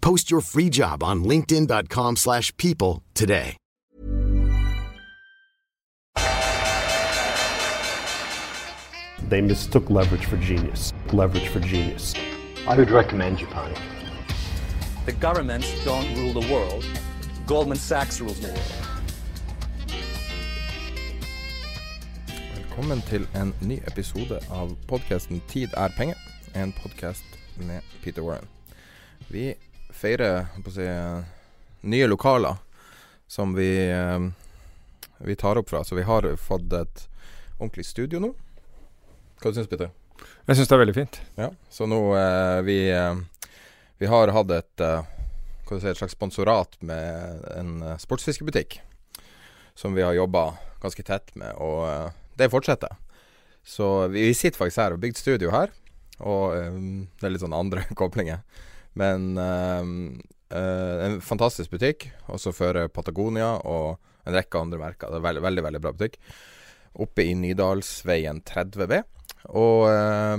[0.00, 3.56] Post your free job on linkedin.com/people slash people today.
[9.28, 10.92] They mistook leverage for genius.
[11.12, 12.14] Leverage for genius.
[12.66, 13.74] I would recommend Japan.
[15.06, 16.84] The governments don't rule the world.
[17.46, 18.72] Goldman Sachs rules the world.
[22.56, 26.18] Velkommen til en ny episode av podkasten 'Tid er penger',
[26.54, 27.24] en podkast
[27.56, 28.48] med Peter Warren.
[29.28, 29.54] Vi
[29.98, 30.88] å si,
[31.88, 32.56] nye lokaler
[33.28, 34.18] som vi, eh,
[35.18, 35.84] vi tar opp fra.
[35.84, 37.08] Så vi har fått et
[37.58, 38.32] ordentlig studio nå.
[39.42, 39.90] Hva syns du, Peter?
[40.48, 41.20] Jeg syns det er veldig fint.
[41.38, 43.18] Ja, så nå eh, vi, eh,
[44.00, 45.02] vi har hatt et, eh,
[45.68, 48.80] si, et slags sponsorat med en eh, sportsfiskebutikk
[49.78, 52.08] som vi har jobba ganske tett med, og eh,
[52.40, 52.96] det fortsetter.
[53.62, 55.70] Så vi, vi sitter faktisk her og bygd studio her,
[56.18, 58.40] og um, det er litt sånn andre koblinger.
[58.98, 65.12] Men eh, eh, en fantastisk butikk, også fører Patagonia og en rekke andre merker.
[65.12, 66.18] Det er veldig, veldig, veldig bra butikk.
[66.98, 69.00] Oppe i Nydalsveien 30B.
[69.54, 70.36] Og eh,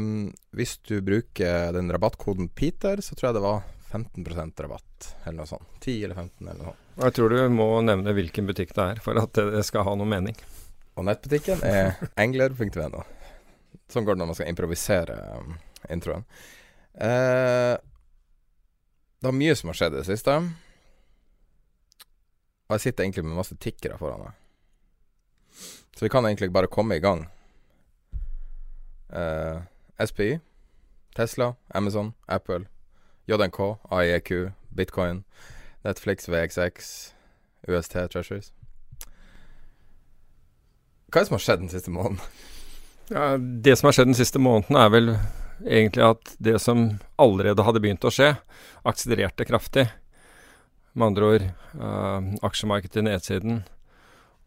[0.59, 5.49] hvis du bruker den rabattkoden Peter, så tror jeg det var 15% rabatt, eller noe
[5.49, 5.69] sånt.
[5.81, 6.85] 10 eller 15, eller noe sånt.
[6.99, 9.95] Og jeg tror du må nevne hvilken butikk det er, for at det skal ha
[9.97, 10.35] noe mening.
[10.99, 13.05] Og nettbutikken er engler.no.
[13.89, 15.55] Sånn går det når man skal improvisere um,
[15.89, 16.25] introen.
[16.99, 17.73] Eh,
[19.19, 20.35] det er mye som har skjedd i det siste.
[22.69, 24.35] Og jeg sitter egentlig med masse tikkere foran meg.
[25.97, 27.25] Så vi kan egentlig bare komme i gang.
[29.09, 29.59] Uh,
[30.05, 30.37] SPI,
[31.15, 32.65] Tesla, Amazon, Apple,
[33.27, 33.59] JNK,
[33.91, 35.23] IEQ, Bitcoin,
[35.83, 37.13] Netflix, VXX,
[37.67, 38.53] UST Treasuries.
[41.09, 42.21] Hva er det som har skjedd den siste måneden?
[43.09, 45.15] Ja, det som har skjedd den siste måneden, er vel
[45.65, 46.87] egentlig at det som
[47.19, 48.33] allerede hadde begynt å skje,
[48.87, 49.87] akselererte kraftig.
[50.93, 51.47] Med andre ord,
[51.79, 53.63] uh, aksjemarkedet til nedsiden.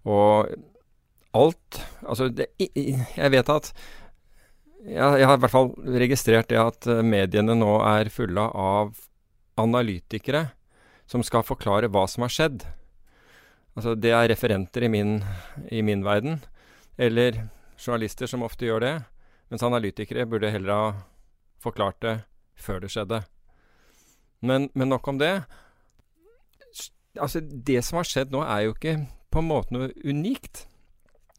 [0.09, 0.53] Og
[1.33, 3.71] alt Altså, det, jeg vet at
[4.83, 8.97] jeg, jeg har i hvert fall registrert det at eh, mediene nå er fulle av
[9.61, 10.49] analytikere
[11.07, 12.65] som skal forklare hva som har skjedd.
[13.77, 15.21] Altså, det er referenter i min,
[15.71, 16.41] i min verden,
[16.99, 17.45] eller
[17.79, 18.95] journalister som ofte gjør det.
[19.53, 20.93] Mens analytikere burde heller ha
[21.61, 22.15] forklart det
[22.57, 23.21] før det skjedde.
[24.41, 25.43] Men, men nok om det.
[27.21, 28.97] Altså, det som har skjedd nå, er jo ikke
[29.33, 30.67] på en måte noe unikt.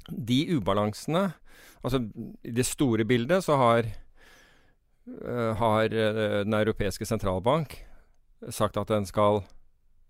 [0.07, 1.31] De ubalansene
[1.83, 1.99] Altså,
[2.47, 3.87] i det store bildet så har,
[5.27, 7.75] uh, har uh, Den europeiske sentralbank
[8.49, 9.41] sagt at den skal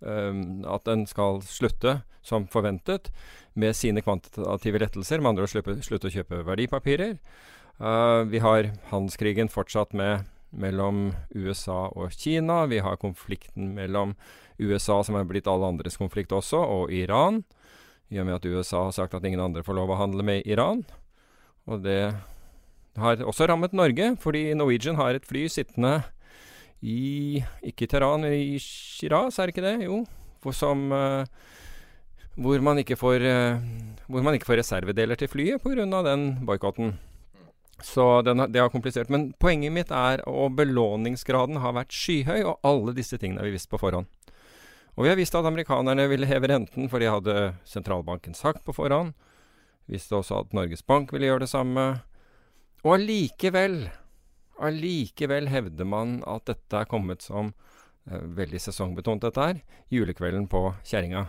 [0.02, 3.12] um, at den skal slutte, som forventet,
[3.54, 5.22] med sine kvantitative lettelser.
[5.22, 7.18] Med andre å slutte, slutte å kjøpe verdipapirer.
[7.82, 12.66] Uh, vi har handelskrigen fortsatt med mellom USA og Kina.
[12.70, 14.14] Vi har konflikten mellom
[14.62, 17.42] USA, som er blitt alle andres konflikt også, og Iran.
[18.14, 20.46] I og med at USA har sagt at ingen andre får lov å handle med
[20.46, 20.84] Iran.
[21.66, 22.14] Og det
[23.00, 26.04] har også rammet Norge, fordi Norwegian har et fly sittende
[26.84, 29.88] i Ikke Teheran, Teheran, i Shiraz, er det ikke det?
[29.88, 30.04] Jo.
[30.44, 31.24] For som uh,
[32.36, 35.88] hvor, man ikke får, uh, hvor man ikke får reservedeler til flyet pga.
[36.04, 36.98] den boikotten.
[37.84, 39.10] Så den, det har komplisert.
[39.12, 43.58] Men poenget mitt er og belåningsgraden har vært skyhøy, og alle disse tingene har vi
[43.58, 44.08] visst på forhånd.
[44.94, 47.36] Og vi har visst at amerikanerne ville heve renten, for de hadde
[47.68, 49.12] sentralbanken sagt på forhånd.
[49.92, 51.86] Visste også at Norges Bank ville gjøre det samme.
[52.86, 53.90] Og allikevel,
[54.64, 57.52] allikevel hevder man at dette er kommet som
[58.08, 59.64] eh, Veldig sesongbetont, dette her.
[59.92, 61.26] Julekvelden på kjerringa.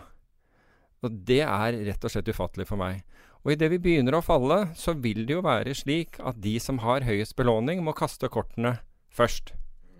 [1.03, 3.03] Og det er rett og slett ufattelig for meg.
[3.45, 6.79] Og idet vi begynner å falle, så vil det jo være slik at de som
[6.81, 8.79] har høyest belåning, må kaste kortene
[9.13, 9.53] først.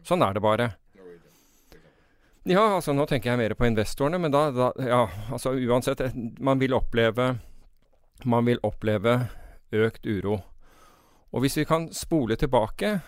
[0.05, 0.71] Sånn er det bare.
[2.45, 5.03] Ja, altså nå tenker jeg mer på investorene, men da, da Ja,
[5.33, 6.01] altså uansett.
[6.01, 7.39] eh, Man vil oppleve
[8.23, 9.29] Man vil oppleve
[9.73, 10.43] økt uro.
[11.33, 12.99] Og hvis vi kan spole tilbake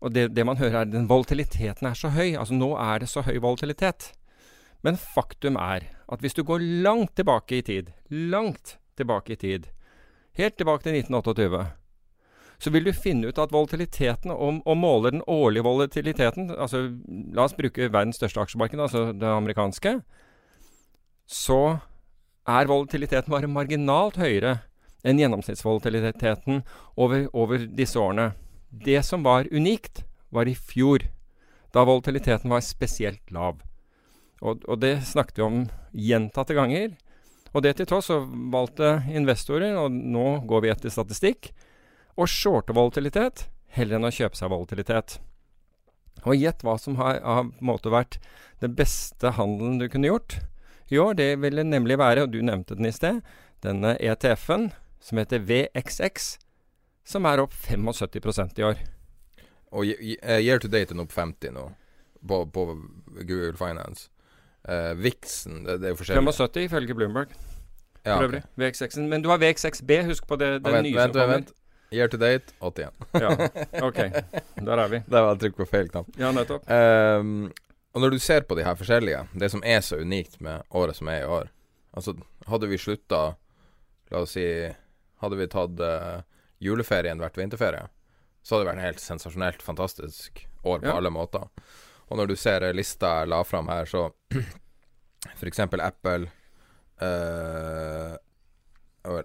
[0.00, 2.36] Og det, det man hører er den volatiliteten er så høy.
[2.38, 4.12] Altså nå er det så høy volatilitet.
[4.82, 9.68] Men faktum er at hvis du går langt tilbake i tid, langt tilbake i tid,
[10.38, 11.62] helt tilbake til 1928,
[12.62, 16.84] så vil du finne ut at volatiliteten, og, og måler den årlige volatiliteten altså
[17.34, 19.96] La oss bruke verdens største aksjemarked, altså det amerikanske.
[21.26, 21.62] Så
[22.46, 24.60] er volatiliteten bare marginalt høyere
[25.02, 26.62] enn gjennomsnittsvolatiliteten
[26.94, 28.30] over, over disse årene.
[28.70, 31.02] Det som var unikt, var i fjor,
[31.74, 33.58] da volatiliteten var spesielt lav.
[34.40, 35.58] Og, og det snakket vi om
[35.92, 36.94] gjentatte ganger.
[37.52, 38.22] Og det til tross så
[38.52, 41.50] valgte investorer, og nå går vi etter statistikk,
[42.16, 43.46] å shorte volatilitet
[43.76, 45.18] heller enn å kjøpe seg volatilitet.
[46.22, 48.18] Og gjett hva som har, har måte vært
[48.62, 50.38] den beste handelen du kunne gjort
[50.92, 51.16] i år.
[51.18, 53.22] Det ville nemlig være, og du nevnte den i sted,
[53.64, 54.70] denne ETF-en
[55.02, 56.36] som heter VXX,
[57.08, 58.82] som er opp 75% i år.
[59.72, 61.70] Og eh, year to date er den opp 50 nå,
[62.28, 62.66] på, på
[63.24, 64.10] Google Finance.
[64.68, 66.22] Uh, Vixen, det, det er jo forskjellig.
[66.36, 67.32] 75 ifølge Bloomberg.
[68.04, 68.42] Ja, For øvrig.
[68.44, 68.62] Okay.
[68.70, 69.08] VX6-en.
[69.10, 71.34] Men du har VX6B, husk på det, Ja, vent, nye vent, som kommer.
[71.36, 71.58] vent, vent.
[71.92, 72.90] Year to date 81.
[73.20, 73.30] Ja,
[73.84, 73.98] ok.
[74.64, 75.02] Der er vi.
[75.12, 76.08] Der var trykk på feil knapp.
[76.18, 76.64] Ja, nettopp.
[76.70, 77.50] Um,
[77.92, 80.96] og når du ser på de her forskjellige, det som er så unikt med året
[80.96, 81.50] som er i år
[81.92, 82.14] Altså,
[82.48, 83.34] hadde vi slutta
[84.10, 84.46] La oss si
[85.20, 86.22] Hadde vi tatt uh,
[86.64, 87.84] juleferien hvert vinterferie,
[88.42, 90.96] så hadde det vært en helt sensasjonelt fantastisk år på Ja.
[90.96, 91.50] alle måter.
[92.12, 94.10] Og når du ser eh, lista jeg la fram her, så
[95.48, 96.28] eksempel Apple
[97.00, 98.12] eh,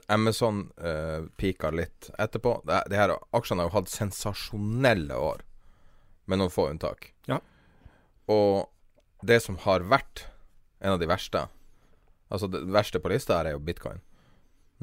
[0.10, 2.56] Amazon uh, pika litt etterpå.
[2.66, 5.44] De, de her aksjene har jo hatt sensasjonelle år,
[6.25, 7.12] med noen få unntak.
[7.30, 7.38] Ja.
[8.31, 8.72] Og
[9.22, 10.25] det som har vært
[10.81, 11.45] en av de verste
[12.28, 14.01] Altså det verste på lista her er jo bitcoin.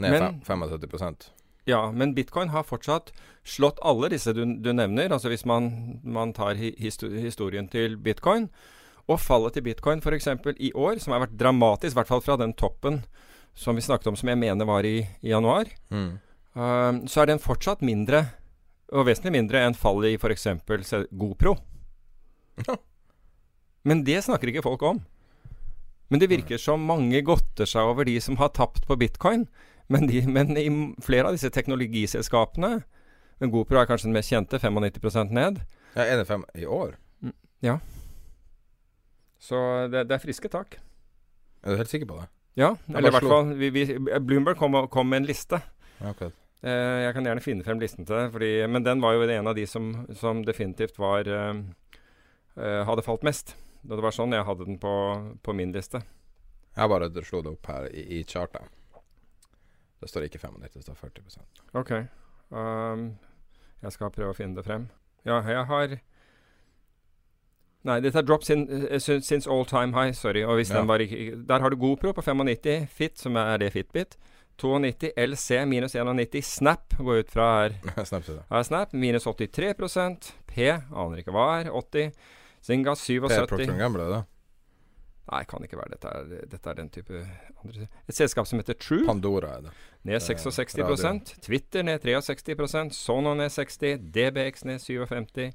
[0.01, 1.27] Ned Men- fem- 75
[1.69, 3.13] Ja, men bitcoin har fortsatt
[3.45, 5.13] slått alle disse du, du nevner.
[5.13, 8.51] Altså hvis man, man tar historien til bitcoin.
[9.09, 10.29] Og fallet til bitcoin f.eks.
[10.57, 13.03] i år, som har vært dramatisk, i hvert fall fra den toppen
[13.55, 16.09] som vi snakket om, som jeg mener var i, i januar, mm.
[16.59, 18.25] uh, så er den fortsatt mindre,
[18.91, 20.49] og vesentlig mindre, enn fallet i f.eks.
[21.13, 21.55] GoPro.
[22.65, 22.79] Ja.
[23.85, 25.03] Men det snakker ikke folk om.
[26.09, 29.47] Men det virker som mange godter seg over de som har tapt på bitcoin.
[29.93, 30.69] Men, de, men i
[31.05, 32.79] flere av disse teknologiselskapene
[33.43, 35.61] men GoPro er kanskje den mest kjente, 95% ned.
[35.95, 36.97] Ja, er det fem i år?
[37.65, 37.79] Ja.
[39.43, 39.59] Så
[39.93, 40.79] det, det er friske tak.
[41.65, 42.29] Er du helt sikker på det?
[42.61, 43.85] Ja, eller i hvert fall vi, vi,
[44.23, 45.59] Bloomberg kom, kom med en liste.
[45.99, 46.31] Okay.
[46.63, 48.29] Eh, jeg kan gjerne finne frem listen til det.
[48.33, 51.53] fordi, men den var jo en av de som, som definitivt var eh,
[52.57, 53.57] eh, hadde falt mest.
[53.83, 54.95] Da det var sånn jeg hadde den på,
[55.43, 56.05] på min liste.
[56.75, 58.71] Jeg bare slo det opp her i, i chartet.
[60.05, 61.23] Det står ikke 95, det står 40
[61.81, 61.93] Ok.
[62.53, 63.05] Um,
[63.83, 64.91] jeg skal prøve å finne det frem.
[65.25, 65.95] Ja, jeg har
[67.85, 70.13] Nei, dette er drop sin, uh, since all time high.
[70.13, 70.43] Sorry.
[70.45, 70.79] Og hvis Ja.
[70.79, 74.17] den var ikke Der har du GoPro på 95, Fit, som er det Fitbit.
[74.59, 78.05] 92, LC minus 91, Snap går ut fra her.
[78.05, 78.23] Snap.
[78.29, 82.13] Her er Snap minus 83 P, aner ikke hva er, 80.
[82.65, 83.49] Zinga Per 77.
[83.49, 84.23] Procter Gamble, gamle, det?
[85.25, 86.11] Nei, kan ikke være dette.
[86.13, 87.23] Er, dette er den type
[87.63, 89.07] andre Et selskap som heter True.
[89.09, 89.73] Pandora er det.
[90.05, 95.55] Ned 66% Twitter ned 63 Sono ned 60 DBX ned 57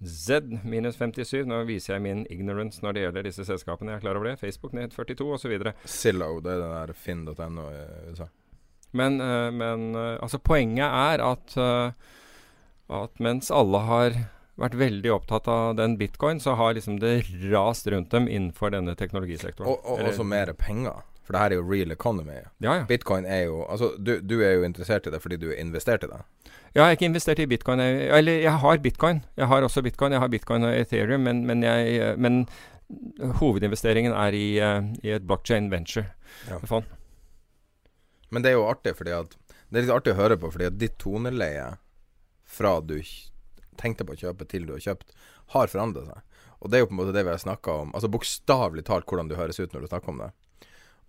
[0.00, 3.92] Z minus 57 Nå viser jeg min ignorance når det gjelder disse selskapene.
[3.92, 4.38] Jeg er klar over det.
[4.40, 5.58] Facebook ned 42 osv.
[5.84, 8.30] Zillow, det er den der finn.no i USA.
[8.96, 11.92] Men, eh, men eh, altså poenget er at, eh,
[12.96, 14.16] at mens alle har
[14.60, 18.94] vært veldig opptatt av den bitcoin, så har liksom det rast rundt dem innenfor denne
[18.98, 19.70] teknologisektoren.
[19.70, 21.02] Og, og også mer penger.
[21.24, 22.40] For det her er jo real economy.
[22.58, 22.84] Ja, ja.
[22.88, 26.02] Bitcoin er jo Altså, du, du er jo interessert i det fordi du har investert
[26.02, 26.18] i det.
[26.74, 27.82] Jeg har ikke investert i bitcoin.
[27.82, 29.22] Jeg, eller jeg har bitcoin.
[29.38, 30.12] Jeg har også bitcoin.
[30.12, 32.44] Jeg har bitcoin og Ethereum, men, men, jeg, men
[33.40, 36.06] hovedinvesteringen er i, eh, i et blockchain venture.
[36.50, 36.58] Ja.
[38.30, 39.36] Men det er jo artig, fordi at
[39.70, 41.76] Det er litt artig å høre på, fordi at ditt toneleie
[42.42, 42.96] fra du
[43.80, 45.14] tenkte på å kjøpe til du har kjøpt,
[45.56, 46.46] har forandret seg.
[46.60, 47.94] Og det er jo på en måte det vi har snakka om.
[47.96, 50.30] Altså bokstavelig talt hvordan du høres ut når du snakker om det.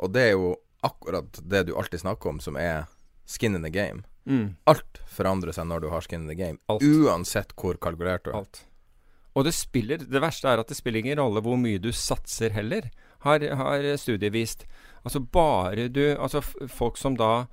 [0.02, 2.88] Og det er jo akkurat det du alltid snakker om, som er
[3.30, 4.04] skin in the game.
[4.26, 4.56] Mm.
[4.70, 6.58] Alt forandrer seg når du har skin in the game.
[6.72, 6.84] Alt.
[6.86, 8.42] Uansett hvor kalkulert du er.
[8.42, 8.64] Alt.
[9.32, 12.52] Og det spiller Det verste er at det spiller ingen rolle hvor mye du satser
[12.52, 12.90] heller,
[13.24, 14.66] har, har studiet vist.
[15.06, 17.48] Altså bare du Altså folk som da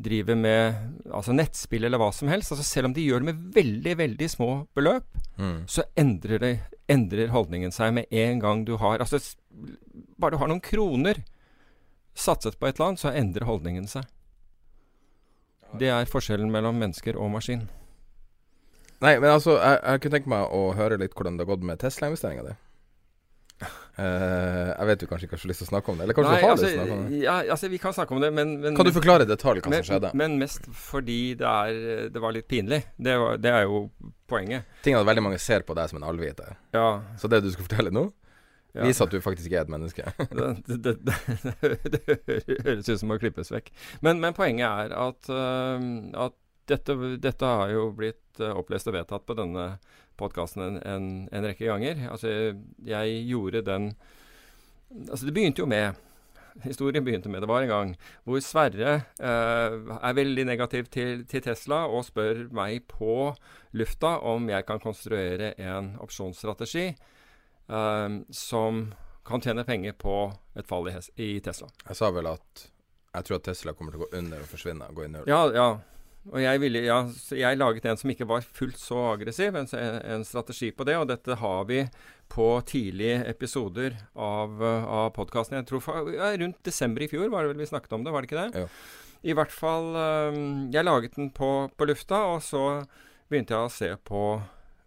[0.00, 0.76] driver med
[1.12, 4.30] altså nettspill eller hva som helst, altså selv om de gjør det med veldig, veldig
[4.32, 5.04] små beløp,
[5.40, 5.62] Mm.
[5.72, 6.50] så endrer det
[6.92, 9.16] endrer holdningen seg med en gang du har Altså,
[10.20, 11.22] bare du har noen kroner
[12.14, 14.04] satset på et eller annet, så endrer holdningen seg.
[15.78, 17.68] Det er forskjellen mellom mennesker og maskin.
[19.00, 21.64] Nei, men altså, jeg, jeg kunne tenke meg å høre litt hvordan det har gått
[21.64, 22.54] med Tesla-investeringa di.
[23.60, 26.06] Uh, jeg vet du kanskje ikke har så lyst til å snakke om det?
[26.06, 27.18] Eller kanskje Nei, du har altså, lyst til å snakke om det?
[27.20, 29.72] Ja, altså, vi kan snakke om det, men, men Kan du forklare i detalj hva
[29.72, 30.12] men, som skjedde?
[30.16, 32.80] Men mest fordi det, er, det var litt pinlig.
[32.96, 33.82] Det, var, det er jo
[34.30, 34.70] poenget.
[34.86, 36.48] Ting at veldig mange ser på deg som en allvite.
[36.76, 36.88] Ja.
[37.20, 38.06] Så det du skal fortelle nå,
[38.72, 38.86] ja.
[38.86, 40.06] viser at du faktisk er et menneske.
[40.66, 43.72] det, det, det, høres ut som å klippes vekk.
[44.06, 45.76] Men, men poenget er at, uh,
[46.26, 46.38] at
[46.70, 49.72] dette, dette, har jo blitt uh, opplest og vedtatt på denne
[50.20, 52.06] podkasten en, en, en, rekke ganger.
[52.12, 52.54] Altså,
[52.86, 53.92] jeg gjorde den
[54.90, 55.98] Altså, det begynte jo med
[56.64, 57.90] Historien begynte med Det var en gang
[58.26, 63.30] hvor Sverre eh, er veldig negativ til, til, Tesla og spør meg på
[63.78, 68.82] lufta om jeg kan konstruere en opsjonsstrategi eh, som
[69.26, 70.16] kan tjene penger på
[70.58, 71.70] et fall i, i Tesla.
[71.86, 72.66] Jeg sa vel at
[73.10, 74.90] jeg tror at Tesla kommer til å gå under og forsvinne.
[74.94, 75.30] Gå i null.
[75.30, 75.70] Ja, ja.
[76.28, 76.98] Og jeg, ville, ja,
[77.32, 80.98] jeg laget en som ikke var fullt så aggressiv, en, en, strategi på det.
[81.00, 81.80] Og dette har vi
[82.30, 85.56] på tidlige episoder av, av podkasten.
[85.62, 88.22] Jeg tror ja, Rundt desember i fjor var det vel vi snakket om det, var
[88.22, 88.66] det ikke det?
[88.66, 88.68] Ja.
[89.20, 89.90] I hvert fall
[90.32, 92.84] um, Jeg laget den på, på, lufta, og så
[93.32, 94.22] begynte jeg å se på,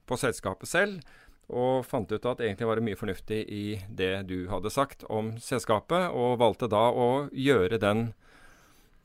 [0.06, 1.14] på selskapet selv.
[1.54, 5.34] Og fant ut at egentlig var det mye fornuftig i det du hadde sagt om
[5.42, 8.12] selskapet, og valgte da å gjøre den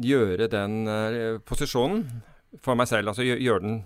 [0.03, 2.05] gjøre den uh, posisjonen
[2.63, 3.11] for meg selv.
[3.11, 3.81] Altså gjøre gjør den,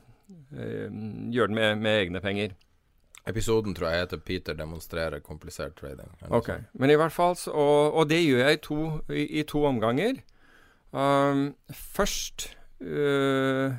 [0.52, 0.88] uh,
[1.32, 2.56] gjør den med, med, egne penger.
[3.26, 6.10] Episoden tror jeg heter 'Peter demonstrerer komplisert trading'.
[6.30, 9.64] Ok, Men i hvert fall, og, og det gjør jeg i to, i, i to
[9.64, 10.20] omganger.
[10.92, 13.72] Um, først uh,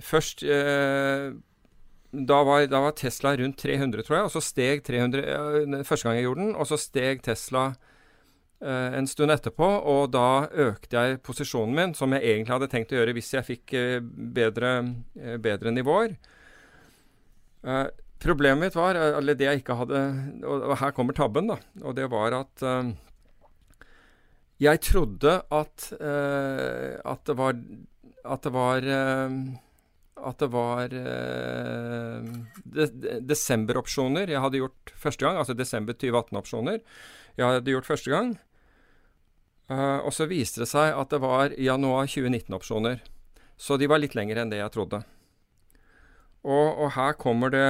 [0.00, 0.42] Først
[2.10, 4.24] da var, da var, Tesla rundt 300, tror jeg.
[4.24, 7.74] Og så steg 300 Første gang jeg gjorde den, og så steg Tesla
[8.60, 12.98] en stund etterpå, og da økte jeg posisjonen min, som jeg egentlig hadde tenkt å
[12.98, 14.00] gjøre hvis jeg fikk uh,
[14.36, 14.72] bedre,
[15.16, 16.18] uh, bedre, nivåer.
[18.20, 20.00] problemet mitt var, eller det jeg ikke hadde
[20.44, 21.56] og, og, her kommer tabben, da.
[21.84, 22.64] Og det var at
[24.60, 27.54] jeg trodde at, at det var
[28.24, 28.80] At det var
[30.20, 30.88] at det var
[32.76, 32.86] de,
[33.24, 36.80] desemberopsjoner jeg hadde gjort første gang, altså desember 2018-opsjoner
[37.38, 38.34] jeg hadde gjort første gang.
[39.70, 42.98] Uh, og så viste det seg at det var januar 2019-opsjoner.
[43.60, 45.04] Så de var litt lengre enn det jeg trodde.
[46.42, 47.66] Og, og her kommer det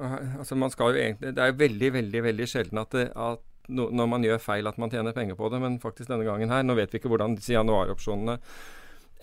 [0.00, 3.42] uh, Altså, man skal jo egentlig Det er veldig, veldig veldig sjelden at, det, at
[3.68, 6.48] no, når man gjør feil, at man tjener penger på det, men faktisk denne gangen
[6.48, 8.38] her Nå vet vi ikke hvordan disse januaropsjonene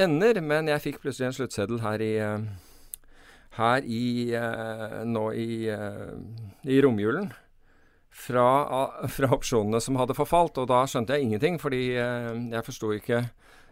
[0.02, 2.46] ender, men jeg fikk plutselig en sluttseddel her i uh,
[3.58, 4.32] her i
[5.12, 7.28] nå i, i romjulen
[8.12, 8.48] fra,
[9.08, 10.60] fra, opsjonene som hadde forfalt.
[10.62, 13.24] Og da skjønte jeg ingenting, fordi eh, jeg forsto ikke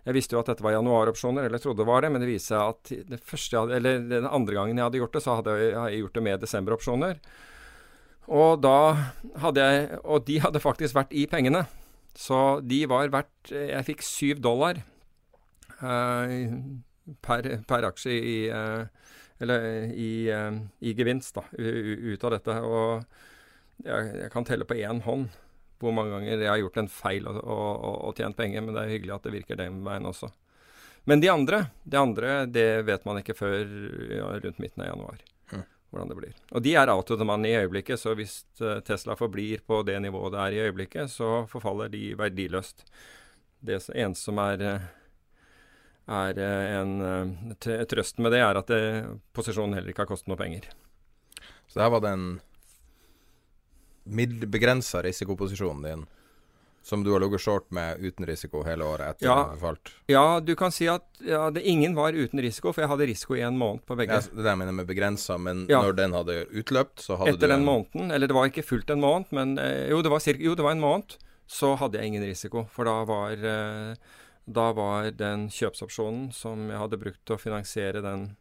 [0.07, 2.53] Jeg visste jo at dette var januaropsjoner, eller trodde det var det, men det viste
[2.53, 5.99] seg at det første eller den andre gangen jeg hadde gjort det, så hadde jeg
[5.99, 7.19] gjort det med desemberopsjoner.
[8.29, 8.77] Og da
[9.41, 11.65] hadde jeg Og de hadde faktisk vært i pengene.
[12.15, 14.79] Så de var verdt Jeg fikk syv dollar
[15.81, 16.47] eh,
[17.25, 18.85] per, per, aksje i eh,
[19.39, 22.55] Eller i, eh, i gevinst, da, ut av dette.
[22.59, 23.05] Og
[23.85, 25.29] jeg, jeg, kan telle på én hånd
[25.79, 28.83] hvor mange ganger jeg har gjort en feil og, og, og, tjent penger, men det
[28.83, 30.27] er hyggelig at det virker den veien også.
[31.07, 33.61] Men de andre, det andre, det vet man ikke før
[34.11, 35.21] ja, rundt midten av januar.
[35.53, 35.63] Mm.
[35.89, 36.33] Hvordan det blir.
[36.51, 39.79] Og de er out of the money i øyeblikket, så hvis uh, Tesla forblir på
[39.87, 42.83] det nivået det er i øyeblikket, så forfaller de verdiløst.
[43.63, 44.65] Det eneste som er,
[46.07, 46.43] er
[46.79, 48.83] en trøst med det, er at det,
[49.35, 50.69] posisjonen heller ikke har kostet noe penger.
[51.71, 52.29] Så her var det en
[54.09, 56.05] begrensa risikoposisjonen din,
[56.81, 59.91] som du har ligget short med uten risiko hele året etter ja, det falt?
[60.09, 63.37] Ja, du kan si at ja, det, ingen var uten risiko, for jeg hadde risiko
[63.37, 64.17] i en måned på begge.
[64.17, 65.81] Ja, det der mener jeg med begrensa, men ja.
[65.83, 68.95] når den hadde utløpt, så hadde etter du den måneden, eller det var ikke fullt
[68.95, 71.17] en måned, men eh, jo, det var, cirka, jo, det var en måned,
[71.49, 72.65] så hadde jeg ingen risiko.
[72.73, 78.05] For da var, eh, da var den kjøpsopsjonen som jeg hadde brukt til å finansiere
[78.05, 78.31] den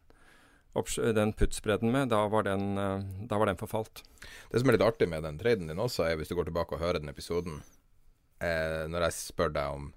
[1.15, 4.03] den puttspredden med, da var den, eh, da var den, forfalt.
[4.51, 6.75] Det som er litt artig med den traden din også, er hvis du går tilbake
[6.75, 7.61] og hører den episoden
[8.43, 9.91] eh, Når jeg spør deg om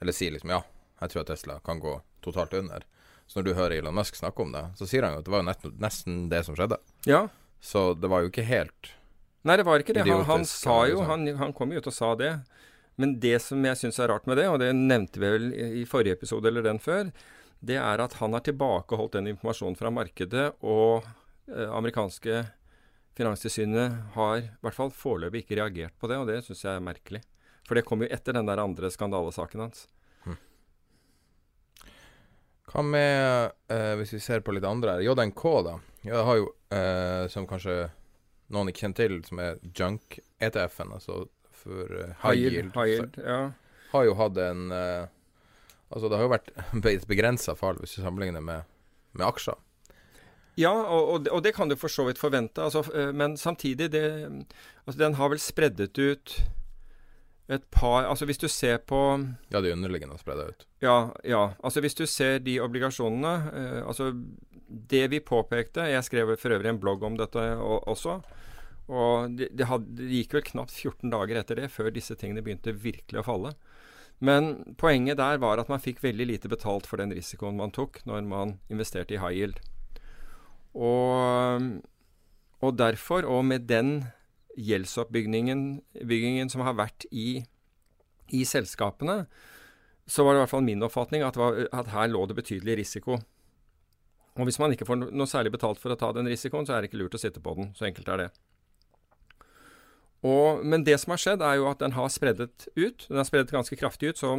[0.00, 0.60] Eller sier liksom ja,
[1.00, 2.84] jeg tror at Tesla kan gå totalt under.
[3.26, 5.34] Så når du hører Elon Musk snakke om det, så sier han jo at det
[5.34, 6.78] var jo nesten det som skjedde.
[7.08, 7.26] Ja.
[7.60, 8.92] Så det var jo ikke helt
[9.46, 10.02] Nei, det var ikke det.
[10.08, 12.32] Han, han sa jo han, han, kom jo ut og sa det.
[12.98, 15.84] Men det som jeg syns er rart med det, og det nevnte vi vel i
[15.86, 17.12] forrige episode eller den før,
[17.60, 21.06] det er at han har tilbakeholdt den informasjonen fra markedet og
[21.48, 22.44] eh, amerikanske
[23.16, 26.82] Finanstilsynet har i hvert fall foreløpig ikke reagert på det, og det syns jeg er
[26.84, 27.22] merkelig.
[27.64, 29.86] For det kom jo etter den der andre skandalesaken hans.
[32.66, 35.76] Hva med, eh, hvis vi ser på litt andre her, JNK, da.
[36.04, 37.90] Jeg har jo, eh, som kanskje
[38.52, 41.20] noen ikke kjenner til, som er junk-ETF-en, altså
[41.54, 42.72] for eh, high, yield.
[42.74, 43.38] High yield ja.
[43.92, 45.06] Har jo hatt en eh,
[45.90, 46.50] Altså, det har jo vært
[46.92, 48.66] et begrensa fall hvis du sammenligner med,
[49.16, 49.58] med aksjer.
[50.56, 52.64] Ja, og, og, det, kan du for så vidt forvente.
[52.64, 54.04] Altså, eh, men samtidig, det,
[54.86, 56.38] altså, den har vel spreddet ut
[57.46, 58.98] et par Altså hvis du ser på
[59.52, 60.66] Ja, de underliggende spredda ut.
[60.82, 61.52] Ja, ja.
[61.62, 64.10] Altså hvis du ser de obligasjonene eh, Altså
[64.66, 67.44] det vi påpekte Jeg skrev for øvrig en blogg om dette
[67.86, 68.18] også.
[68.90, 73.22] Og det, de gikk vel knapt 14 dager etter det før disse tingene begynte virkelig
[73.22, 73.54] å falle.
[74.24, 78.00] Men poenget der var at man fikk veldig lite betalt for den risikoen man tok
[78.08, 79.60] når man investerte i high yield.
[80.76, 81.68] Og,
[82.64, 84.06] og derfor, og med den
[84.56, 87.44] gjeldsoppbyggingen som har vært i,
[88.32, 89.24] i, selskapene,
[90.08, 92.78] så var det i hvert fall min oppfatning at, var, at, her lå det betydelig
[92.80, 93.18] risiko.
[94.36, 96.84] Og hvis man ikke får noe særlig betalt for å ta den risikoen, så er
[96.84, 97.72] det ikke lurt å sitte på den.
[97.76, 98.28] Så enkelt er det.
[100.26, 103.06] Og, men det som har skjedd, er jo at den har spreddet ut.
[103.06, 104.32] Den har spreddet ganske kraftig ut, så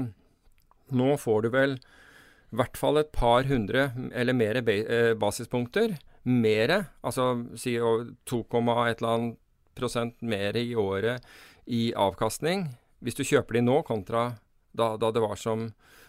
[0.97, 5.97] nå får du vel i hvert fall et par hundre eller mer eh, basispunkter.
[6.27, 9.37] Mere, altså si 2, et eller annet
[9.77, 11.23] prosent mer i året
[11.67, 12.65] i avkastning
[13.03, 14.31] hvis du kjøper de nå, kontra
[14.77, 15.67] da, da, som,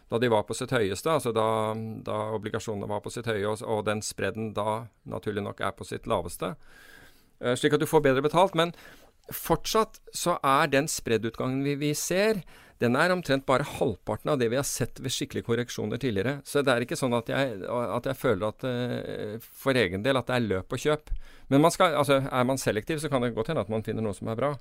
[0.08, 3.62] da de var på sitt høyeste, altså da, da obligasjonene var på sitt høye, og,
[3.64, 6.54] og, den spredden da naturlig nok er på sitt laveste.
[7.40, 8.56] Uh, slik at du får bedre betalt.
[8.58, 8.74] Men
[9.34, 12.42] fortsatt så er den spreddutgangen vi, vi ser,
[12.78, 16.36] den er omtrent bare halvparten av det vi har sett ved skikkelige korreksjoner tidligere.
[16.46, 20.20] Så det er ikke sånn at jeg, at jeg føler at uh, for egen del
[20.20, 21.10] at det er løp og kjøp.
[21.50, 24.06] Men man skal, altså, er man selektiv, så kan det godt hende at man finner
[24.06, 24.52] noe som er bra.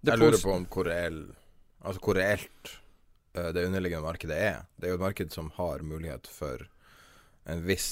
[0.00, 1.20] Det jeg lurer på om hvor, reell,
[1.82, 2.72] altså hvor reelt
[3.36, 4.64] uh, det underliggende markedet er.
[4.78, 6.64] Det er jo et marked som har mulighet for
[7.52, 7.90] en viss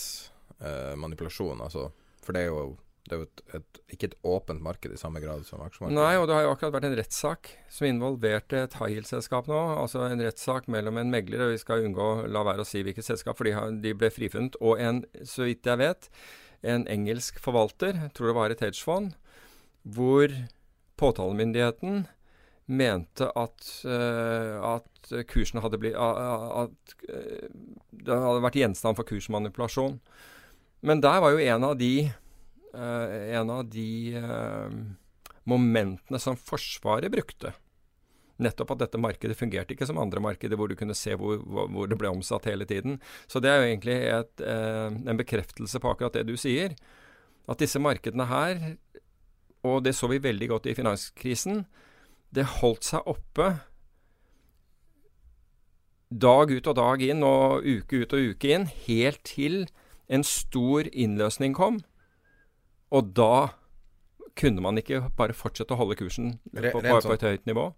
[0.65, 1.61] uh, manipulasjon.
[1.69, 1.91] Altså,
[2.25, 5.21] for det er jo det er jo et, et, ikke et åpent marked i samme
[5.21, 5.99] grad som aksjemarkedet.
[5.99, 9.61] Nei, og det har jo akkurat vært en rettssak som involverte et high yield-selskap nå.
[9.77, 12.81] Altså en rettssak mellom en megler, og vi skal unngå å la være å si
[12.87, 13.51] hvilket selskap, for
[13.85, 16.09] de ble frifunnet, og en, så vidt jeg vet,
[16.65, 19.13] en engelsk forvalter, jeg tror det var et hedgefond,
[19.85, 20.33] hvor
[20.97, 22.07] påtalemyndigheten
[22.73, 27.49] mente at, uh, at kursen hadde blitt uh, At uh,
[27.93, 29.99] det hadde vært gjenstand for kursmanipulasjon.
[30.85, 32.09] Men der var jo en av de
[32.75, 34.79] en av de eh,
[35.49, 37.55] momentene som Forsvaret brukte.
[38.43, 41.91] Nettopp at dette markedet fungerte ikke som andre markeder hvor du kunne se hvor, hvor
[41.91, 42.99] det ble omsatt hele tiden.
[43.31, 46.75] Så det er jo egentlig et, eh, en bekreftelse på akkurat det du sier.
[47.47, 48.65] At disse markedene her,
[49.65, 51.65] og det så vi veldig godt i finanskrisen,
[52.35, 53.53] det holdt seg oppe
[56.11, 59.65] dag ut og dag inn og uke ut og uke inn, helt til
[60.09, 61.81] en stor innløsning kom.
[62.93, 63.55] Og da
[64.39, 67.69] kunne man ikke bare fortsette å holde kursen på, på, på et sånn- høyt nivå.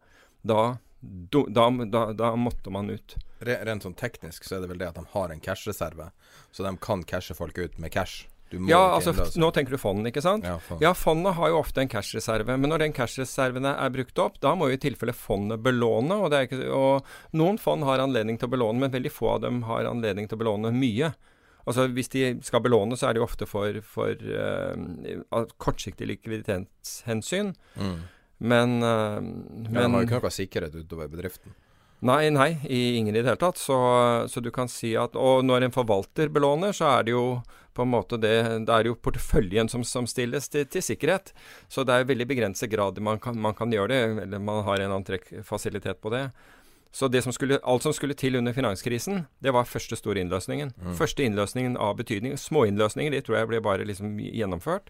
[0.47, 3.17] Da, da, da, da, måtte man ut.
[3.45, 6.09] Rent sånn teknisk så er det vel det at de har en cash-reserve,
[6.53, 8.27] så de kan cashe folk ut med cash.
[8.71, 10.47] ja, altså nå tenker du fondene, ikke sant?
[10.47, 10.81] Ja, fond.
[10.81, 12.57] ja fondene har jo ofte en cash-reserve.
[12.57, 16.21] Men når den cash-reserven er brukt opp, da må jo i tilfelle fondet belåne.
[16.23, 19.65] Og, ikke, og noen fond har anledning til å belåne, men veldig få av dem
[19.69, 21.13] har anledning til å belåne mye.
[21.67, 27.53] Altså Hvis de skal belåne, så er det jo ofte for, for uh, kortsiktig likviditetshensyn.
[27.75, 27.97] Mm.
[28.39, 31.55] Men, uh, men ja, Man har ikke noe sikkerhet utover bedriften.
[32.05, 33.59] Nei, nei, i ingen i det hele tatt.
[33.59, 33.77] Så,
[34.29, 37.27] så, du kan si at Og når en forvalter belåner, så er det jo
[37.77, 38.35] på en måte det
[38.67, 41.33] Det er jo porteføljen som, som stilles til, til, sikkerhet.
[41.69, 44.85] Så det er veldig begrenset grad man kan, man kan gjøre det, eller man har
[44.85, 46.29] en antrekkfasilitet på det.
[46.97, 50.71] Så som skulle, alt som skulle til under finanskrisen, det var første store innløsningen.
[50.81, 50.95] Mm.
[50.97, 52.39] Første innløsningen av betydning.
[52.41, 54.89] Småinnløsninger, de tror jeg ble bare liksom gjennomført.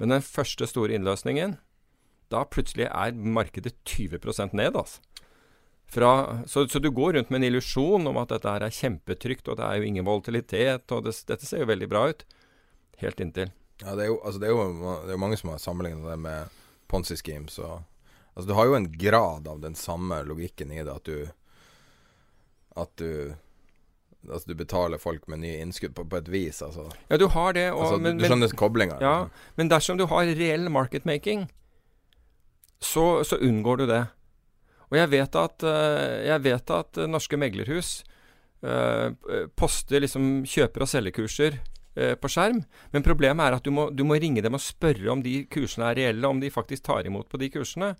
[0.00, 1.54] Men den første store innløsningen,
[2.34, 5.00] da plutselig er markedet 20% ned, altså.
[5.86, 9.46] Fra, så, så, du går rundt med en illusjon om at dette her er kjempetrygt,
[9.46, 12.26] og det er jo ingen volatilitet, og det, dette ser jo veldig bra ut.
[12.98, 13.52] Helt inntil.
[13.84, 16.10] Ja, det er jo, altså det er jo, det er jo mange som har sammenlignet
[16.10, 16.58] det med
[16.90, 17.84] Ponzi schemes og
[18.36, 21.26] Altså, du har jo en grad av den samme logikken i det, at du
[22.76, 23.34] At du
[24.26, 26.88] Altså, du betaler folk med nye innskudd på, på et vis, altså.
[27.06, 27.68] Ja, du har det.
[27.70, 28.96] Og, altså, men, du skjønner koblinga?
[28.98, 29.52] Ja, liksom.
[29.54, 31.44] men dersom du har reell marketmaking,
[32.82, 34.00] så, så unngår du det.
[34.90, 37.92] Og jeg vet at, uh, jeg vet at norske meglerhus
[38.66, 39.14] uh,
[39.54, 41.60] poster liksom kjøper- og selgerkurser
[41.96, 42.62] eh, på skjerm.
[42.90, 45.90] Men problemet er at du må, du må ringe dem og spørre om de kursene
[45.90, 47.94] er reelle, om de faktisk tar imot på de kursene.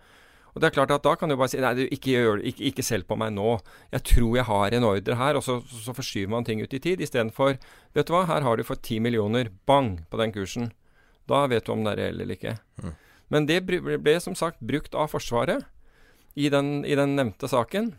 [0.56, 2.64] Og det er klart at Da kan du bare si nei, du, ikke, gjør, ikke,
[2.70, 3.58] ikke selg på meg nå.
[3.92, 5.36] Jeg tror jeg har en ordre her.
[5.36, 7.02] Og så, så forskyver man ting ut i tid.
[7.04, 7.58] Istedenfor
[7.92, 9.52] vet du hva, her har du fått ti millioner.
[9.68, 9.98] Bang!
[10.08, 10.70] På den kursen.
[11.28, 12.56] Da vet du om det er reell eller ikke.
[12.80, 12.96] Mm.
[13.34, 15.66] Men det ble, ble, som sagt brukt av Forsvaret
[16.38, 17.92] i den, i den nevnte saken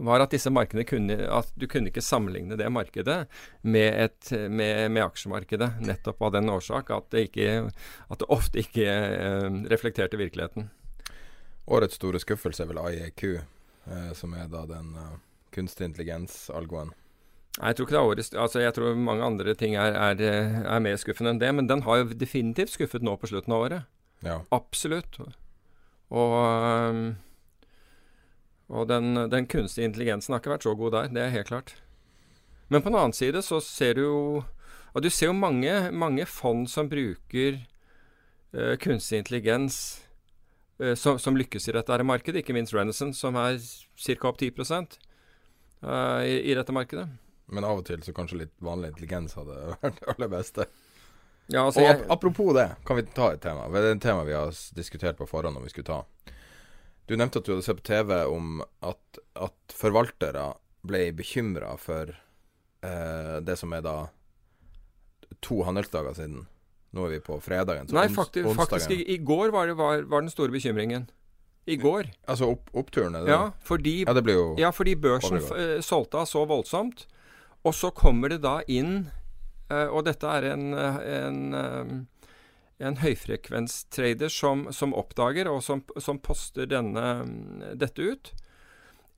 [0.00, 3.18] var at disse markedene kunne, at du kunne ikke sammenligne det markedet
[3.60, 5.74] med, et, med, med aksjemarkedet.
[5.84, 7.68] Nettopp av den årsak at det, ikke,
[8.08, 10.70] at det ofte ikke eh, reflekterte virkeligheten.
[11.70, 13.24] Årets store skuffelse er vel IEQ,
[13.86, 15.18] eh, som er da den uh,
[15.54, 16.90] kunstig intelligens-algoen.
[17.56, 20.20] Jeg tror ikke det er årets Altså, jeg tror mange andre ting er, er,
[20.64, 21.50] er, mer skuffende enn det.
[21.54, 23.88] Men den har jo definitivt skuffet nå på slutten av året.
[24.26, 24.40] Ja.
[24.54, 25.18] Absolutt.
[26.10, 27.16] Og, um,
[28.70, 31.10] og den, den, kunstige intelligensen har ikke vært så god der.
[31.14, 31.74] Det er helt klart.
[32.70, 34.44] Men på den annen side så ser du jo
[34.94, 37.60] Og du ser jo mange, mange fond som bruker
[38.54, 40.09] uh, kunstig intelligens Eh,
[40.96, 42.42] som, som, lykkes i dette markedet.
[42.42, 44.28] Ikke minst Renison, som er ca.
[44.30, 44.76] opp 10 uh,
[45.82, 47.08] eh, i, i, dette markedet.
[47.50, 50.68] Men av og til så kanskje litt vanlig intelligens hadde vært det aller beste.
[51.50, 53.66] Ja, altså, og ap apropos det, kan vi ta et tema?
[53.74, 56.34] Det er et tema vi har diskutert på forhånd om vi skulle ta.
[57.10, 60.52] Du nevnte at du hadde sett på TV om at, at forvaltere
[60.86, 63.96] ble bekymra for uh, det som er da
[65.42, 66.46] to handelsdager siden.
[66.96, 67.88] Nå er vi på fredagen.
[67.94, 71.06] Nei, faktisk, faktisk i, i, går var, det, var, var, den store bekymringen.
[71.70, 72.08] I går.
[72.26, 73.14] Altså opp, oppturen?
[73.14, 77.06] Det ja, fordi, ja, jo ja, fordi børsen uh, solgte av så voldsomt.
[77.62, 79.10] Og så kommer det da inn
[79.68, 82.30] uh, Og dette er en, en, uh,
[82.80, 87.06] en høyfrekvenstrader som, som, oppdager og som, som poster denne,
[87.78, 88.32] dette ut.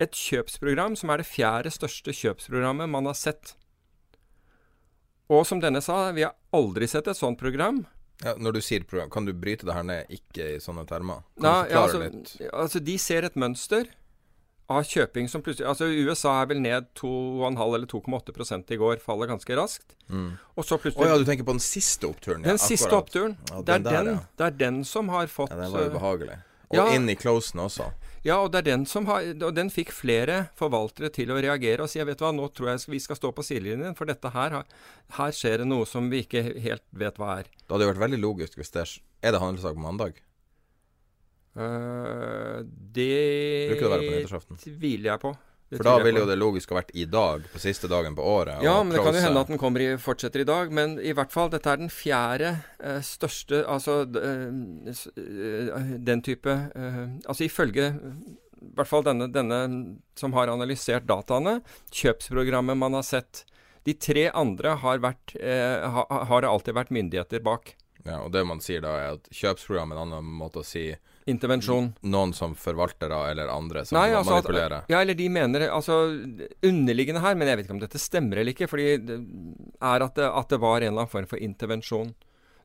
[0.02, 3.54] Et kjøpsprogram som er det fjerde største kjøpsprogrammet man har sett
[5.30, 7.84] og som denne sa, vi har aldri sett et sånt program.
[8.22, 11.24] Ja, når du sier program, kan du bryte det her ned ikke i sånne termer?
[11.40, 12.06] Kan ja, altså,
[12.52, 13.90] altså, de ser et mønster
[14.70, 19.32] av kjøping som plutselig Altså USA er vel ned 2,5 eller 2,8% i går, faller
[19.32, 19.96] ganske raskt.
[20.06, 20.30] Mm.
[20.54, 22.46] Og så plutselig Å oh, ja, du tenker på den siste oppturen?
[22.46, 23.36] Ja, den siste oppturen.
[23.50, 24.24] Ja, det, er den, ja.
[24.38, 26.38] det er den som har fått Ja, Den var ubehagelig.
[26.72, 27.90] Og inn i closen også.
[28.22, 32.20] Ja, og, den, har, og den fikk flere forvaltere til å reagere og si vet
[32.20, 34.60] du hva, nå tror jeg vi skal stå på sidelinjen, for dette her,
[35.18, 37.50] her skjer det noe som vi ikke helt vet hva er.
[37.58, 38.86] Det hadde vært veldig logisk hvis det
[39.22, 40.22] Er det handelsdag på mandag?
[41.52, 43.80] Uh, det det
[44.62, 45.34] tviler jeg på.
[45.72, 48.60] For da ville jo det logisk ha vært i dag, på siste dagen på året.
[48.64, 50.72] Ja, men det kan jo hende at den kommer i, fortsetter i dag.
[50.74, 52.50] Men i hvert fall, dette er den fjerde
[52.82, 54.50] eh, største Altså eh,
[56.02, 57.92] den type eh, Altså ifølge
[58.62, 59.62] i hvert fall denne, denne
[60.18, 61.58] som har analysert dataene,
[61.90, 63.42] kjøpsprogrammet man har sett.
[63.82, 67.74] De tre andre har, vært, eh, ha, har alltid vært myndigheter bak.
[68.04, 70.92] Ja, og det man sier da, er at kjøpsprogram er en annen måte å si
[71.30, 71.92] Intervensjon.
[72.02, 74.88] Noen som forvaltere eller andre som Nei, altså manipulerer?
[74.90, 76.00] Ja, eller de mener Altså,
[76.66, 79.20] underliggende her, men jeg vet ikke om dette stemmer eller ikke, fordi det
[79.78, 82.14] er at det, at det var en eller annen form for intervensjon.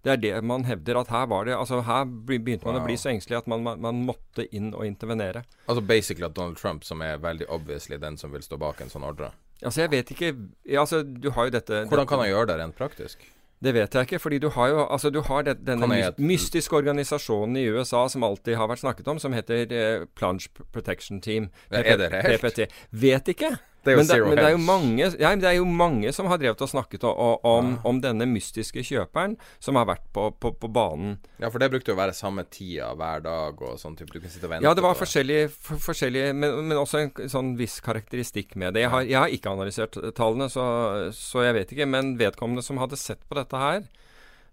[0.05, 1.01] Det er det man hevder.
[1.01, 2.83] At her var det Altså, her begynte man wow.
[2.83, 5.43] å bli så engstelig at man, man, man, måtte inn og intervenere.
[5.67, 8.93] Altså basically at Donald Trump, som er veldig obviously den som vil stå bak en
[8.93, 9.33] sånn ordre?
[9.61, 10.35] Altså, jeg vet ikke
[10.77, 13.25] Altså, du har jo dette Hvordan kan han gjøre det rent praktisk?
[13.63, 16.13] Det vet jeg ikke, fordi du har jo altså du har det, denne jeg...
[16.21, 21.21] mystiske organisasjonen i USA som alltid har vært snakket om, som heter eh, Plunge Protection
[21.21, 21.49] Team.
[21.71, 22.45] Ja, er det reelt?
[22.45, 22.67] PPT.
[22.91, 23.55] Vet ikke.
[23.87, 26.39] Det men, det, men det, er jo mange, ja, det er jo mange som har
[26.41, 30.69] drevet og snakket om, om, om denne mystiske kjøperen som har vært på, på, på,
[30.73, 31.15] banen.
[31.39, 34.11] Ja, for det brukte jo å være samme tida hver dag og sånn type.
[34.11, 37.31] Du kan sitte og vente Ja, det var forskjellige, for, forskjellige men, men, også en
[37.31, 38.83] sånn viss karakteristikk med det.
[38.83, 40.67] Jeg har, jeg har ikke analysert tallene, så,
[41.15, 41.87] så, jeg vet ikke.
[41.95, 43.87] Men vedkommende som hadde sett på dette her,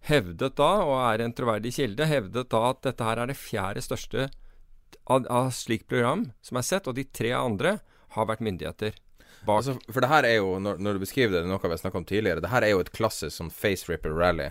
[0.07, 3.83] hevdet da, og er en troverdig kilde, hevdet da at dette her er det fjerde
[3.83, 4.29] største
[5.11, 7.79] av, av slikt program som er sett, og de tre andre
[8.15, 8.95] har vært myndigheter
[9.47, 9.63] bak.
[9.63, 12.01] Altså, for det her er jo, når, når, du beskriver det, noe vi har snakka
[12.01, 14.51] om tidligere, det her er jo et klassisk sånn face ripper rally.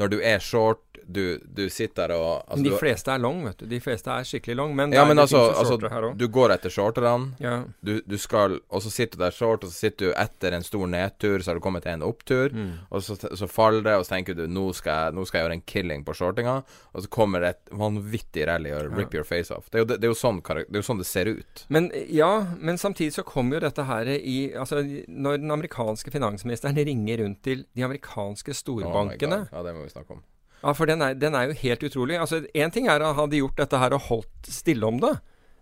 [0.00, 3.66] Når du er short, du, du sitter og altså, De fleste er long, vet du.
[3.68, 4.74] De fleste er skikkelig long.
[4.76, 5.76] Men, ja, men altså, altså
[6.16, 7.32] du går etter shorterne.
[7.42, 7.62] Ja.
[7.80, 10.64] Du, du, skal Og så sitter du der short, og så sitter du etter en
[10.64, 12.54] stor nedtur, så har du kommet til en opptur.
[12.54, 12.70] Mm.
[12.90, 15.48] Og så, så, faller det, og så tenker du nå skal, jeg, nå skal jeg
[15.48, 16.56] gjøre en killing på shortinga.
[16.92, 19.20] Og så kommer det et vanvittig rally og rip ja.
[19.20, 19.68] your face off.
[19.70, 21.64] Det er, jo, det, det, er sånn, det er, jo, sånn, det ser ut.
[21.72, 26.76] Men ja, men samtidig så kommer jo dette her i Altså, når den amerikanske finansministeren
[26.76, 30.22] ringer rundt til de amerikanske storbankene oh Ja, det må vi snakke om.
[30.62, 32.20] Ja, for den er, den er jo helt utrolig.
[32.22, 35.16] Altså, Én ting er at hadde gjort dette her og holdt stille om det,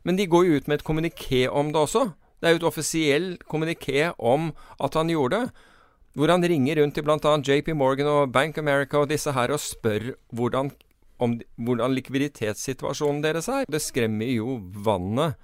[0.05, 2.11] men de går jo ut med et kommuniké om det også.
[2.41, 5.67] Det er jo et offisiell kommuniké om at han gjorde det.
[6.17, 7.35] Hvor han ringer rundt til bl.a.
[7.39, 10.73] JP Morgan og Bank America og disse her og spør hvordan,
[11.23, 13.69] om, hvordan likviditetssituasjonen deres er.
[13.71, 15.37] Det skremmer jo vannet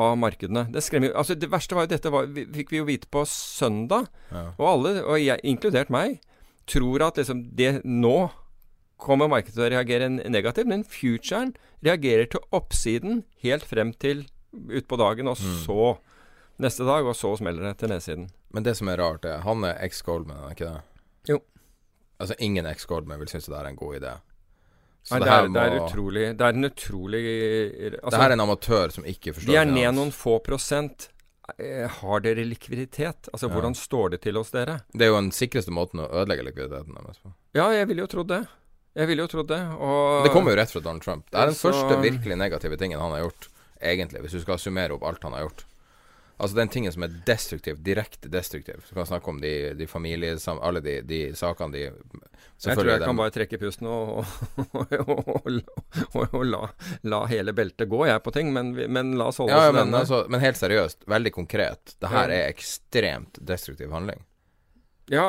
[0.00, 0.68] av markedene.
[0.72, 3.24] Det skremmer jo Altså, det verste var jo dette var, fikk vi jo vite på
[3.28, 4.06] søndag.
[4.30, 4.44] Ja.
[4.60, 6.20] Og alle, og jeg, inkludert meg,
[6.70, 8.30] tror at liksom det nå
[9.02, 14.98] kommer markedet til å reagere negativt, men futuren reagerer til oppsiden helt frem til utpå
[15.00, 15.96] dagen, og så
[16.62, 18.28] neste dag, og så smeller det til nedsiden.
[18.52, 21.32] Men det som er rart, er han er ex-Goldman, er ikke det?
[21.32, 21.40] Jo.
[22.20, 24.12] Altså, ingen ex-Goldman vil synes det er en god idé.
[25.02, 28.18] Så Nei, det, det, er, må, det er utrolig Det er en utrolig altså, Det
[28.20, 31.08] her er en amatør som ikke forstår De er ned noen få prosent.
[31.58, 33.28] Eh, Har dere likviditet?
[33.32, 33.52] Altså, Ja.
[33.54, 34.80] hvordan står det til hos dere?
[34.92, 37.32] Det er jo den sikreste måten å ødelegge likviditeten deres på.
[37.54, 38.46] Ja, jeg ville jo trodd det.
[38.94, 39.60] Jeg ville jo trodd det.
[39.80, 41.30] Og Det kommer jo rett fra Donald Trump.
[41.30, 43.48] Det er den Så- første virkelig negative tingen han har gjort,
[43.82, 45.64] egentlig, hvis du skal summere opp alt han har gjort.
[46.36, 48.80] Altså den tingen som er destruktiv, direkte destruktiv.
[48.88, 50.58] Du kan snakke om de, de familiesam...
[50.64, 54.24] Alle de, de sakene de Jeg tror jeg dem- kan bare trekke pusten og,
[54.72, 54.96] og,
[56.16, 56.62] og, og, la,
[57.12, 58.50] la hele beltet gå, jeg, på ting.
[58.54, 60.02] Men, men la oss holde ja, ja, oss til men, denne.
[60.02, 61.94] altså, men helt seriøst, veldig konkret.
[62.02, 64.24] Det her er ekstremt destruktiv handling.
[65.12, 65.28] Ja,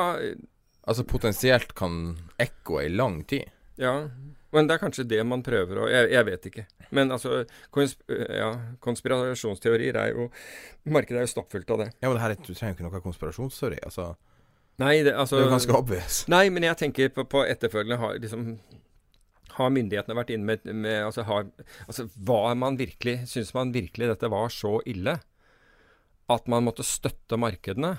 [0.84, 3.48] Altså potensielt kan ekko i lang tid.
[3.80, 3.94] Ja.
[4.54, 6.64] Men det er kanskje det man prøver å Jeg, jeg vet ikke.
[6.94, 7.40] Men altså,
[7.74, 8.52] konsp ja,
[8.84, 10.28] konspirasjonsteorier er jo
[10.86, 11.88] Markedet er jo stappfullt av det.
[12.04, 13.80] Ja, men her er, du trenger jo ikke noe konspirasjonsteori.
[13.88, 14.12] Altså,
[14.82, 16.22] Nei, det, altså det er jo ganske obvious.
[16.34, 18.48] Nei, men jeg tenker på, på etterfølgende har liksom
[19.54, 21.44] har myndighetene vært inne med, med altså, har,
[21.86, 25.18] altså Var man virkelig Syns man virkelig dette var så ille
[26.32, 27.98] at man måtte støtte markedene?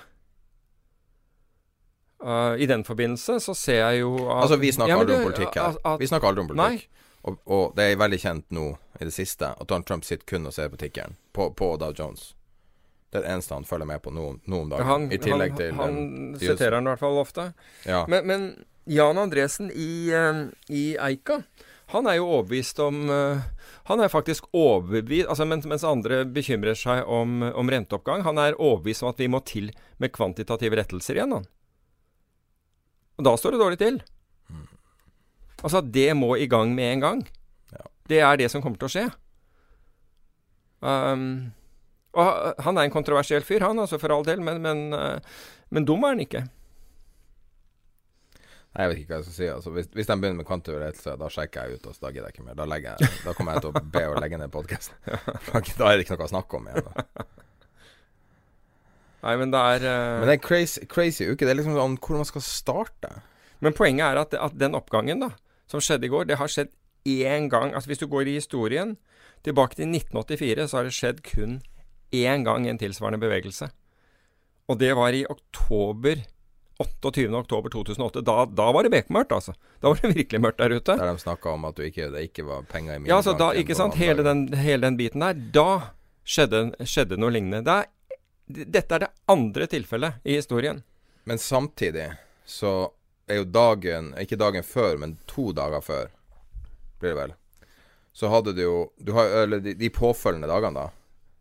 [2.23, 5.25] Uh, I den forbindelse så ser jeg jo at Altså, vi snakker Ja, aldri om
[5.32, 5.67] politikk her.
[5.75, 6.88] at- at- Vi snakker aldri om politikk.
[7.25, 10.45] Og, og det er veldig kjent nå i det siste at Donald Trump sitter kun
[10.45, 12.34] og ser på tikkeren på, på Dow Jones.
[13.12, 14.86] Det er det eneste han følger med på nå, nå om dagen.
[14.86, 17.54] Han, I tillegg han, til han de- siterer han i hvert fall ofte.
[17.86, 18.06] Ja.
[18.08, 21.41] Men, men Jan Andresen i, eh, i Eika,
[21.88, 23.41] han er jo overbevist om eh,
[23.86, 28.56] Han er faktisk overbevist altså mens, mens andre bekymrer seg om, om renteoppgang, han er
[28.58, 31.45] overbevist om at vi må til med kvantitative rettelser igjen, han.
[33.15, 33.99] Og da står det dårlig til.
[35.63, 37.21] Altså, det må i gang med en gang.
[37.73, 37.86] Ja.
[38.10, 39.06] Det er det som kommer til å skje.
[40.86, 41.54] Um,
[42.15, 45.39] og han er en kontroversiell fyr, han, altså for all del, men, men, eh,
[45.73, 46.45] men dum er han ikke.
[48.75, 49.49] Nei, Jeg vet ikke hva jeg skal si.
[49.51, 51.89] Altså, hvis, hvis de begynner med kvantum ledelse, da sjekker jeg ut.
[51.89, 52.60] og da gidder jeg ikke mer.
[52.60, 54.95] Da, legger jeg, da kommer jeg til å be å legge ned podkasten.
[55.80, 56.89] da er det ikke noe å snakke om igjen.
[56.91, 57.28] Da.
[59.26, 60.20] Nei, men det er uh...
[60.22, 61.42] Men det er crazy, crazy uke.
[61.42, 63.12] Det er liksom sånn hvor man skal starte.
[63.66, 65.32] Men poenget er at, at den oppgangen da,
[65.72, 66.70] som skjedde i går, det har skjedd
[67.10, 67.74] én gang.
[67.74, 68.96] Altså Hvis du går i historien
[69.46, 71.60] tilbake til 1984, så har det skjedd kun
[72.14, 73.72] én gang en tilsvarende bevegelse.
[74.70, 76.22] Og det var i oktober
[76.78, 77.30] 28.
[77.36, 78.22] oktober 2008.
[78.26, 79.54] Da, da var det bekmørkt, altså.
[79.82, 80.98] Da var det virkelig mørkt der ute.
[80.98, 83.52] Der de snakka om at du ikke, det ikke var penger i Ja, altså da,
[83.56, 85.38] ikke sant, hele den, hele den biten der.
[85.56, 85.70] Da
[86.28, 87.64] skjedde, skjedde noe lignende.
[87.66, 87.92] Det er,
[88.48, 90.84] dette er det andre tilfellet i historien.
[91.26, 92.12] Men samtidig
[92.46, 92.92] så
[93.26, 96.12] er jo dagen Ikke dagen før, men to dager før,
[97.02, 97.34] blir det vel.
[98.14, 100.92] Så hadde du jo du har, Eller de, de påfølgende dagene, da.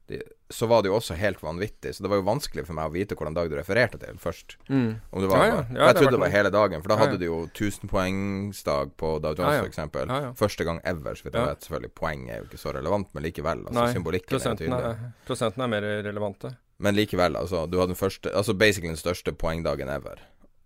[0.09, 0.19] De,
[0.53, 1.95] så var det jo også helt vanvittig.
[1.97, 4.57] Så det var jo vanskelig for meg å vite hvilken dag du refererte til først.
[4.69, 5.61] Om det var, Ja, ja.
[5.71, 9.15] Ja, jeg det trodde det var hele dagen, for da hadde du jo 1000-poengsdag på
[9.25, 10.33] Dow Jones, Ja, ja.
[10.37, 11.65] Første gang ever, så vidt jeg vet.
[11.69, 13.65] Selvfølgelig, poeng er jo ikke så relevant, men likevel.
[13.65, 14.93] Altså, Nei, symbolikken er tydelig.
[14.93, 16.53] er, prosenten er mer relevante.
[16.79, 17.67] Men likevel, altså.
[17.71, 20.19] Du hadde den første Altså basically den største poengdagen ever.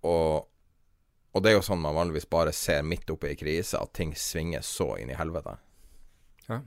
[0.03, 0.49] Og,
[1.35, 4.15] og det er jo sånn man vanligvis bare ser midt oppe i krise, at ting
[4.17, 5.57] svinger så inn i helvete.
[6.49, 6.61] Ja,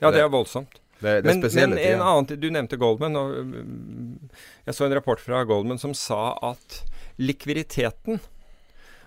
[0.00, 0.80] ja Det- er voldsomt.
[1.00, 2.00] Det, det Men, men en tider.
[2.04, 3.16] annen Du nevnte Goldman.
[3.16, 4.30] Og mm,
[4.66, 6.82] jeg så en rapport fra Goldman som sa at
[7.16, 8.20] likviditeten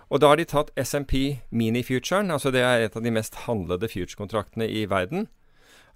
[0.10, 3.88] Og da har de tatt SMP Mini-futuren, altså det er et av de mest handlede
[3.90, 5.28] future-kontraktene i verden.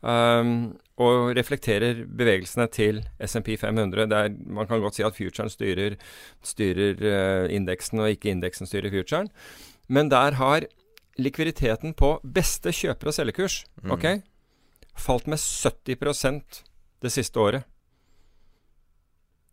[0.01, 4.07] Um, og reflekterer bevegelsene til SMP 500.
[4.09, 5.97] Det er, man kan godt si at futuren styrer,
[6.41, 9.29] styrer eh, indeksen, og ikke indeksen styrer futuren.
[9.87, 10.65] Men der har
[11.17, 14.21] likviditeten på beste kjøper- og selgekurs ok,
[14.97, 16.63] falt med 70%
[17.01, 17.63] det siste året.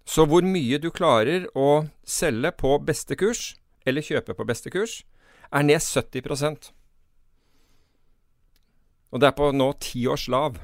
[0.05, 3.55] Så hvor mye du klarer å selge på beste kurs,
[3.87, 5.03] eller kjøpe på beste kurs,
[5.53, 6.73] er ned 70%
[9.13, 10.57] Og det er på nå ti års lav.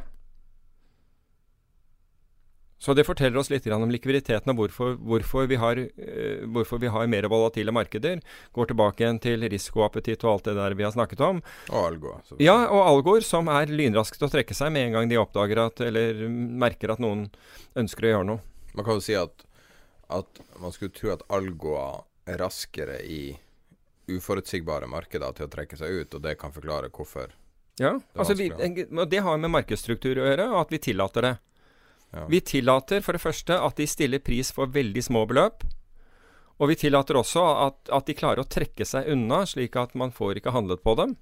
[2.80, 6.88] Så det forteller oss litt om likviditeten og hvorfor, hvorfor, vi har, eh, hvorfor vi
[6.88, 8.22] har mer volatile markeder.
[8.56, 11.42] Går tilbake igjen til risikoappetitt og alt det der vi har snakket om.
[11.68, 12.24] Og algoer.
[12.40, 15.60] Ja, og algoer som er lynraske til å trekke seg med en gang de oppdager
[15.66, 17.28] at, eller merker at noen
[17.76, 18.44] ønsker å gjøre noe.
[18.72, 19.44] Man kan jo si at
[20.10, 23.36] at man skulle tro at algoer er raskere i
[24.10, 27.30] uforutsigbare markeder til å trekke seg ut, og det kan forklare hvorfor.
[27.78, 31.26] Ja, Det altså vi, og det har med markedsstruktur å gjøre, og at vi tillater
[31.28, 31.34] det.
[32.10, 32.26] Ja.
[32.30, 35.64] Vi tillater for det første at de stiller pris for veldig små beløp.
[36.60, 40.12] Og vi tillater også at, at de klarer å trekke seg unna, slik at man
[40.12, 41.14] får ikke handlet på dem.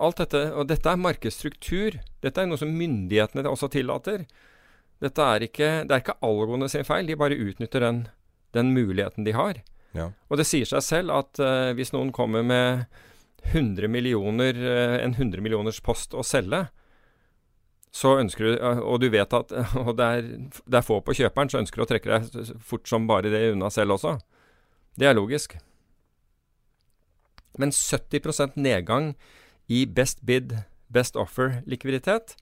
[0.00, 1.98] Alt dette, og dette er markedsstruktur.
[2.24, 4.24] Dette er noe som myndighetene også tillater.
[5.00, 8.00] Dette er ikke, det er ikke algoene sin feil, de bare utnytter den,
[8.56, 9.60] den muligheten de har.
[9.96, 10.08] Ja.
[10.30, 12.86] Og det sier seg selv at uh, hvis noen kommer med
[13.50, 16.66] 100 millioner, uh, en 100 millioners post å selge,
[17.90, 20.28] så ønsker du, og du vet at og det er,
[20.62, 23.48] det er få på kjøperen, så ønsker du å trekke deg fort som bare det
[23.52, 24.16] unna selv også.
[24.98, 25.56] Det er logisk.
[27.58, 29.14] Men 70% nedgang
[29.70, 30.54] i best bid,
[30.90, 32.36] best offer-likviditet,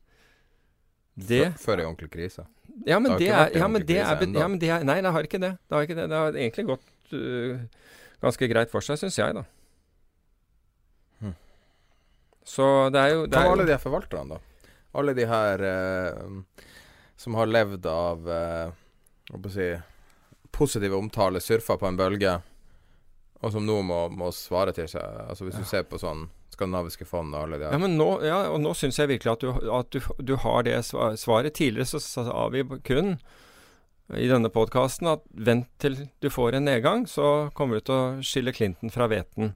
[1.19, 2.45] det Før, ei ordentlig krise.
[2.87, 5.27] ja, men Det er, ja, men det er, ja, men det er Nei, det har
[5.27, 5.57] ikke det.
[5.67, 6.05] Det har ikke det.
[6.11, 7.89] Det har egentlig gått uh,
[8.23, 9.43] ganske greit for seg, syns jeg, da.
[11.25, 11.35] Hm.
[12.47, 14.58] Så det er jo det Hva er alle de forvalterne, da?
[14.97, 16.63] Alle de her eh,
[17.17, 18.77] som har levd av eh,
[19.29, 19.69] jeg si,
[20.55, 22.39] positive omtale, surfa på en bølge,
[23.43, 25.05] og som nå må, må svare til seg.
[25.29, 26.27] Altså Hvis du ser på sånn
[26.59, 27.83] skandinaviske fond og alle de ja, her.
[27.83, 30.81] men nå, ja, og nå syns jeg virkelig at du, at du, du har det
[30.89, 31.55] svaret.
[31.55, 33.19] Tidligere så sa vi kun
[34.17, 38.25] i denne podkasten at vent til du får en nedgang, så kommer du til å
[38.25, 39.53] skille Clinton fra hveten.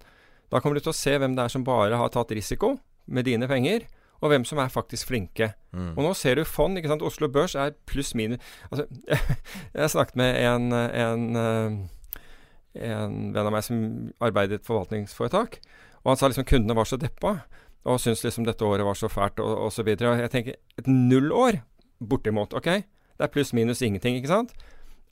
[0.53, 2.77] Da kommer du til å se hvem det er som bare har tatt risiko
[3.09, 3.89] med dine penger,
[4.23, 5.51] og hvem som er faktisk flinke.
[5.75, 5.97] Mm.
[5.97, 6.79] Og nå ser du fond.
[6.79, 7.03] ikke sant?
[7.03, 8.39] Oslo Børs er pluss minus
[8.71, 8.87] Altså,
[9.75, 13.81] jeg snakket med en, en, eh, en venn av meg som
[14.23, 15.59] arbeidet i et forvaltningsforetak.
[16.03, 17.41] Og han sa liksom kundene var så deppa,
[17.83, 19.83] og syntes liksom dette året var så fælt, og, og så.
[19.83, 21.63] Og jeg tenker et nullår,
[22.03, 22.71] bortimot, ok?
[22.83, 24.55] Det er pluss minus ingenting, ikke sant?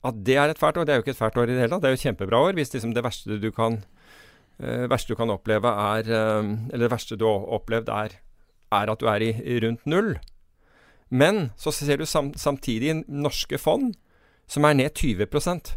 [0.07, 1.61] At det er et fælt år, det er jo ikke et fælt år i det
[1.61, 1.83] hele tatt.
[1.83, 3.77] Det er jo et kjempebra år hvis liksom det verste du kan
[4.57, 8.17] eh, verste du kan oppleve er eh, Eller det verste du har opplevd er,
[8.71, 9.31] er at du er i,
[9.63, 10.15] rundt null.
[11.11, 13.93] Men så ser du sam, samtidig norske fond
[14.47, 15.75] som er ned 20%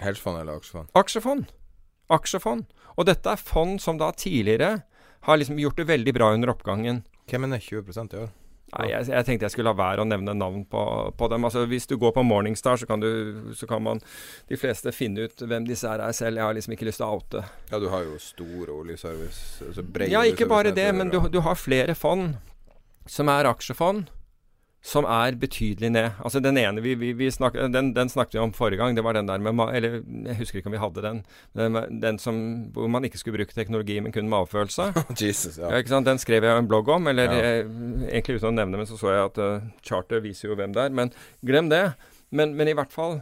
[0.00, 0.88] Hedgefond eller aksjefond?
[0.96, 1.50] Aksjefond.
[2.08, 2.64] Aksjefond.
[2.96, 4.82] Og dette er fond som da tidligere
[5.28, 7.02] har liksom gjort det veldig bra under oppgangen.
[7.28, 8.30] Hvem er ned 20 i år?
[8.72, 10.82] Nei, jeg, jeg tenkte jeg skulle la være å nevne navn på,
[11.18, 11.44] på dem.
[11.44, 14.00] Altså, hvis du går på Morningstar, så kan, du, så kan man
[14.48, 16.40] de fleste finne ut hvem disse er selv.
[16.40, 17.44] Jeg har liksom ikke lyst til å oute.
[17.68, 19.66] Ja, du har jo stor oljeservice.
[19.68, 22.38] Altså Ja, ikke bare det, men du, du har flere fond
[23.10, 24.08] som er aksjefond,
[24.82, 26.16] som er betydelig ned.
[26.26, 28.96] Altså Den ene vi, vi, vi snak, den, den snakket vi om forrige gang.
[28.96, 31.20] Det var den der med Eller jeg husker ikke om vi hadde den.
[31.54, 32.40] Den, den som,
[32.74, 34.90] hvor man ikke skulle bruke teknologi, men kun magefølelse.
[35.22, 35.70] Jesus, ja.
[35.70, 36.00] Ja?
[36.02, 37.38] Den skrev jeg en blogg om, eller Ja.
[37.38, 37.68] jeg,
[38.10, 40.88] egentlig uten å nevne, men så så jeg at uh, charter viser jo hvem det
[40.88, 40.90] er.
[40.90, 41.14] Men
[41.46, 41.84] glem det.
[42.30, 43.20] Men, men i hvert fall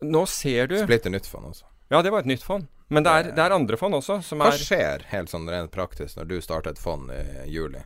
[0.00, 1.66] Nå ser du Splitter nytt fond, altså.
[1.90, 2.68] Ja, det var et nytt fond.
[2.88, 5.72] Men det er, det er andre fond også som Hva er skjer helt sånn rent
[5.74, 7.82] praktisk når du starter et fond i juli?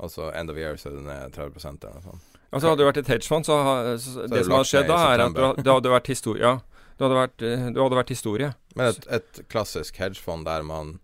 [0.00, 2.32] Altså end of year så er det ned 30 eller noe sånt.
[2.52, 4.98] Altså Hadde det vært et hedgefond, så, ha- så har Det som hadde skjedd da,
[5.14, 6.42] er at du, det hadde vært historie.
[6.44, 8.50] Ja, det hadde vært, eh, det hadde vært historie.
[8.76, 10.98] Men et, et klassisk hedgefond der man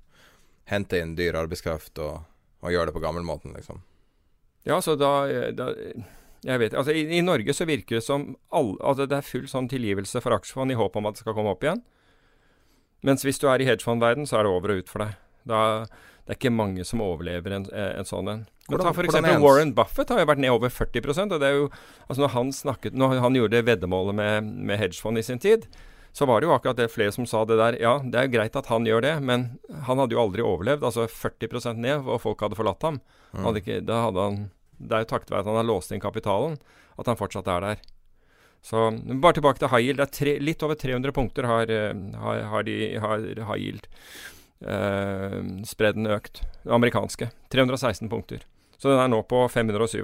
[0.70, 2.20] henter inn dyr arbeidskraft og,
[2.62, 3.80] og gjør det på gammelmåten, liksom.
[4.68, 5.26] Ja, så da,
[5.56, 5.72] da
[6.46, 9.48] Jeg vet Altså, i, i Norge så virker det som all, altså det er full
[9.50, 11.82] sånn tilgivelse for aksjefond i håp om at det skal komme opp igjen.
[13.02, 15.16] Mens hvis du er i hedgefondverden, så er det over og ut for deg.
[15.48, 15.60] Da,
[16.22, 18.44] det er ikke mange som overlever en, eh, en sånn en.
[18.68, 21.70] Hvordan- for eksempel Warren Buffett har jo vært ned over 40% og det er jo
[22.08, 25.66] Altså når han snakket Når han gjorde veddemålet med, med hedgefond i sin tid,
[26.12, 27.78] så var det jo akkurat det flere som sa det der.
[27.80, 30.84] Ja, det er greit at han gjør det, men han hadde jo aldri overlevd.
[30.84, 33.00] Altså 40% ned, og folk hadde forlatt ham.
[33.32, 33.44] Mm.
[33.46, 36.58] Hadde ikke, hadde han Det er jo takket være at han har låst inn kapitalen,
[36.98, 37.76] at han fortsatt er der.
[38.62, 38.90] Så
[39.22, 39.98] bare tilbake til high yield.
[39.98, 43.86] Det er tre, litt over 300 punkter har, eh, har, har, de, har high yield.
[44.62, 46.42] Uh, spredden økt.
[46.64, 47.30] Det amerikanske.
[47.50, 48.44] 316 punkter.
[48.78, 50.02] Så den er nå på 537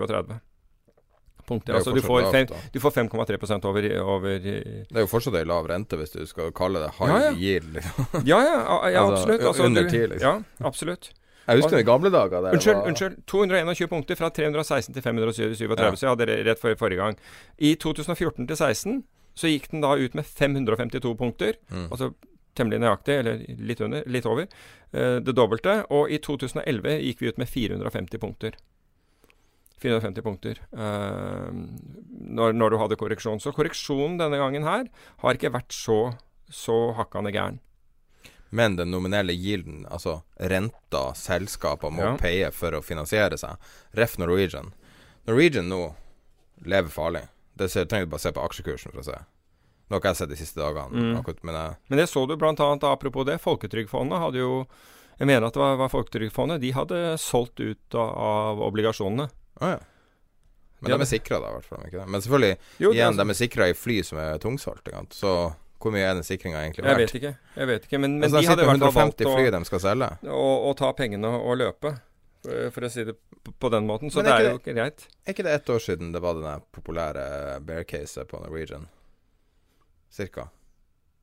[1.48, 1.72] punkter.
[1.72, 5.38] Er Altså du får, fem, du får 5,3 over, over eh, Det er jo fortsatt
[5.40, 7.30] ei lav rente, hvis du skal kalle det high Ja, ja.
[7.32, 7.70] yield.
[7.78, 8.26] Liksom.
[8.28, 8.58] Ja, ja,
[8.92, 9.46] ja, Altså, absolutt.
[9.48, 10.44] Altså, under 10, liksom.
[10.60, 11.10] Ja, absolutt.
[11.48, 13.14] Jeg husker de gamle dager der Unnskyld, var unnskyld.
[13.26, 15.94] 221 punkter fra 316 til 537, Ja.
[15.96, 17.16] så jeg hadde rett for forrige gang.
[17.58, 18.98] I 2014 til 16
[19.38, 21.88] så gikk den da ut med 552 punkter, Mm.
[21.90, 22.12] altså
[22.58, 24.48] temmelig nøyaktig, eller litt under, litt over,
[24.92, 25.78] eh, det dobbelte.
[25.94, 28.58] Og i 2011 gikk vi ut med 450 punkter.
[29.78, 33.38] 450 punkter eh, når, når du hadde korreksjon.
[33.42, 34.88] Så korreksjonen denne gangen her
[35.22, 36.00] har ikke vært så,
[36.50, 37.60] så hakkande gæren.
[38.50, 42.12] Men den nominelle gilden, altså renta selskaper må Ja.
[42.16, 43.58] paye for å finansiere seg,
[43.94, 44.72] ref Norwegian.
[45.28, 45.82] Norwegian nå
[46.64, 47.26] lever farlig.
[47.58, 49.18] Det ser, trenger du bare se på aksjekursen for å se.
[49.88, 51.16] Nå har jeg sett de siste dagene, Mm.
[51.20, 51.54] akkurat, men
[51.88, 54.66] Men det så du blant annet, apropos det, Folketrygdfondet hadde jo
[55.18, 56.60] Jeg mener at det var, var Folketrygdfondet.
[56.60, 59.28] De hadde solgt ut av, av obligasjonene.
[59.60, 59.78] Å ja.
[60.80, 61.80] Men de, de er det- sikra, da, i hvert fall.
[61.88, 62.08] Ikke det?
[62.08, 65.10] Men selvfølgelig, Jo, det er igjen, altså- de er sikra i fly som er tungsolgt.
[65.10, 65.32] Så
[65.80, 67.36] hvor mye er den sikringa egentlig Jeg vet ikke.
[67.56, 67.98] Jeg vet ikke.
[68.00, 70.18] Men, men altså, de hadde i hvert fall valgt 150 å, fly de skal selge.
[70.22, 72.00] å, å ta pengene og løpe,
[72.44, 73.16] for, for å si det
[73.58, 74.10] på, den måten.
[74.10, 75.08] Så det er er jo greit.
[75.26, 78.86] Er ikke det ett år siden det var den populære bear-caset på Norwegian?
[80.10, 80.48] Cirka.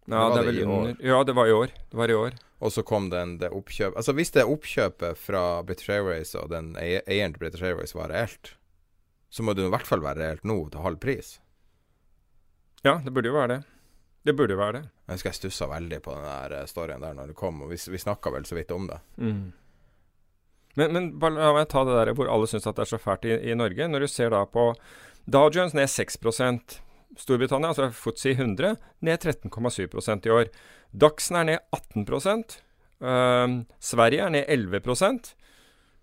[0.05, 1.71] Ja, det det under Ja, det var i år.
[1.89, 2.35] Det var i år.
[2.59, 6.75] Og så kom den det oppkjøp Altså hvis det oppkjøpet fra British Airways og den
[6.79, 8.53] eier- eieren til British Airways var reelt,
[9.29, 11.39] så må det i hvert fall være reelt nå til halv pris.
[12.85, 13.63] Ja, det burde jo være det.
[14.25, 14.83] Det burde jo være det.
[15.07, 17.69] Jeg husker jeg stussa veldig på den der eh, storyen der når det kom, og
[17.73, 18.99] vi, vi snakka vel så vidt om det.
[19.17, 19.51] Mm.
[20.75, 23.01] Men, men bare la meg ta det der hvor alle syns at det er så
[23.01, 23.87] fælt i, i Norge.
[23.87, 24.71] Når du ser da på
[25.25, 26.17] Dow Jones ned 6
[27.17, 30.53] Storbritannia, altså FTSE 100, ned 13,7% i år.
[30.91, 32.59] Daxen er ned 18%
[33.03, 35.35] Ehm, Sverige er ned 11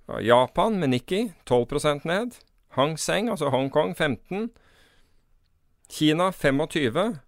[0.08, 2.30] Ja, Japan med Nikki 12% ned.
[2.68, 4.50] Hang Seng, altså Hongkong, 15
[5.90, 7.18] Kina 25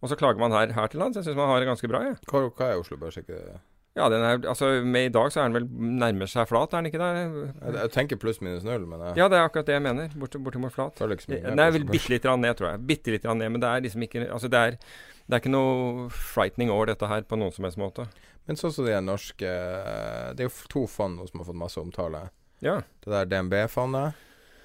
[0.00, 1.16] Og så klager man her, her til lands.
[1.16, 2.16] Jeg syns man har det ganske bra, jeg.
[2.30, 3.16] Hva, hva er Oslo Børs?
[3.16, 3.58] Ikke
[3.98, 5.66] Ja, den er, altså med i dag så er den vel
[5.98, 7.08] nærmer seg flat, er den ikke det?
[7.18, 10.12] jeg, jeg tenker pluss minus null, men jeg Ja, det er akkurat det jeg mener.
[10.14, 11.02] Bort, bortimot flat.
[11.02, 12.82] mye Det er vel bitte litt ned, tror jeg.
[12.86, 14.78] Bitte litt ned, men det er liksom ikke Altså, det er,
[15.26, 18.06] det er ikke noe frightening over dette her på noen som helst måte.
[18.48, 19.50] Men sånn som de norske
[20.38, 22.28] Det er jo to fond nå som har fått masse omtale.
[22.64, 22.78] Ja.
[23.04, 24.16] Det der DNB-fondet,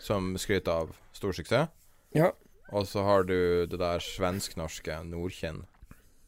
[0.01, 1.73] som skryter av stor suksess.
[2.13, 2.31] Ja.
[2.73, 5.63] Og så har du det der svensk-norske Nordkinn.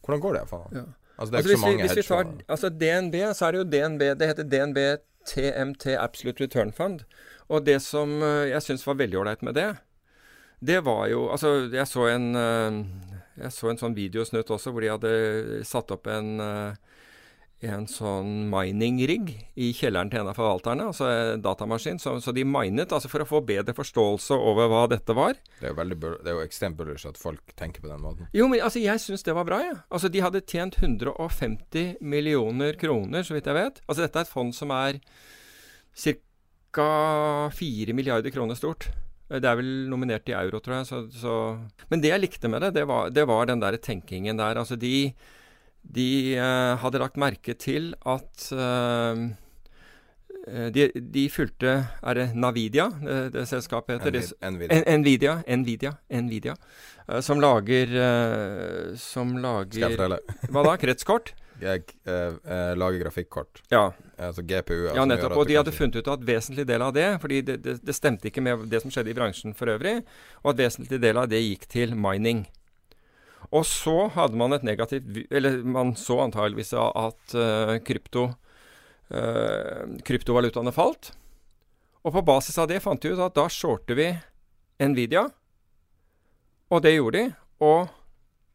[0.06, 0.44] Hvordan går det?
[0.52, 0.78] Faen?
[0.78, 0.86] Ja.
[1.18, 3.68] Altså, det er Altså, ikke så mange vi tar altså DNB, så er det jo
[3.72, 4.80] DNB Det heter DNB
[5.26, 7.00] TMT Absolute Return Fund.
[7.50, 9.70] Og det som eh, jeg syns var veldig ålreit med det,
[10.66, 12.82] det var jo Altså, jeg så en eh,
[13.44, 16.95] Jeg så en sånn videosnutt også hvor de hadde satt opp en eh,
[17.64, 21.08] en sånn mining-rigg i kjelleren til en av forvalterne, altså
[21.42, 22.00] datamaskin.
[22.02, 25.40] Så, så de minet altså for å få bedre forståelse over hva dette var.
[25.62, 28.28] Det er jo, veldig, det er jo ekstremt bullish at folk tenker på den måten.
[28.36, 29.78] Jo, men altså, jeg syns det var bra, jeg.
[29.78, 29.86] Ja.
[29.88, 33.82] Altså, de hadde tjent 150 millioner kroner, så vidt jeg vet.
[33.88, 35.00] Altså, dette er et fond som er
[36.76, 36.92] ca.
[37.56, 38.90] 4 milliarder kroner stort.
[39.26, 40.90] Det er vel nominert i euro, tror jeg.
[40.92, 41.38] Så, så.
[41.90, 44.60] Men det jeg likte med det, det var, det var den der tenkingen der.
[44.62, 45.16] Altså, de,
[45.96, 49.26] de eh, hadde lagt merke til at eh,
[50.46, 51.72] de, de fulgte
[52.06, 54.20] Er det Navidia, det, det selskapet heter?
[54.46, 54.82] Envi Nvidia.
[54.86, 56.56] en, Nvidia, Nvidia, Nvidia
[57.08, 60.20] eh, som lager eh, Som Skal jeg fortelle?
[60.52, 60.76] Hva da?
[60.82, 61.34] Kretskort?
[61.62, 63.62] Jeg eh, eh, lager grafikkort.
[63.72, 64.90] Ja, Altså GPU.
[64.96, 65.38] ja nettopp.
[65.38, 68.30] Og de hadde funnet ut at vesentlig del av det fordi det, det, det stemte
[68.30, 70.02] ikke med det som skjedde i bransjen for øvrig,
[70.44, 72.46] og at vesentlig del av det gikk til mining.
[73.54, 78.30] Og så hadde man et negativt Eller man så antageligvis at eh, krypto
[79.14, 81.12] eh, kryptovalutaene falt.
[82.06, 84.08] Og på basis av det fant de ut at da shorter vi
[84.82, 85.28] Nvidia.
[86.74, 87.92] Og det gjorde de, og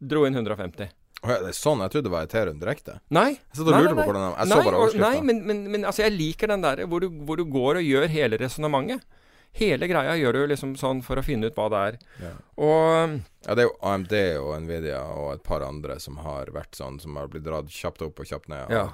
[0.01, 0.91] dro inn 150.
[1.21, 1.83] Oh, ja, det er sånn?
[1.85, 2.97] Jeg trodde det var Ethereum direkte.
[3.13, 3.35] Nei.
[3.37, 5.09] Jeg satt Nei, lurte nei, på hvordan Jeg så bare overskrifta.
[5.11, 7.89] Nei, men, men, men altså, jeg liker den der hvor du, hvor du går og
[7.91, 9.19] gjør hele resonnementet.
[9.59, 11.97] Hele greia gjør du liksom sånn for å finne ut hva det er.
[12.23, 12.33] Ja.
[12.57, 16.77] Og Ja, det er jo AMD og Nvidia og et par andre som har vært
[16.79, 18.71] sånn, som har blitt dratt kjapt opp og kjapt ned.
[18.71, 18.91] Ja.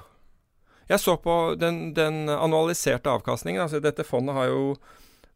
[0.89, 3.61] Jeg så på den, den annualiserte avkastningen.
[3.61, 4.77] Altså dette fondet har jo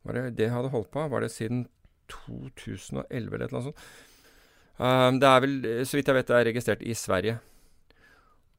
[0.03, 1.03] Var det det det hadde holdt på?
[1.11, 1.67] Var det siden
[2.09, 3.83] 2011 eller et eller annet sånt?
[4.81, 5.55] Um, det er vel,
[5.85, 7.35] så vidt jeg vet, det er registrert i Sverige.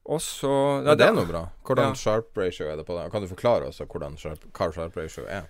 [0.05, 0.51] Og så
[0.85, 1.49] Ja, det er noe bra.
[1.65, 1.93] Hvordan Ja.
[1.99, 3.11] sharp ratio er det på det?
[3.11, 5.49] Kan du forklare oss hvordan sharp, hva sharp ratio er?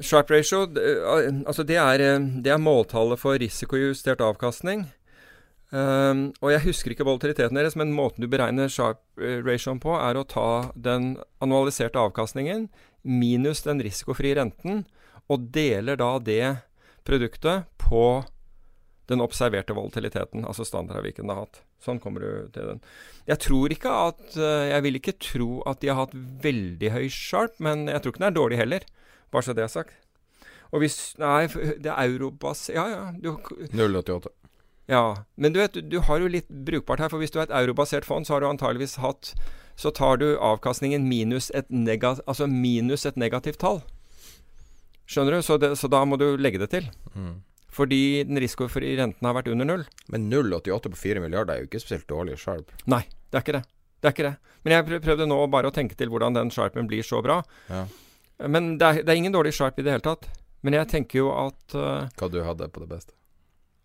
[0.00, 4.86] Sharp ratio, eh, altså det er, eh, det er måltallet for risikojustert avkastning.
[5.70, 9.92] Um, og jeg husker ikke volatiliteten deres, men måten du beregner sharp eh, ratioen på,
[9.94, 12.66] er å ta den annualiserte avkastningen
[13.06, 14.82] minus den risikofrie renten,
[15.30, 16.56] og deler da det
[17.06, 18.24] produktet på
[19.06, 21.62] den observerte volatiliteten, altså standardavviken det har hatt.
[21.82, 22.82] Sånn kommer du til den.
[23.30, 27.56] Jeg tror ikke at Jeg vil ikke tro at de har hatt veldig høy sharp,
[27.62, 28.86] men jeg tror ikke den er dårlig heller.
[29.30, 29.94] Bare så det er sagt.
[30.70, 31.46] Og hvis Nei,
[31.82, 32.68] det er eurobas...
[32.70, 33.00] Ja, ja.
[33.18, 33.32] Du,
[33.74, 34.30] 0,88.
[34.90, 35.04] ja.
[35.36, 37.10] Men du vet, du, du har jo litt brukbart her.
[37.10, 39.34] For hvis du har et eurobasert fond, så har du antageligvis hatt
[39.80, 43.80] Så tar du avkastningen minus et, nega, altså minus et negativt tall.
[45.10, 45.42] Skjønner du?
[45.42, 46.90] Så, det, så da må du legge det til.
[47.14, 47.40] Mm.
[47.70, 49.84] Fordi den risikofrie renten har vært under null.
[50.12, 52.70] Men 0,88 på 4 milliarder er jo ikke spesielt dårlig sharp.
[52.90, 53.64] Nei, det er ikke det.
[54.00, 54.36] Det er ikke det.
[54.64, 57.40] Men jeg prøvde nå bare å tenke til hvordan den sharpen blir så bra.
[57.70, 57.84] Ja.
[58.48, 60.28] Men det er, det er ingen dårlig sharp i det hele tatt.
[60.64, 63.16] Men jeg tenker jo at uh, Hva du hadde på det beste.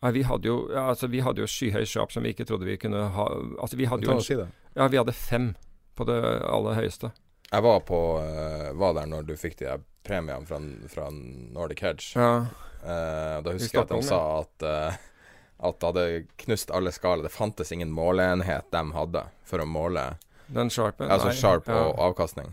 [0.03, 2.67] Nei, vi hadde jo, ja, altså, vi hadde jo skyhøy sharp som vi ikke trodde
[2.67, 3.27] vi kunne ha.
[3.63, 5.53] Altså, vi hadde jo en, si ja, vi hadde fem
[5.95, 6.19] på det
[6.51, 7.13] aller høyeste.
[7.47, 10.59] Jeg var, på, uh, var der når du fikk de premiene fra,
[10.91, 12.11] fra Nordic Hedge.
[12.19, 12.45] Ja.
[12.83, 14.97] Uh, da husker jeg at de sa at uh,
[15.65, 16.03] At det hadde
[16.43, 17.25] knust alle skalaer.
[17.25, 20.03] Det fantes ingen måleenhet de hadde for å måle
[20.51, 21.07] Den sharpen.
[21.09, 21.79] Altså sharp ja.
[21.79, 22.51] og avkastning.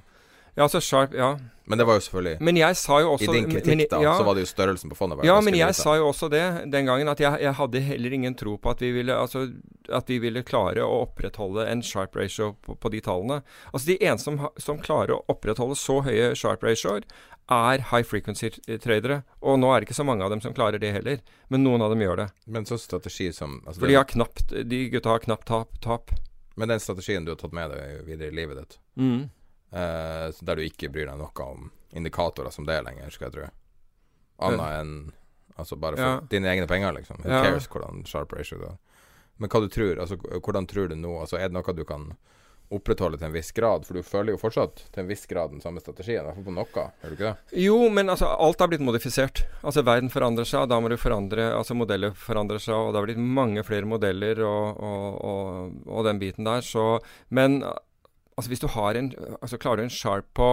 [0.57, 1.37] Ja, altså sharp, ja.
[1.65, 4.01] Men det var jo selvfølgelig Men jeg sa jo også I din kritikk, men- da,
[4.03, 5.23] ja, så var det jo størrelsen på fondet.
[5.25, 6.43] Ja, men jeg sa jo også det
[6.73, 9.47] den gangen, at jeg, jeg hadde heller ingen tro på at vi ville, altså,
[9.89, 13.43] at vi ville klare å opprettholde en sharp ratio på, på de tallene.
[13.73, 17.03] Altså De eneste som, som klarer å opprettholde så høye sharp ratioer,
[17.51, 19.23] er high frequency-tradere.
[19.43, 21.83] Og nå er det ikke så mange av dem som klarer det heller, men noen
[21.83, 22.29] av dem gjør det.
[22.47, 25.79] Men så strategi som altså For de, har knapt, de gutta har knapt tap.
[25.81, 26.11] tap.
[26.57, 29.31] Men den strategien du har tatt med deg videre i livet ditt, Mm.
[29.73, 33.51] Så der du ikke bryr deg noe om indikatorer som det lenger, skal jeg tro.
[34.49, 34.95] Annet enn
[35.61, 36.21] Altså bare for Ja.
[36.33, 37.19] dine egne penger, liksom.
[37.21, 37.43] Who Ja.
[37.43, 38.79] cares hvordan sharp ratio det er.
[39.39, 42.17] Men hva du tror, altså hvordan tror du nå Altså er det noe du kan
[42.73, 43.85] opprettholde til en viss grad?
[43.85, 46.45] For du følger jo fortsatt til en viss grad den samme strategien, i hvert fall
[46.49, 46.65] på noe,
[47.03, 47.37] gjør du ikke det?
[47.67, 49.45] Jo, men altså, alt har blitt modifisert.
[49.63, 53.01] Altså, Verden forandrer seg, og da må du forandre Altså, modeller forandrer seg, og det
[53.03, 56.99] har blitt mange flere modeller og, og, og, og den biten der, så
[57.29, 57.63] Men
[58.37, 60.49] altså, hvis du har en Altså, klarer du en sharp på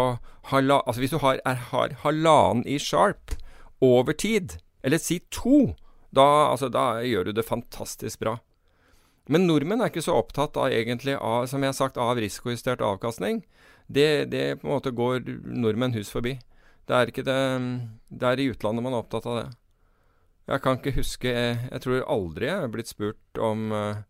[0.51, 3.36] halva, Altså, hvis du har, er, har halvannen i sharp
[3.82, 5.73] over tid, eller si to,
[6.11, 8.38] da, altså, da gjør du det fantastisk bra.
[9.30, 12.82] Men nordmenn er ikke så opptatt av egentlig av, som jeg har sagt, av risikojustert
[12.82, 13.43] avkastning.
[13.88, 16.39] Det, det på en måte går nordmenn hus forbi.
[16.89, 17.23] Det er det
[18.09, 19.49] Det er i utlandet man er opptatt av det.
[20.49, 24.01] Jeg kan ikke huske Jeg, jeg tror aldri jeg er blitt spurt om, eh,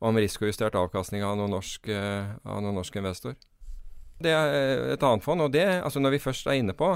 [0.00, 3.34] om risikojustert avkastning av noen norsk, eh, av noen norsk investor.
[4.22, 6.92] Det er et annet fond, og det, altså når vi først er inne på,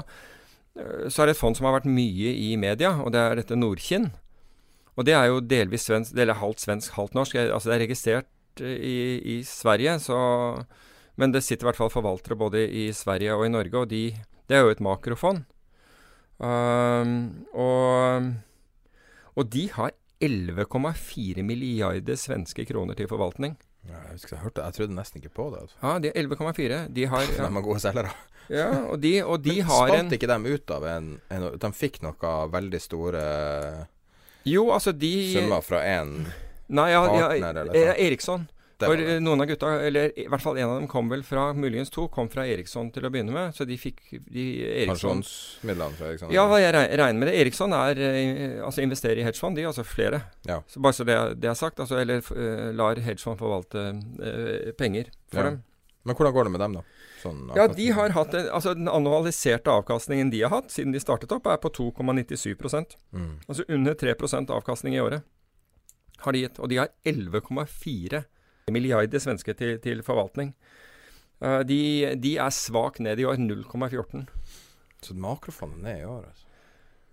[0.77, 3.35] eh, så er det et fond som har vært mye i media, og det er
[3.39, 4.11] dette Nordkinn.
[4.95, 7.35] Og det er jo delvis svensk, eller halvt svensk, halvt norsk.
[7.35, 8.97] Altså det er registrert eh, i,
[9.39, 10.65] i Sverige, så
[11.15, 14.15] Men det sitter i hvert fall forvaltere både i Sverige og i Norge, og de
[14.49, 15.45] Det er jo et makrofond.
[16.39, 18.33] Um, og,
[19.35, 19.91] og de har
[20.23, 23.55] 11,4 milliarder svenske kroner til forvaltning.
[23.83, 25.63] Ja, jeg husker jeg hørte Jeg trodde nesten ikke på det.
[25.81, 26.77] Ja, de er 11,4.
[26.95, 28.13] De har De er gode selgere.
[28.51, 31.45] ja, og de, og de Men har en spant ikke dem ut av en, en
[31.59, 33.23] De fikk noe veldig store
[34.47, 36.17] Jo, altså de summer fra én
[36.73, 38.05] Nei, ja, ja, partner sånn.
[38.07, 38.45] Eriksson.
[38.79, 39.15] For det.
[39.15, 41.91] eh, noen av gutta, eller i hvert fall en av dem kom vel fra Muligens
[41.93, 43.53] to, kom fra Eriksson til å begynne med.
[43.55, 44.45] Så de fikk de,
[44.85, 46.33] Eriksson fra Eriksson.
[46.33, 47.35] Ja, hva jeg regner med det.
[47.43, 50.23] Eriksson er eh, altså investerer i hedgefond, de, altså flere.
[50.49, 50.61] Ja.
[50.67, 55.13] Så bare så det, det er sagt, altså, eller uh, lar hedgefond forvalte uh, penger
[55.31, 55.49] for Ja.
[55.51, 55.63] dem.
[56.03, 56.81] Men hvordan går det med dem, da?
[57.21, 60.99] Sånn Ja, de har hatt en, altså Den annualiserte avkastningen de har hatt siden de
[60.99, 62.57] startet opp, er på 2,97
[63.13, 63.29] mm.
[63.47, 65.23] Altså under 3% avkastning i året
[66.23, 66.59] har de gitt.
[66.59, 68.23] Og de har 11,4
[68.71, 70.53] milliarder svenske til, til forvaltning.
[71.43, 71.81] Eh, de,
[72.21, 73.41] de er svak ned i år.
[73.41, 74.25] 0,14.
[75.03, 76.49] Så makrofondet ned i år, altså.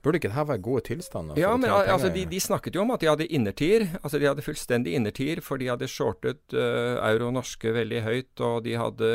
[0.01, 1.37] Burde ikke dette være gode tilstander?
[1.37, 3.83] Ja, men altså, de, de snakket jo om at de hadde innertier.
[4.01, 8.63] Altså, de hadde fullstendig innertier, for de hadde shortet uh, euro norske veldig høyt, og
[8.65, 9.11] de hadde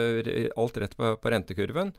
[0.53, 1.89] alt rett på, på rentekurven.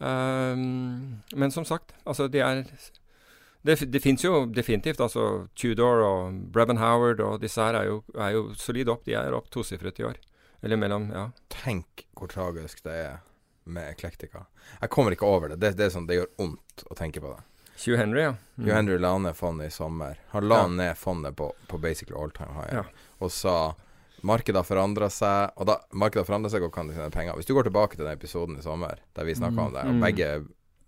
[0.00, 2.60] Um, men som sagt, altså, de er
[3.62, 7.98] Det, det fins jo definitivt, altså Tudor og Brevan Howard og disse her er jo,
[8.16, 9.04] er jo solide opp.
[9.04, 10.16] De er opp tosifret i år.
[10.62, 11.26] Eller mellom, ja.
[11.52, 13.18] Tenk hvor tragisk det er
[13.70, 14.46] med eklektika.
[14.80, 15.60] Jeg kommer ikke over det.
[15.60, 17.42] Det, det er sånn, det gjør vondt å tenke på det.
[17.84, 18.32] Hugh Henry, ja.
[18.56, 18.64] Mm.
[18.64, 20.18] Hugh Henry la ned fondet i sommer.
[20.32, 20.66] Han la Ja.
[20.68, 22.74] ned fondet på, på basically all time high.
[22.80, 22.84] Ja.
[23.20, 23.74] Og sa
[24.22, 27.36] markedet har forandra seg, og da markedet har forandra seg, og kan de tjene penger.
[27.40, 29.94] Hvis du går tilbake til den episoden i sommer der vi snakka om det, og
[29.96, 30.00] Mm.
[30.04, 30.26] begge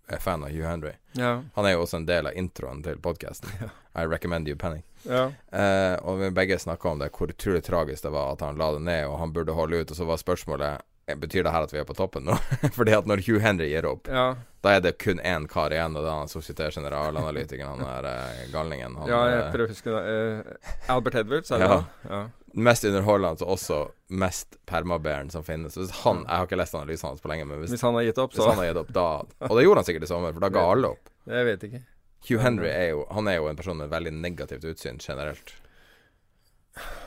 [0.09, 1.41] er fan av Hugh Henry Ja.
[1.55, 3.49] Han er jo også en del av introen til podkasten.
[3.95, 4.83] I recommend you penning.
[5.05, 5.27] ja.
[5.51, 8.71] Eh, og vi begge snakka om det, hvor utrolig tragisk det var at han la
[8.73, 9.91] det ned, og han burde holde ut.
[9.91, 12.35] Og så var spørsmålet eh, Betyr det her at vi er på toppen nå?
[12.77, 14.33] Fordi at når Hugh Henry gir opp, ja.
[14.63, 18.09] da er det kun én kar igjen, og det er han Societe General-analytikeren, han der
[18.09, 18.95] eh, galningen.
[18.97, 20.15] Han, ja, jeg eh, prøver å huske det.
[20.15, 21.75] Eh, Albert Edwards, er det Ja.
[21.75, 21.85] han?
[22.09, 22.23] Ja.
[22.53, 23.79] Mest underholdende og også
[24.13, 25.77] mest permabæren som finnes.
[25.77, 28.05] Hvis han, Jeg har ikke lest analysen hans på lenge, men hvis, Hvis han har
[28.05, 29.07] gitt opp, så han har gitt opp da
[29.49, 31.09] Og det gjorde han sikkert i sommer, for da ga alle opp.
[31.25, 31.83] Jeg vet ikke.
[32.29, 35.55] Hugh Henry er jo Han er jo en person med veldig negativt utsyn generelt.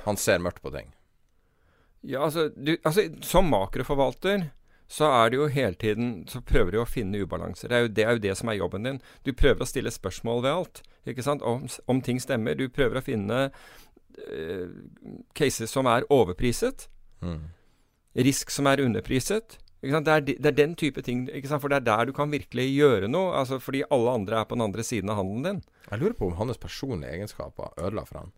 [0.05, 0.93] Han ser mørkt på ting.
[2.07, 4.51] Ja, altså, du, altså Som makroforvalter
[4.87, 7.69] så er det jo hele tiden Så prøver du å finne ubalanser.
[7.69, 9.01] Det er, jo, det er jo det som er jobben din.
[9.27, 10.83] Du prøver å stille spørsmål ved alt.
[11.11, 11.43] Ikke sant?
[11.43, 12.55] Om, om ting stemmer.
[12.55, 13.49] Du prøver å finne
[14.25, 14.69] eh,
[15.35, 16.89] cases som er overpriset.
[17.23, 17.41] Mm.
[18.27, 19.59] Risk som er underpriset.
[19.87, 21.27] Det, er, de- det er den type ting.
[21.61, 23.35] For det er der du kan virkelig gjøre noe.
[23.39, 25.63] Altså Fordi alle andre er på den andre siden av handelen din.
[25.91, 28.33] Jeg lurer på om hans personlige egenskaper ødela for han.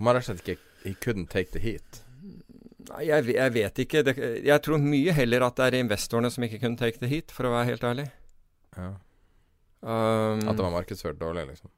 [0.00, 2.02] Man rett og slett ikke He couldn't take the heat.
[2.90, 4.00] Nei, jeg, jeg vet ikke.
[4.02, 7.30] Det, jeg tror mye heller at det er investorene som ikke kunne take the heat,
[7.30, 8.06] for å være helt ærlig.
[8.74, 8.88] Ja.
[9.82, 11.70] Um, At det var markedsført dårlig, liksom.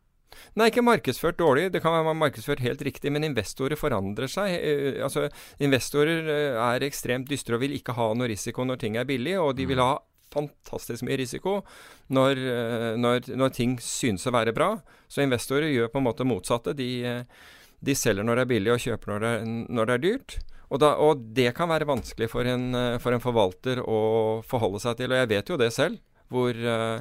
[0.58, 1.68] Nei, ikke markedsført dårlig.
[1.74, 4.54] Det kan være markedsført helt riktig, men investorer forandrer seg.
[4.54, 5.28] Eh, altså,
[5.62, 9.38] investorer eh, er ekstremt dystre og vil ikke ha noe risiko når ting er billig,
[9.40, 9.96] og de vil ha
[10.34, 11.58] fantastisk mye risiko
[12.14, 14.72] når, eh, når, når ting synes å være bra.
[15.08, 16.74] Så investorer gjør på en måte motsatte.
[16.78, 17.46] De, eh,
[17.84, 19.36] de selger når det er billig, og kjøper når det,
[19.76, 20.38] når det er dyrt.
[20.72, 24.00] Og, da, og det kan være vanskelig for en, eh, for en forvalter å
[24.48, 25.12] forholde seg til.
[25.12, 26.00] Og jeg vet jo det selv,
[26.32, 27.00] hvor, eh,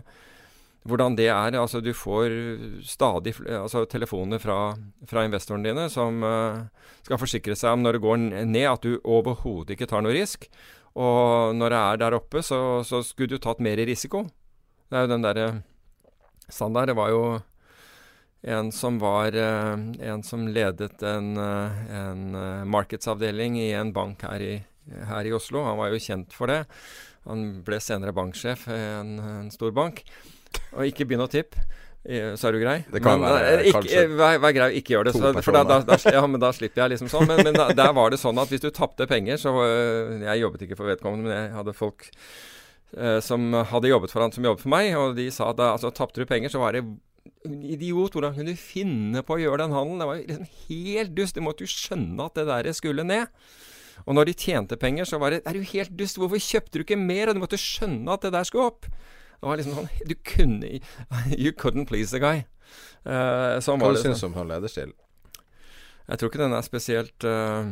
[0.88, 1.56] hvordan det er.
[1.60, 2.34] Altså, du får
[2.88, 4.76] stadig altså, telefoner fra,
[5.10, 6.64] fra investorene dine som uh,
[7.06, 10.50] skal forsikre seg om når det går ned, at du overhodet ikke tar noe risk.
[10.94, 14.28] Og når det er der oppe, så, så skulle du tatt mer risiko.
[14.90, 15.48] Det er jo den derre
[16.52, 16.92] standard.
[16.92, 17.24] Det var jo
[18.44, 19.74] en som var eh,
[20.04, 24.54] En som ledet en, eh, en eh, markedsavdeling i en bank her i,
[25.08, 25.64] her i Oslo.
[25.64, 26.66] Han var jo kjent for det.
[27.24, 30.04] Han ble senere banksjef i en, en stor bank.
[30.78, 31.62] Og ikke begynn å tippe.
[32.06, 32.78] eh, Så er du grei.
[32.92, 35.14] Det kan Men, være, eh, ikke, eh, vær, vær grei, ikke gjør det.
[35.18, 37.28] Så, for da, da, da, ja, men da slipper jeg liksom sånn.
[37.30, 39.54] Men, men da, der var det sånn at hvis du tapte penger, så
[40.24, 42.10] Jeg jobbet ikke for vedkommende, men jeg hadde folk
[42.98, 45.94] eh, som hadde jobbet for han som jobbet for meg, og de sa at altså,
[45.96, 46.84] tapte du penger, så var det
[47.44, 50.00] Idiot, hvordan kunne du finne på å gjøre den handelen?
[50.00, 51.36] Det var liksom helt dust.
[51.36, 53.32] Du måtte jo skjønne at det der skulle ned.
[54.04, 56.20] Og når de tjente penger, så var det Er du helt dust?
[56.20, 57.30] Hvorfor kjøpte du ikke mer?
[57.32, 58.88] Og du måtte skjønne at det der skulle opp.
[59.44, 60.78] Det var liksom sånn Du kunne
[61.44, 62.46] You couldn't please the guy.
[63.04, 64.94] Uh, sånn Hva du syns du om han lederstil?
[66.08, 67.68] Jeg tror ikke den er spesielt uh,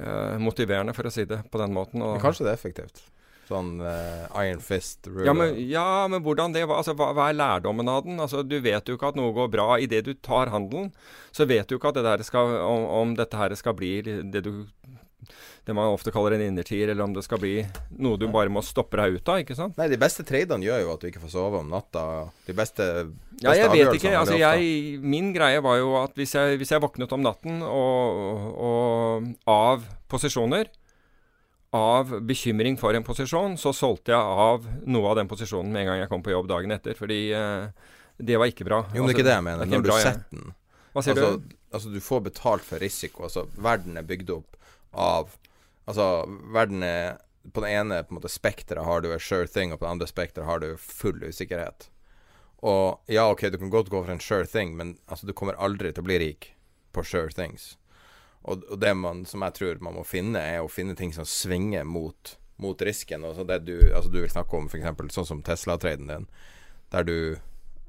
[0.00, 2.00] uh, motiverende, for å si det på den måten.
[2.04, 3.02] Og, Men kanskje det er effektivt?
[3.48, 7.30] Sånn uh, Iron Fist rule ja men, ja, men hvordan det var altså, hva, hva
[7.30, 8.20] er lærdommen av den?
[8.20, 10.90] Altså, Du vet jo ikke at noe går bra idet du tar handelen.
[11.32, 14.44] Så vet du ikke at det der skal, om, om dette her skal bli det
[14.44, 14.52] du
[15.68, 17.58] det man ofte kaller en innertier, eller om det skal bli
[18.00, 19.42] noe du bare må stoppe deg ut av.
[19.42, 19.76] ikke sant?
[19.76, 22.04] Nei, de beste tradene gjør jo at du ikke får sove om natta.
[22.46, 24.14] De beste, beste Ja, jeg vet ikke.
[24.16, 28.22] altså jeg, Min greie var jo at hvis jeg, hvis jeg våknet om natten og,
[28.64, 30.70] og av posisjoner,
[31.76, 35.90] av bekymring for en posisjon, så solgte jeg av noe av den posisjonen med en
[35.90, 36.96] gang jeg kom på jobb dagen etter.
[36.96, 38.86] Fordi eh, det var ikke bra.
[38.94, 39.66] Jo, men det er ikke det jeg mener.
[39.66, 40.54] er Når du setter den
[40.94, 41.52] Hva sier altså, du?
[41.76, 43.26] altså, du får betalt for risiko.
[43.28, 44.56] Altså, verden er bygd opp
[44.96, 45.36] av
[45.88, 47.16] Altså, verden er
[47.54, 49.92] På det ene på en måte spekteret har du a sure thing, og på det
[49.94, 51.86] andre spekteret har du full usikkerhet.
[52.60, 55.56] Og ja, OK, du kan godt gå for en sure thing, men altså, du kommer
[55.56, 56.50] aldri til å bli rik
[56.92, 57.78] på sure things.
[58.42, 61.26] Og, og det man, som jeg tror man må finne, er å finne ting som
[61.28, 63.24] svinger mot, mot risken.
[63.24, 65.14] Og så det du, altså, du vil snakke om f.eks.
[65.14, 66.28] sånn som Tesla-traden din,
[66.92, 67.18] der du,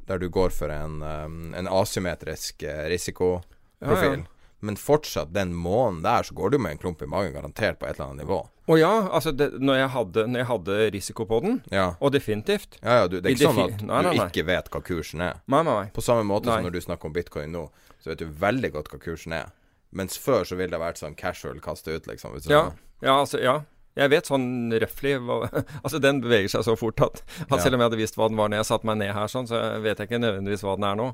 [0.07, 4.21] der du går for en, um, en asymmetrisk eh, risikoprofil.
[4.21, 4.38] Ja, ja.
[4.61, 7.87] Men fortsatt, den måneden der, så går du med en klump i magen, garantert, på
[7.87, 8.39] et eller annet nivå.
[8.69, 11.85] Å ja, altså det, når, jeg hadde, når jeg hadde risiko på den, Ja.
[11.99, 14.67] og definitivt Ja, ja, du, det er ikke sånn at Nei, nei, du ikke vet
[14.69, 15.39] hva kursen er.
[15.47, 15.87] Nei, nei, nei.
[15.95, 16.57] På samme måte Nei.
[16.59, 17.63] som når du snakker om bitcoin nå,
[18.03, 19.49] så vet du veldig godt hva kursen er.
[19.95, 22.35] Mens før så ville det vært sånn casual kaste ut, liksom.
[22.51, 22.67] Ja,
[23.01, 23.61] ja, altså, ja.
[23.99, 24.45] Jeg vet sånn
[24.81, 25.15] røftlig
[25.83, 27.59] Altså, den beveger seg så fort at, at Ja.
[27.63, 29.49] selv om jeg hadde visst hva den var når jeg satte meg ned her, sånn,
[29.49, 31.09] så vet jeg ikke nødvendigvis hva den er nå,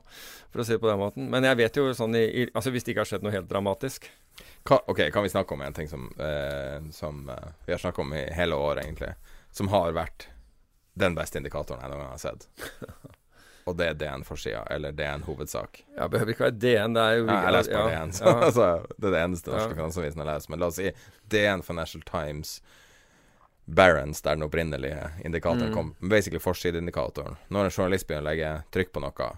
[0.53, 1.29] for å si det på den måten.
[1.33, 3.49] Men jeg vet jo sånn i, i Altså, hvis det ikke har skjedd noe helt
[3.51, 4.07] dramatisk.
[4.65, 8.05] Ka, ok, kan vi snakke om en ting som, eh, som eh, vi har snakket
[8.05, 9.13] om i hele år, egentlig.
[9.55, 10.27] Som har vært
[10.95, 12.47] den beste indikatoren jeg noen gang har sett.
[13.65, 15.79] Og det er DN-forsida, eller DN-hovedsak.
[15.97, 18.25] Ja, behøver ikke være DN, det er jo Ja, jeg leser bare ja, DN, så
[18.25, 18.33] ja.
[18.47, 18.67] altså,
[18.99, 19.75] det er det eneste norske Ja.
[19.79, 20.49] finansavisen jeg leser.
[20.53, 20.91] Men la oss si
[21.33, 22.61] DN Financial Times
[23.65, 25.73] Barents, der den opprinnelige indikatoren Mm.
[25.73, 25.95] kom.
[26.09, 27.35] Basically forsideindikatoren.
[27.49, 29.31] Når en journalist begynner å legge trykk på noe,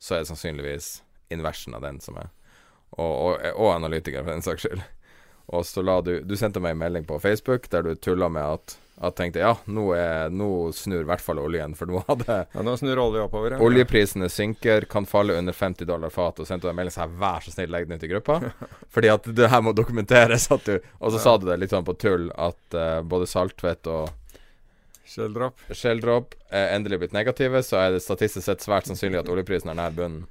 [0.00, 2.30] så er det sannsynligvis inversen av den som er.
[2.96, 4.80] Og, og, og analytikere, for den saks skyld.
[5.50, 8.46] Og så la du Du sendte meg en melding på Facebook der du tulla med
[8.60, 12.36] at at tenkte ja, nå, er, nå snur i hvert fall oljen, for nå hadde
[12.52, 13.56] ja, Nå snur olje oppover.
[13.56, 13.58] Ja.
[13.64, 16.38] Oljeprisene synker, kan falle under 50 dollar fat.
[16.38, 18.38] Og sendte en melding sånn vær så snill, legg den ut i gruppa.
[18.94, 20.46] Fordi at det her må dokumenteres.
[20.54, 23.90] At du, og så sa du det litt sånn på tull at uh, både Saltvedt
[23.90, 24.12] og
[25.08, 26.36] Skjelldrop.
[26.54, 29.98] Er endelig blitt negative, så er det statistisk sett svært sannsynlig at oljeprisen er nær
[29.98, 30.28] bunnen.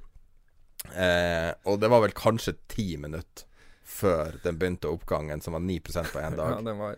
[0.96, 3.44] Uh, og det var vel kanskje ti minutter
[3.92, 6.56] før den begynte oppgangen, som var 9% på én dag.
[6.56, 6.96] Ja, den var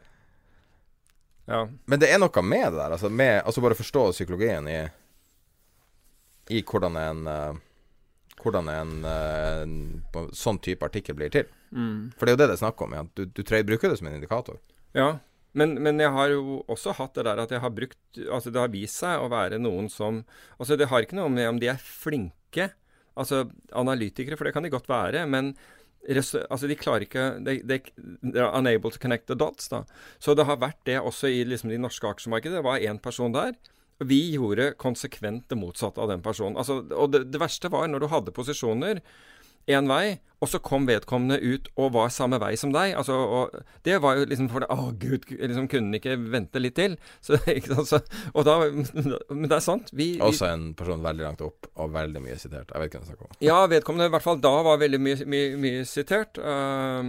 [1.47, 1.59] Ja.
[1.91, 2.95] Men det er noe med det der.
[2.97, 4.79] Altså, med, altså bare forstå psykologien i
[6.55, 7.61] I hvordan en uh,
[8.45, 11.47] Hvordan en, uh, en sånn type artikkel blir til.
[11.73, 12.11] Mm.
[12.19, 12.93] For det er jo det det er snakk om.
[12.97, 13.05] Ja.
[13.17, 14.59] Du, du tre- bruker det som en indikator.
[14.97, 15.19] Ja,
[15.57, 18.59] men, men jeg har jo også hatt det der at jeg har brukt Altså det
[18.61, 20.21] har vist seg å være noen som
[20.59, 22.69] Altså det har ikke noe med om de er flinke
[23.15, 23.45] Altså
[23.79, 25.53] analytikere, for det kan de godt være, men
[26.05, 27.81] altså de klarer ikke they, they,
[28.23, 29.69] They're unable to connect the dots.
[29.69, 29.85] da.
[30.19, 32.59] Så det har vært det også i liksom, de norske aksjemarkedet.
[32.59, 33.55] Det var én person der.
[34.05, 36.59] Vi gjorde konsekvent det motsatte av den personen.
[36.59, 39.01] Altså, og det, det verste var når du hadde posisjoner
[39.71, 42.93] én vei, og så kom vedkommende ut og var samme vei som deg.
[42.99, 43.55] Altså, og
[43.87, 46.99] det var jo liksom for det, Å, gud, liksom kunne den ikke vente litt til?
[47.25, 47.39] Så,
[47.91, 48.03] så,
[48.35, 49.93] og da, men det er sant.
[49.95, 52.69] Vi, vi, Også en person veldig langt opp og veldig mye sitert.
[52.69, 53.41] Jeg vet ikke hva du snakker om.
[53.49, 56.41] Ja, vedkommende i hvert fall da var veldig mye, mye, mye sitert.
[56.41, 57.01] Uh,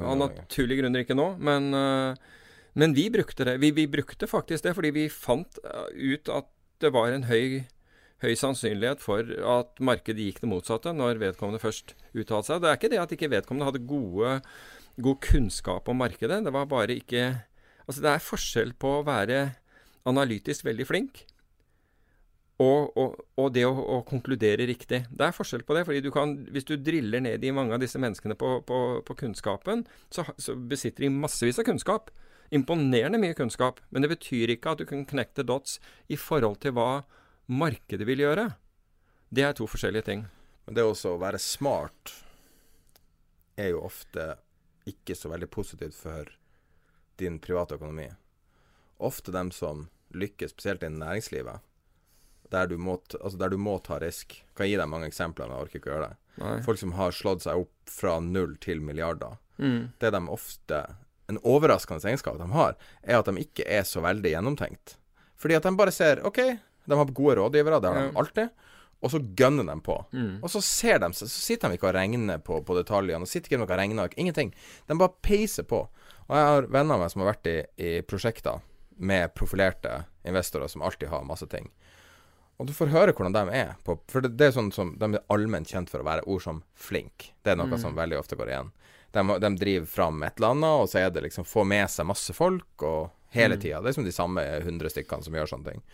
[0.00, 3.58] av naturlige grunner ikke nå, men, uh, men vi brukte det.
[3.60, 6.46] Vi, vi, brukte faktisk det fordi vi fant eh, ut at
[6.78, 7.64] det var en høy
[8.24, 12.62] høy sannsynlighet for at markedet gikk det motsatte når vedkommende først uttalte seg.
[12.62, 14.38] Det er ikke det at ikke vedkommende hadde gode,
[14.98, 16.42] god kunnskap om markedet.
[16.44, 17.30] Det var bare ikke
[17.88, 19.36] Altså, det er forskjell på å være
[20.04, 21.22] analytisk veldig flink
[22.58, 25.04] og, og, og det å, å, konkludere riktig.
[25.08, 25.84] Det er forskjell på det.
[25.86, 29.18] fordi du kan, Hvis du driller ned i mange av disse menneskene på, på, på
[29.20, 32.10] kunnskapen, så, så, besitter de massevis av kunnskap.
[32.50, 33.78] Imponerende mye kunnskap.
[33.90, 35.78] Men det betyr ikke at du kan knekte dots
[36.10, 37.04] i forhold til hva
[37.48, 38.50] markedet vil gjøre,
[39.28, 40.26] det er to forskjellige ting.
[40.66, 42.12] Men det også å være smart
[43.58, 44.34] er jo ofte
[44.88, 46.28] ikke så veldig positivt for
[47.20, 48.06] din private økonomi.
[49.04, 51.64] Ofte dem som lykkes, spesielt innen næringslivet,
[52.52, 54.38] der du, må, altså der du må ta risk.
[54.56, 56.20] Kan gi deg mange eksempler, men jeg orker ikke å gjøre det.
[56.38, 56.54] Nei.
[56.64, 59.36] Folk som har slått seg opp fra null til milliarder.
[59.58, 59.90] Mm.
[59.98, 60.84] Det de ofte
[61.28, 64.94] En overraskende egenskap de har, er at de ikke er så veldig gjennomtenkt.
[65.36, 66.38] Fordi at de bare ser OK,
[66.88, 68.66] de har gode rådgivere, det har de alltid.
[68.98, 69.94] Og så gønner de på.
[70.10, 70.40] Mm.
[70.42, 73.22] Og så ser de, seg, så sitter de ikke og regner på, på detaljene.
[73.22, 74.10] Og sitter ikke og regner.
[74.18, 74.50] Ingenting.
[74.88, 75.84] De bare peiser på.
[76.26, 78.64] Og jeg har venner av meg som har vært i, i prosjekter
[78.98, 81.70] med profilerte investorer som alltid har masse ting.
[82.58, 83.76] Og du får høre hvordan de er.
[83.86, 86.42] På, for det, det, er sånn som De er allment kjent for å være ord
[86.42, 87.30] som flink.
[87.46, 87.78] Det er noe mm.
[87.78, 88.72] som veldig ofte går igjen.
[89.14, 92.10] De, de, driver fram et eller annet, og så er det liksom få med seg
[92.10, 93.62] masse folk, og hele mm.
[93.62, 93.80] tida.
[93.80, 95.84] Det er som de samme hundre stykkene som gjør sånne ting.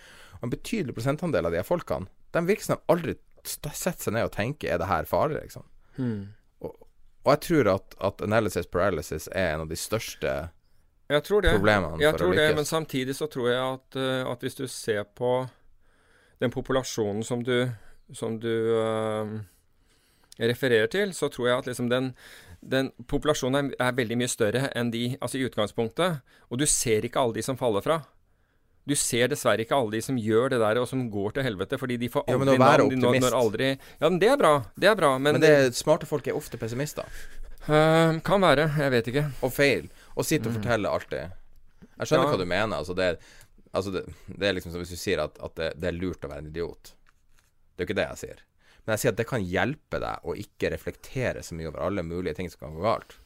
[0.44, 4.34] En betydelig prosentandel av de folkene, de virker som de aldri setter seg ned og
[4.34, 5.64] tenker er det her farlig, liksom.
[5.96, 6.34] Mm.
[6.64, 6.74] Og,
[7.24, 10.34] og, jeg tror at, at, analysis paralysis er en av de største
[11.12, 11.52] jeg tror det.
[11.52, 12.38] problemene jeg lykkes.
[12.40, 15.44] Det, men samtidig så tror jeg at, uh, at, hvis du ser på
[16.40, 17.68] den populasjonen som du,
[18.16, 19.36] som du uh,
[20.40, 22.10] refererer til, så tror jeg at liksom den,
[22.64, 26.24] den populasjonen er, er, veldig mye større enn de altså i utgangspunktet.
[26.48, 28.00] Og du ser ikke alle de som faller fra.
[28.84, 31.78] Du ser dessverre ikke alle de som gjør det der, og som går til helvete,
[31.80, 33.06] fordi de får aldri ja, men å være navn.
[33.08, 33.36] Optimist.
[33.38, 34.52] aldri, ja, men det er bra.
[34.76, 35.14] Det er bra.
[35.16, 37.08] Men, men det, smarte folk er ofte pessimister.
[37.64, 38.68] Uh, kan være.
[38.76, 39.24] Jeg vet ikke.
[39.46, 39.88] Og feil.
[40.12, 40.58] Og sitter og mm.
[40.60, 41.22] forteller det.
[41.94, 42.34] Jeg skjønner ja.
[42.34, 42.76] hva du mener.
[42.76, 43.08] Altså, det,
[43.72, 46.26] altså det, det, er liksom som hvis du sier at, at det, det, er lurt
[46.26, 46.92] å være en idiot.
[46.92, 48.46] Det er jo ikke det jeg sier.
[48.84, 52.04] Men jeg sier at det kan hjelpe deg å ikke reflektere så mye over alle
[52.04, 53.16] mulige ting som kan gå galt.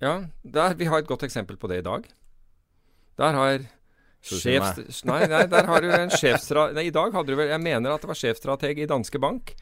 [0.00, 2.08] Ja, der, vi har et godt eksempel på det i dag.
[3.20, 3.66] Der har
[4.24, 7.92] Sjefs, nei, nei, der har du en nei, I dag hadde du vel Jeg mener
[7.92, 9.52] at det var sjefstrateg i Danske Bank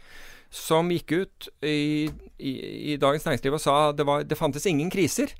[0.52, 2.52] som gikk ut i, i,
[2.92, 5.32] i Dagens Næringsliv og sa det, var, det fantes ingen kriser.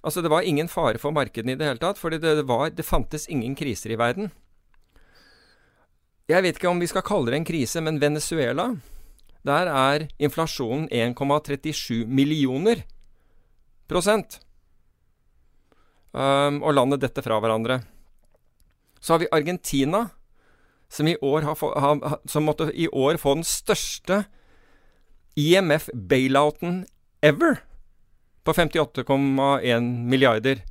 [0.00, 2.70] Altså det var ingen fare for markedene i det hele tatt, for det, det, var,
[2.72, 4.30] det fantes ingen kriser i verden.
[6.32, 8.70] Jeg vet ikke om vi skal kalle det en krise, men Venezuela
[9.46, 12.82] Der er inflasjonen 1,37 millioner
[13.86, 14.40] prosent.
[16.10, 17.82] Um, og landet detter fra hverandre.
[19.06, 20.08] Så har vi Argentina,
[20.90, 24.24] som i år, har, har, som måtte i år få den største
[25.38, 26.80] IMF-bailouten
[27.22, 27.60] ever,
[28.42, 30.64] på 58,1 milliarder.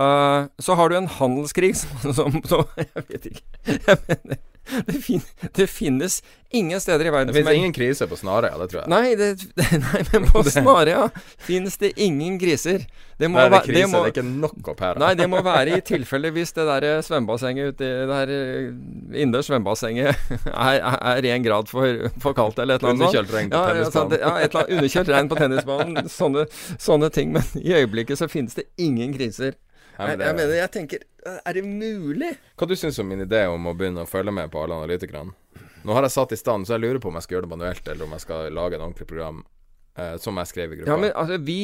[0.00, 3.44] Uh, så har du en handelskrig som, som, som Jeg vet ikke.
[3.66, 4.40] Jeg mener,
[4.86, 8.68] det, fin det, finnes ingen steder i verden Det finnes ingen krise på Snarøya, det
[8.70, 8.90] tror jeg.
[8.92, 9.30] Nei, det,
[9.86, 11.08] nei men på Snarøya
[11.46, 12.84] finnes det ingen kriser.
[13.20, 15.00] Det må være krise, det, må, det er ikke nok opp her.
[15.02, 18.68] Nei, det må være i tilfelle hvis det der svømmebassenget ute Det der eh,
[19.12, 23.08] innendørs svømmebassenget er én grad for, for, kaldt eller et eller annet.
[23.08, 24.20] Underkjølt regn på ja, tennisbanen.
[24.20, 26.12] Ja, et eller annet underkjølt regn på tennisbanen.
[26.20, 26.46] Sånne,
[26.78, 27.34] sånne ting.
[27.36, 29.58] Men i øyeblikket så finnes det ingen kriser.
[30.00, 31.02] Jeg, jeg, mener, jeg tenker
[31.44, 32.30] Er det mulig?
[32.56, 35.34] Hva du syns om min idé om å begynne å følge med på alle analytikerne?
[35.84, 37.54] Nå har jeg satt i stand, så jeg lurer på om jeg skal gjøre det
[37.54, 39.42] manuelt, eller om jeg skal lage et ordentlig program
[39.96, 40.92] eh, som jeg skrev i gruppa.
[40.92, 41.60] Ja, men altså, vi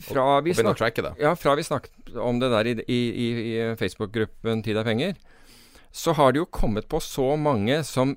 [0.00, 4.80] fra vi, snakket, ja, fra vi snakket om det der i, i, i, Facebook-gruppen Tid
[4.80, 5.16] er penger,
[5.92, 8.16] så har det jo kommet på så mange som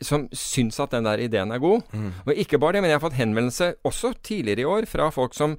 [0.00, 1.82] som syns at den der ideen er god.
[1.92, 2.12] Mm.
[2.24, 5.36] Og ikke bare det, men jeg har fått henvendelse også tidligere i år fra folk
[5.36, 5.58] som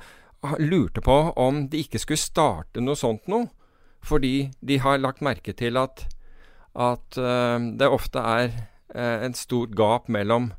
[0.61, 3.49] lurte på om de ikke skulle starte noe sånt noe.
[4.05, 6.03] Fordi de har lagt merke til at,
[6.77, 8.51] at uh, det ofte er
[8.93, 10.51] uh, en stort gap mellom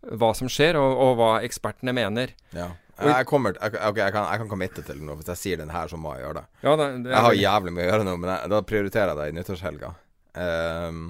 [0.00, 2.32] hva som skjer, og, og hva ekspertene mener.
[2.56, 2.70] Ja.
[3.00, 5.16] Jeg, kommer, jeg, okay, jeg, kan, jeg kan committe til noe.
[5.20, 6.46] Hvis jeg sier den her, så må jeg gjøre det.
[6.64, 9.20] Ja, det, det jeg har jævlig mye å gjøre nå, men jeg, da prioriterer jeg
[9.20, 9.92] det i nyttårshelga.
[10.40, 11.06] Um,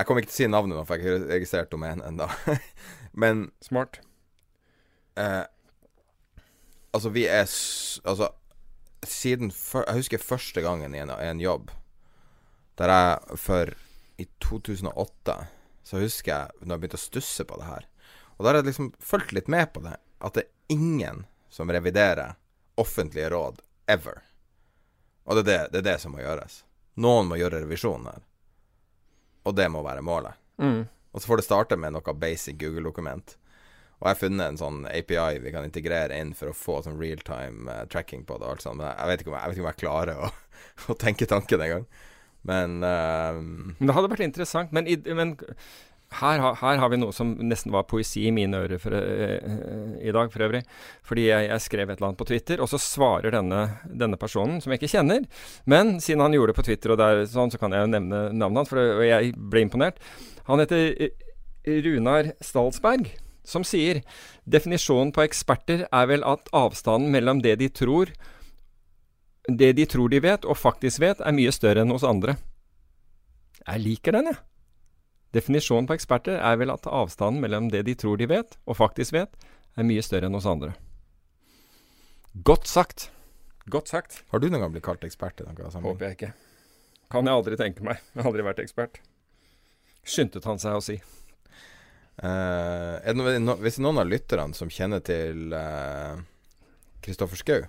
[0.00, 2.28] jeg kommer ikke til å si navnet nå, for jeg har ikke registrert domenet ennå.
[3.24, 4.00] men Smart.
[5.16, 5.44] Uh,
[6.92, 7.46] altså, vi er
[8.04, 8.30] Altså,
[9.06, 11.70] siden for, Jeg husker første gangen i en, en jobb
[12.80, 13.74] der jeg for
[14.18, 15.34] I 2008
[15.84, 17.86] så husker jeg når jeg begynte å stusse på det her.
[18.36, 21.72] Og da har jeg liksom fulgt litt med på det at det er ingen som
[21.72, 22.36] reviderer
[22.80, 23.60] offentlige råd
[23.90, 24.22] ever.
[25.24, 26.62] Og det er det, det er det, som må gjøres.
[27.00, 28.22] Noen må gjøre revisjon her.
[29.48, 30.38] Og det må være målet.
[30.60, 30.84] Mm.
[31.12, 33.36] Og så får det starte med noe basic Google-dokument.
[34.00, 36.96] Og jeg har funnet en sånn API vi kan integrere inn for å få sånn
[37.00, 38.46] realtime uh, tracking på det.
[38.46, 38.80] og alt sånt.
[38.80, 40.32] Men jeg vet ikke om jeg, vet ikke om jeg klarer å,
[40.94, 41.86] å tenke tanken engang.
[42.48, 44.72] Men uh, Men det hadde vært interessant.
[44.72, 45.36] Men, men
[46.18, 50.16] her, her, har vi noe som nesten var poesi i mine ører for, uh, i
[50.16, 50.64] dag, for øvrig.
[51.06, 54.58] Fordi jeg, jeg, skrev et eller annet på Twitter, og så svarer denne, denne, personen,
[54.64, 55.28] som jeg ikke kjenner
[55.70, 58.64] Men siden han gjorde det på Twitter, og der, sånn, så kan jeg nevne navnet
[58.64, 60.00] hans, for jeg ble imponert.
[60.48, 61.28] Han heter eh,
[61.84, 63.12] Runar Stalsberg,
[63.46, 64.02] som sier
[64.44, 68.12] definisjonen på eksperter er vel at avstanden mellom det de tror
[69.48, 72.36] det de tror de vet, og faktisk vet, er mye større enn hos andre.
[73.64, 74.38] Jeg liker den, jeg.
[75.34, 79.14] Definisjonen på eksperter er vel at avstanden mellom det de tror de vet, og faktisk
[79.16, 79.32] vet,
[79.78, 80.74] er mye større enn hos andre.
[82.46, 83.08] Godt sagt.
[83.70, 84.22] Godt sagt.
[84.30, 85.94] Har du noen gang blitt kalt ekspert i noe sammenheng?
[85.94, 86.32] Håper jeg ikke.
[87.10, 88.02] Kan jeg aldri tenke meg.
[88.12, 89.00] Jeg har aldri vært ekspert.
[90.06, 91.00] Skyndte han seg å si.
[92.20, 95.54] Uh, det no, hvis noen av lytterne som kjenner til
[97.00, 97.62] Kristoffer uh, Schou,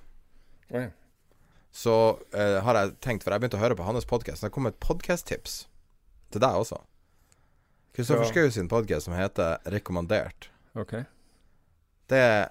[0.76, 0.82] ja.
[1.72, 1.96] så
[2.36, 4.44] uh, har jeg tenkt For jeg begynte å høre på hans podkast.
[4.44, 5.62] Det kom et podkast-tips
[6.36, 6.82] til deg også.
[7.96, 8.32] Kristoffer ja.
[8.34, 10.52] Schou sin podkast som heter Rekommandert.
[10.76, 10.98] Ok
[12.12, 12.48] Det jeg,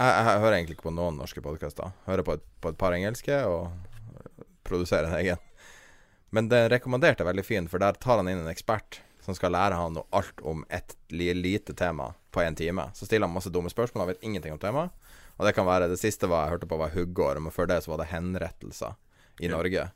[0.00, 1.92] jeg, hører egentlig ikke på noen norske podkaster.
[2.06, 3.68] Hører på et, på et, par engelske og
[4.64, 5.40] produserer en egen.
[6.32, 9.54] Men den rekommanderte er veldig fin, for der tar han inn en ekspert som skal
[9.54, 12.88] lære han noe alt om et lite tema på en time.
[12.94, 14.90] Så stiller han masse dumme spørsmål, han vet ingenting om temaet.
[15.40, 17.80] Og det kan være Det siste var, jeg hørte på, var huggår, men før det
[17.84, 18.98] så var det henrettelser
[19.40, 19.54] i ja.
[19.54, 19.86] Norge.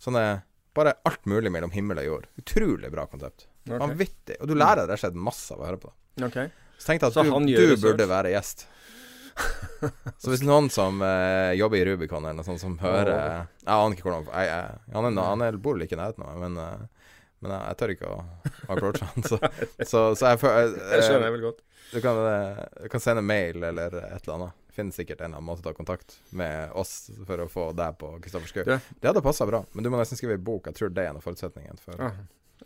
[0.00, 0.40] Sånn er
[0.78, 2.26] bare alt mulig mellom himmel og jord.
[2.40, 3.48] Utrolig bra konsept.
[3.66, 3.80] Okay.
[3.82, 4.38] Vanvittig.
[4.40, 6.28] Og du lærer rett og slett masse av å høre på det.
[6.30, 6.50] Okay.
[6.78, 8.64] Så tenkte jeg at så du, du burde være gjest.
[10.22, 13.50] så hvis noen som eh, jobber i Rubicon eller noe sånt, som hører oh.
[13.62, 16.32] Jeg aner ikke hvordan jeg, jeg, Han, er, han er, bor like i nærheten av
[16.32, 16.97] meg, men, uh,
[17.38, 18.20] men jeg, jeg, tør ikke å
[18.74, 19.26] approache han.
[19.26, 19.40] Så,
[19.82, 21.60] så, så jeg, jeg, jeg skjønner jeg vel godt.
[21.88, 24.64] Du kan, uh, du kan, sende mail eller et eller annet.
[24.78, 27.96] Finnes sikkert en eller annen måte å ta kontakt med oss for å få deg
[27.98, 28.64] på Kristoffer Schou.
[28.68, 28.78] Det.
[29.00, 30.68] det hadde passa bra, men du må nesten skrive i bok.
[30.70, 32.12] Jeg tror det er en av forutsetningene for ja.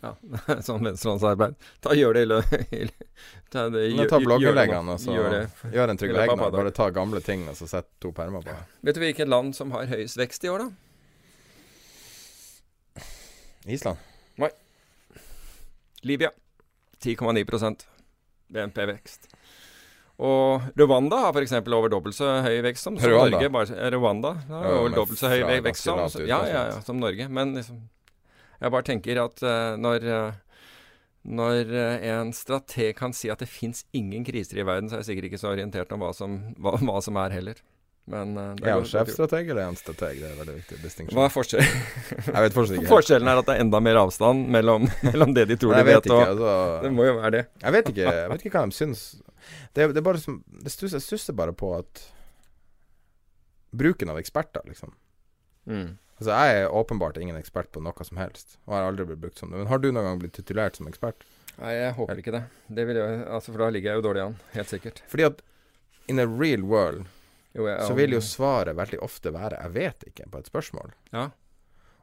[0.01, 0.15] Ja,
[0.67, 1.53] sånn venstrehåndsarbeid.
[1.83, 2.71] Ta Gjør det i løpet
[3.53, 5.35] Ta, ta blogginnleggene og så gjør,
[5.73, 6.53] gjør en Trygve Hegnar.
[6.55, 8.55] Bare ta gamle ting og så sett to permer på.
[8.81, 10.71] Vet du hvilket land som har høyest vekst i år, da?
[13.69, 14.01] Island?
[14.41, 14.49] Nei.
[16.03, 16.31] Libya.
[17.03, 17.87] 10,9%
[18.53, 19.27] BNP-vekst.
[20.23, 21.55] Og Rwanda har f.eks.
[21.65, 23.39] over dobbelt så høy vekst som, som Rwanda.
[23.39, 23.49] Norge.
[23.55, 27.27] Bare, Rwanda har over dobbelt så høy vekst som, ja, ja, ja, som Norge.
[27.33, 27.81] Men liksom
[28.63, 30.69] jeg bare tenker at uh, når, uh,
[31.27, 35.03] når uh, en strateg kan si at det fins ingen kriser i verden, så er
[35.03, 37.59] jeg sikkert ikke så orientert om hva som, hva, hva som er heller.
[38.11, 40.17] Men uh, Er han sjefstrateg eller er han strateg?
[40.19, 41.15] Det er veldig viktig distinksjon.
[41.15, 41.83] Hva er forskjellen?
[42.27, 42.89] jeg vet fortsatt ikke.
[42.91, 46.01] Forskjellen er at det er enda mer avstand mellom, mellom det de tror de vet,
[46.01, 47.43] ikke, og altså, Det må jo være det.
[47.63, 49.05] Jeg vet ikke, jeg vet ikke hva de syns.
[49.71, 52.03] Det, det er bare som det stusser, Jeg stusser bare på at
[53.73, 54.91] Bruken av eksperter, liksom.
[55.65, 55.95] Mm.
[56.19, 59.39] Altså, jeg er åpenbart ingen ekspert på noe som helst, og har aldri blitt brukt
[59.41, 59.63] som det.
[59.63, 61.25] Men har du noen gang blitt titulert som ekspert?
[61.57, 62.43] Nei, jeg håper ikke det.
[62.69, 65.01] Det vil jeg, altså, For da ligger jeg jo dårlig an, helt sikkert.
[65.09, 65.41] Fordi at
[66.11, 67.09] in a real world
[67.53, 70.93] jo, jeg, så vil jo svaret veldig ofte være 'jeg vet ikke' på et spørsmål.
[71.13, 71.29] Ja.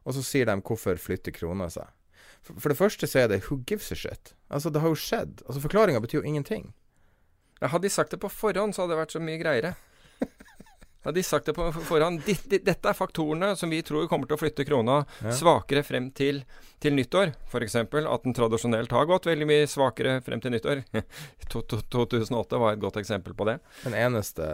[0.05, 1.91] Og så sier de 'hvorfor flytter krona seg'?
[2.43, 4.35] For, for, det første så er det 'who gives a shit'?
[4.51, 5.43] Altså, det har jo skjedd.
[5.47, 6.73] Altså, forklaringa betyr jo ingenting.
[7.61, 9.75] Ja, hadde de sagt det på forhånd, så hadde det vært så mye greiere.
[11.03, 14.41] Hadde de sagt det på forhånd Dette er faktorene som vi tror kommer til å
[14.41, 15.33] flytte krona ja.
[15.33, 16.43] svakere frem til,
[16.83, 17.33] til nyttår.
[17.49, 17.79] F.eks.
[17.81, 20.83] at den tradisjonelt har gått veldig mye svakere frem til nyttår.
[21.55, 23.57] 2008 var et godt eksempel på det.
[23.87, 24.45] Den eneste,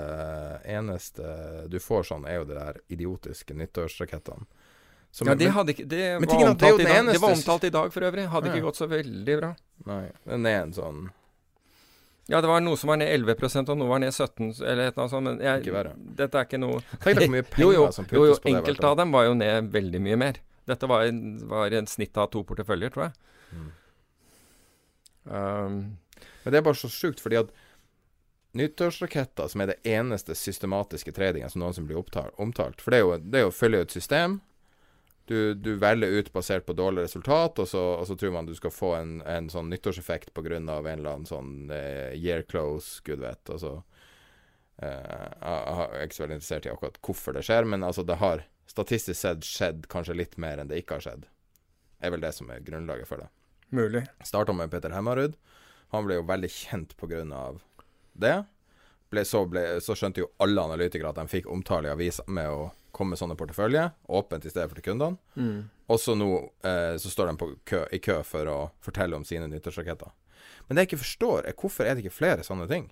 [0.63, 4.47] eneste du får sånn, er jo de der idiotiske nyttårsrakettene.
[5.17, 8.27] Som, ja, det, hadde det, var i dag, det var omtalt i dag for øvrig.
[8.29, 8.55] Hadde ja.
[8.55, 9.55] ikke gått så veldig bra.
[9.89, 11.07] Nei, den er en sånn
[12.27, 14.97] ja, det var noe som var ned 11% og noe var ned 17 eller et
[14.97, 15.29] eller annet sånt.
[15.29, 18.19] Men jeg, dette er ikke noe Tenk deg hvor mye penger jo, jo, som puttes
[18.19, 18.55] jo, jo, på det.
[18.59, 20.41] Enkelte av dem var jo ned veldig mye mer.
[20.67, 21.07] Dette var,
[21.53, 23.15] var en snitt av to porteføljer, tror jeg.
[23.55, 23.69] Mm.
[25.27, 25.79] Um,
[26.43, 27.55] Men det er bare så sjukt, fordi at
[28.57, 33.05] nyttårsraketter, som er det eneste systematiske tradinga som noensinne blir opptalt, omtalt For det er
[33.05, 34.41] jo, det er jo å følge et system.
[35.27, 38.55] Du, du velger ut basert på dårlig resultat, og så, og så tror man du
[38.55, 40.61] skal få en, en sånn nyttårseffekt pga.
[40.61, 43.43] en eller annen sånn eh, year close, gud vet.
[43.51, 43.81] Altså,
[44.79, 48.21] eh, jeg, er ikke så veldig interessert i akkurat hvorfor det skjer, men altså det
[48.23, 51.27] har statistisk sett skjedd kanskje litt mer enn det ikke har skjedd.
[51.27, 53.31] Det er vel det som er grunnlaget for det.
[53.75, 54.05] Mulig.
[54.23, 55.35] Starta med Peter Hemmarud.
[55.95, 57.25] Han ble jo veldig kjent pga.
[58.13, 58.37] det.
[59.11, 62.51] Ble, så, ble, så skjønte jo alle analytikere at de fikk omtale i avisa med
[62.51, 65.19] å komme med sånne porteføljer, åpent i stedet for til kundene.
[65.37, 65.67] Mm.
[65.93, 66.31] Og så nå
[66.67, 70.15] eh, så står de på kø, i kø for å fortelle om sine nyttårsraketter.
[70.67, 72.89] Men det jeg ikke forstår, er hvorfor er det ikke flere sånne ting?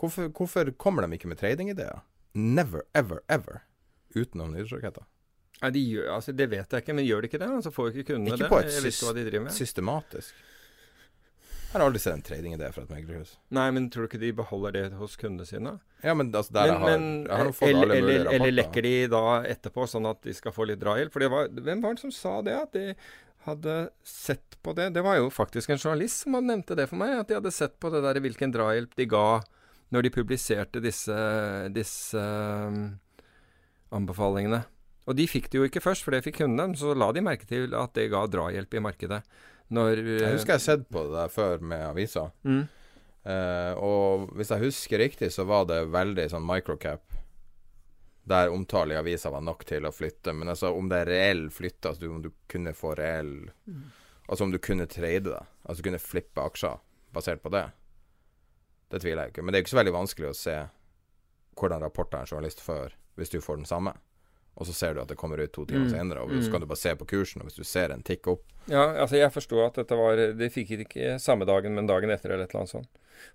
[0.00, 2.02] Hvorfor, hvorfor kommer de ikke med tradingideer?
[2.34, 3.62] Never, ever, ever
[4.16, 5.06] utenom nyttårsraketter.
[5.62, 7.50] Nei, de gjør, altså, det vet jeg ikke, men gjør de ikke det?
[7.64, 8.50] Så får jo ikke kundene Ikke det.
[8.50, 10.42] på et hva de systematisk.
[11.74, 13.32] Jeg har aldri sett en tradingidé fra et meglerhus.
[13.56, 15.72] Nei, men tror du ikke de beholder det hos kundene sine?
[16.06, 18.36] Ja, men altså, der jeg har, men, jeg har fått eller, alle eller, rapporter.
[18.36, 21.10] eller lekker de da etterpå, sånn at de skal få litt drahjelp?
[21.10, 22.54] For det var, hvem var det som sa det?
[22.60, 22.84] At de
[23.48, 23.74] hadde
[24.06, 24.86] sett på det?
[24.94, 27.16] Det var jo faktisk en journalist som hadde nevnte det for meg.
[27.24, 29.26] At de hadde sett på det der hvilken drahjelp de ga
[29.94, 31.16] når de publiserte disse,
[31.74, 32.84] disse um,
[33.94, 34.62] anbefalingene.
[35.10, 36.78] Og de fikk det jo ikke først, for det fikk kundene.
[36.78, 39.20] Så la de merke til at det ga drahjelp i markedet.
[39.72, 42.32] Når Jeg husker jeg har sett på det der før med aviser.
[42.44, 42.64] mm,
[43.24, 47.14] Uh, og hvis jeg husker riktig, så var det veldig sånn microcap.
[48.28, 50.34] Der omtale i avisa var nok til å flytte.
[50.36, 53.50] Men altså om det er reell flytte, altså om du kunne få reell
[54.24, 55.40] Altså om du kunne trade det.
[55.68, 56.78] Altså kunne flippe aksjer
[57.12, 57.66] basert på det.
[58.88, 59.42] Det tviler jeg ikke.
[59.44, 60.54] Men det er jo ikke så veldig vanskelig å se
[61.60, 63.92] hvordan rapporter en journalist før hvis du får den samme.
[64.54, 65.92] Og så ser du at det kommer ut to timer Mm.
[65.92, 68.28] senere, og så kan du bare se på kursen, og hvis du ser en tikk
[68.30, 71.86] opp Ja, altså jeg forsto at dette var De fikk det ikke samme dagen, men
[71.90, 72.88] dagen etter eller et eller annet sånt.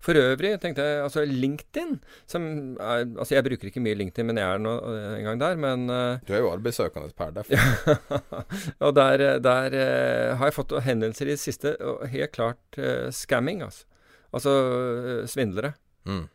[0.03, 2.47] For øvrig tenkte jeg altså LinkedIn som
[2.79, 5.55] er, Altså jeg bruker ikke mye LinkedIn, men jeg er nå eh, en gang der.
[5.55, 7.55] Men uh, Du er jo arbeidssøkende per derfor.
[8.85, 13.07] Og der, der uh, har jeg fått henvendelser i det siste, og helt klart uh,
[13.11, 13.85] scamming, altså.
[14.33, 14.51] Altså
[15.25, 15.73] svindlere.
[16.05, 16.27] Mm.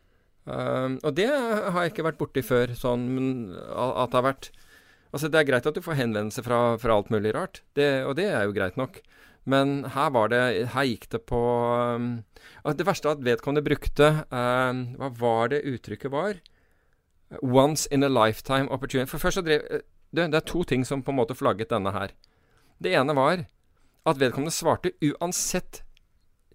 [0.45, 3.05] Um, og det har jeg ikke vært borti før, sånn
[3.55, 4.49] at det har vært
[5.13, 8.17] Altså, det er greit at du får henvendelser fra, fra alt mulig rart, det, og
[8.19, 8.99] det er jo greit nok.
[9.45, 10.41] Men her var det
[10.73, 12.23] Her gikk det på um,
[12.65, 16.39] Det verste er at vedkommende brukte um, Hva var det uttrykket var?
[17.41, 19.09] Once in a lifetime opportunity.
[19.09, 19.85] For først så drev eh,
[20.15, 22.13] det, det er to ting som på en måte flagget denne her.
[22.81, 23.45] Det ene var
[24.05, 25.81] at vedkommende svarte uansett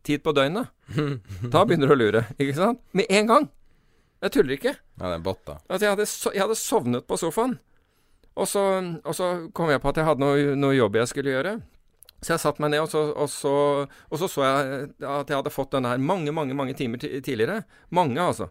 [0.07, 0.71] tid på døgnet.
[1.53, 2.81] Da begynner du å lure, ikke sant?
[2.97, 3.49] Med en gang.
[4.23, 4.75] Jeg tuller ikke.
[4.79, 5.59] Ja, det er bot, da.
[5.67, 7.59] Altså, jeg hadde, so jeg hadde sovnet på sofaen.
[8.37, 8.63] Og så,
[9.05, 9.27] og så
[9.57, 11.57] kom jeg på at jeg hadde noe, noe jobb jeg skulle gjøre.
[12.21, 13.53] Så jeg satte meg ned, og så, og, så,
[14.13, 17.63] og så så jeg at jeg hadde fått den her mange, mange mange timer tidligere.
[17.91, 18.51] Mange, altså.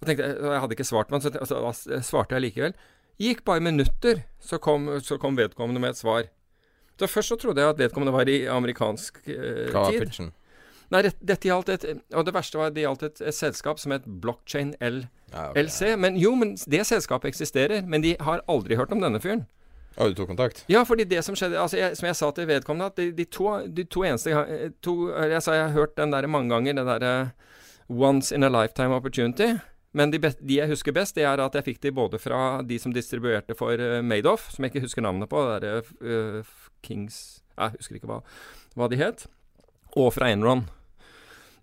[0.00, 2.74] Og tenkte, jeg- hadde ikke svart, men så altså, svarte jeg likevel.
[3.20, 4.86] Gikk bare minutter, så kom,
[5.20, 6.30] kom vedkommende med et svar.
[7.00, 10.00] Så Først så trodde jeg at vedkommende var i amerikansk eh, tid.
[10.90, 11.84] Nei, dette gjaldt et
[12.18, 15.04] Og det verste var at det gjaldt et, et selskap som het Blockchain L.
[15.30, 15.68] Ja, okay.
[15.68, 15.94] LC.
[16.02, 17.84] Men jo, men det selskapet eksisterer.
[17.86, 19.46] Men de har aldri hørt om denne fyren.
[19.98, 20.64] Og du tok kontakt?
[20.70, 23.26] Ja, fordi det som skjedde altså jeg, Som jeg sa til vedkommende, at de, de,
[23.26, 26.78] to, de to eneste eh, to, Jeg sa jeg har hørt den der mange ganger,
[26.78, 27.14] det derre
[27.90, 29.58] Once in a lifetime opportunity.
[29.92, 32.78] Men de, de jeg husker best, det er at jeg fikk de både fra de
[32.78, 36.52] som distribuerte for uh, Madoff, som jeg ikke husker navnet på, det derre uh,
[36.86, 38.20] Kings Jeg husker ikke hva,
[38.78, 39.26] hva de het.
[39.98, 40.68] Og fra Enron.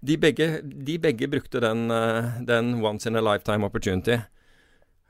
[0.06, 4.20] De begge, de begge brukte den, eh, den once in a lifetime opportunity.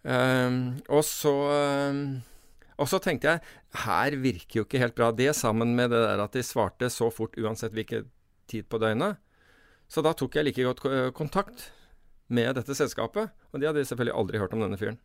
[0.07, 2.21] Ehm, og så ehm,
[2.77, 3.41] og så tenkte jeg
[3.83, 5.11] her virker jo ikke helt bra.
[5.11, 8.05] Det sammen med det der at de svarte så fort uansett hvilken
[8.47, 9.17] tid på døgnet.
[9.89, 10.83] Så da tok jeg like godt
[11.17, 11.71] kontakt
[12.29, 13.31] med dette selskapet.
[13.51, 14.99] Og de hadde selvfølgelig aldri hørt om denne fyren.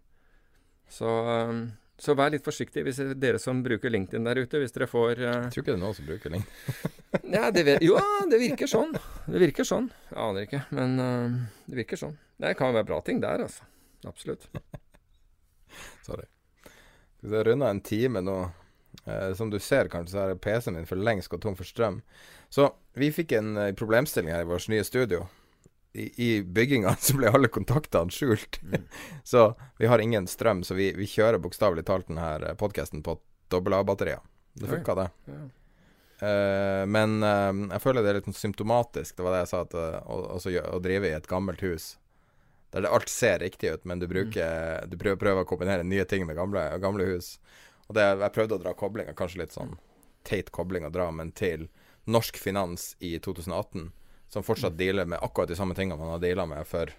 [0.90, 1.72] Så, ehm,
[2.02, 4.58] så vær litt forsiktig hvis dere som bruker LinkedIn der ute.
[4.58, 5.28] Hvis dere får uh...
[5.28, 6.94] Jeg tror ikke det er noen som bruker LinkedIn.
[7.36, 7.98] ja, det vet, jo,
[8.30, 8.96] det virker sånn.
[9.28, 9.86] Det virker sånn.
[10.10, 11.36] Jeg aner ikke, men uh,
[11.68, 12.16] det virker sånn.
[12.42, 13.68] Det kan være bra ting der, altså.
[14.08, 14.48] Absolutt.
[16.08, 16.26] Sorry.
[16.66, 18.40] Skal vi se, runda en time nå.
[19.04, 22.00] Eh, som du ser, kanskje, så har PC-en min for lengst gått tom for strøm.
[22.52, 25.24] Så vi fikk en uh, problemstilling her i vårt nye studio.
[25.92, 28.60] I, i bygginga så ble alle kontaktene skjult.
[29.32, 33.18] så vi har ingen strøm, så vi, vi kjører bokstavelig talt denne podkasten på
[33.52, 34.22] dobbel A-batterier.
[34.52, 35.10] Det funka, det.
[35.32, 35.42] Ja.
[36.22, 39.62] Uh, men uh, jeg føler det er litt sånn symptomatisk, det var det jeg sa,
[39.64, 41.96] at, uh, å, å drive i et gammelt hus
[42.72, 46.04] der det alt ser riktig ut, men du bruker Du prøver, prøver å kombinere nye
[46.08, 47.34] ting med gamle, gamle hus.
[47.88, 49.74] Og det, jeg prøvde å dra koblinga, kanskje litt sånn
[50.24, 51.66] teit kobling å dra, men til
[52.08, 53.90] norsk finans i 2018,
[54.32, 56.92] som fortsatt dealer med akkurat de samme tingene man har deala med for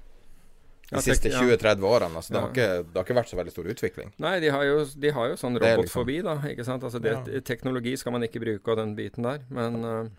[0.94, 1.42] de siste ja.
[1.42, 2.16] 20-30 årene.
[2.20, 4.12] Altså, det, har ikke, det har ikke vært så veldig stor utvikling.
[4.22, 6.36] Nei, de har jo, de har jo sånn robot er robotfobi, da.
[6.52, 6.86] Ikke sant?
[6.86, 7.42] Altså det, Ja.
[7.46, 9.42] Teknologi skal man ikke bruke, og den biten der.
[9.50, 10.12] Men, eh,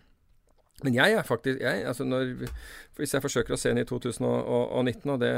[0.82, 2.48] men jeg er faktisk jeg, altså når,
[2.98, 5.34] Hvis jeg forsøker å se inn i 2019, og det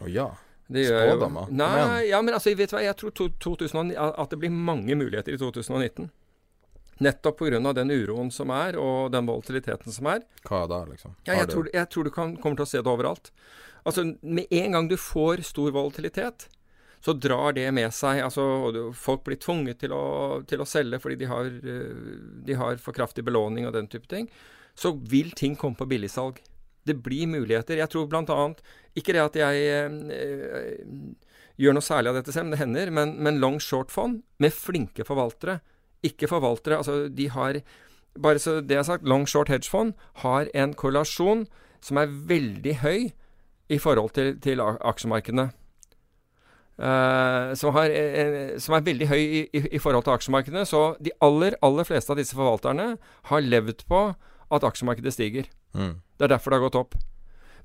[0.00, 0.30] oh, ja.
[0.68, 1.12] Det gjør.
[1.12, 1.52] Spådommer?
[1.52, 4.96] Nei, ja, men altså, vet du hva, jeg tror to, 2000, at det blir mange
[5.00, 6.10] muligheter i 2019.
[6.98, 7.72] Nettopp pga.
[7.72, 10.24] den uroen som er, og den volatiliteten som er.
[10.48, 11.14] Hva da, liksom?
[11.28, 13.30] Ja, jeg, tror, jeg tror du kan, kommer til å se det overalt.
[13.86, 16.48] Altså, Med en gang du får stor volatilitet,
[17.00, 18.42] så drar det med seg altså,
[18.98, 21.92] Folk blir tvunget til å, til å selge fordi de har, eh,
[22.42, 24.26] de har for kraftig belåning og den type ting.
[24.74, 26.42] Så vil ting komme på billigsalg.
[26.86, 27.78] Det blir muligheter.
[27.78, 28.50] Jeg tror bl.a.
[28.98, 30.74] Ikke det at jeg eh,
[31.58, 32.92] gjør noe særlig av dette selv, men det hender.
[32.94, 35.60] Men, men long short-fond med flinke forvaltere.
[36.02, 36.76] Ikke forvaltere.
[36.76, 37.60] Altså, de har
[38.18, 39.92] Bare så det er sagt, long short hedgefond
[40.24, 41.44] har en korrelasjon
[41.84, 43.10] som er veldig høy
[43.68, 45.50] i forhold til, til aksjemarkedene.
[46.78, 50.64] Uh, som, har, uh, som er veldig høy i, i, i forhold til aksjemarkedene.
[50.66, 52.96] Så de aller, aller fleste av disse forvalterne
[53.30, 54.02] har levd på
[54.50, 55.48] at aksjemarkedet stiger.
[55.74, 56.00] Mm.
[56.18, 56.98] Det er derfor det har gått opp.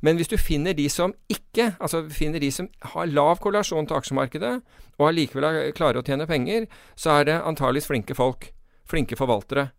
[0.04, 3.98] Men hvis du finner de som ikke, altså finner de som har lav korrelasjon til
[3.98, 4.58] aksjemarkedet,
[5.00, 6.68] og allikevel er- klarer å tjene penger,
[7.00, 8.50] så er det antageligvis flinke folk.
[8.86, 9.72] Flinke forvaltere.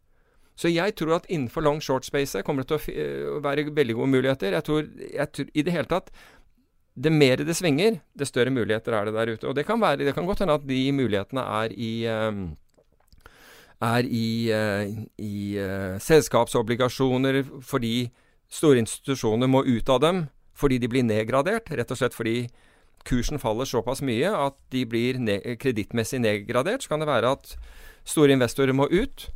[0.56, 3.94] Så jeg tror at innenfor long short space kommer det til å øh, være veldig
[3.98, 4.52] gode muligheter.
[4.54, 6.10] Jeg tror, jeg tror i det hele tatt
[6.96, 9.48] Det mer det svinger, det større muligheter er det der ute.
[9.48, 12.44] Og det kan, være, det kan godt hende at de mulighetene er i øhm,
[13.82, 18.10] er i, i, i eh, selskapsobligasjoner fordi
[18.54, 20.24] store institusjoner må ut av dem
[20.54, 21.72] fordi de blir nedgradert.
[21.74, 22.44] Rett og slett fordi
[23.04, 26.84] kursen faller såpass mye at de blir ne kredittmessig nedgradert.
[26.84, 27.56] Så kan det være at
[28.06, 29.28] store investorer må ut.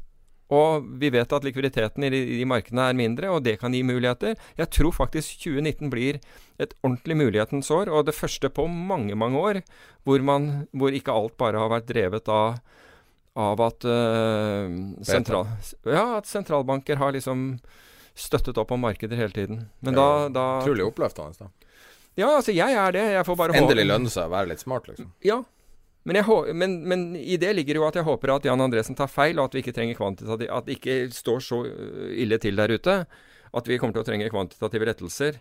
[0.55, 3.83] Og vi vet at likviditeten i de, de markedene er mindre, og det kan gi
[3.85, 4.39] muligheter.
[4.57, 6.21] Jeg tror faktisk 2019 blir
[6.57, 9.61] et ordentlig mulighetens år, og det første på mange, mange år
[10.09, 12.61] hvor, man, hvor ikke alt bare har vært drevet av
[13.39, 14.67] av at, uh,
[15.07, 15.45] sentral,
[15.87, 17.61] ja, at sentralbanker har liksom
[18.19, 19.61] støttet opp om markeder hele tiden.
[19.85, 21.39] Men da, da Utrolig oppløftende.
[21.39, 21.51] da.
[22.19, 23.05] Ja, altså jeg er det.
[23.15, 25.13] Jeg får bare Endelig håpe- lønner seg å være litt smart, liksom.
[25.23, 25.39] Ja.
[26.09, 29.11] Men, jeg, men, men i det ligger jo at jeg håper at Jan Andresen tar
[29.13, 32.57] feil, og at vi ikke trenger kvantitativ At det ikke står så øh, ille til
[32.57, 32.95] der ute.
[33.53, 35.39] At vi kommer til å trenge kvantitative rettelser.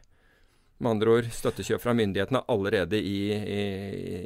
[0.77, 3.61] Med andre ord støttekjøp fra myndighetene allerede i, i,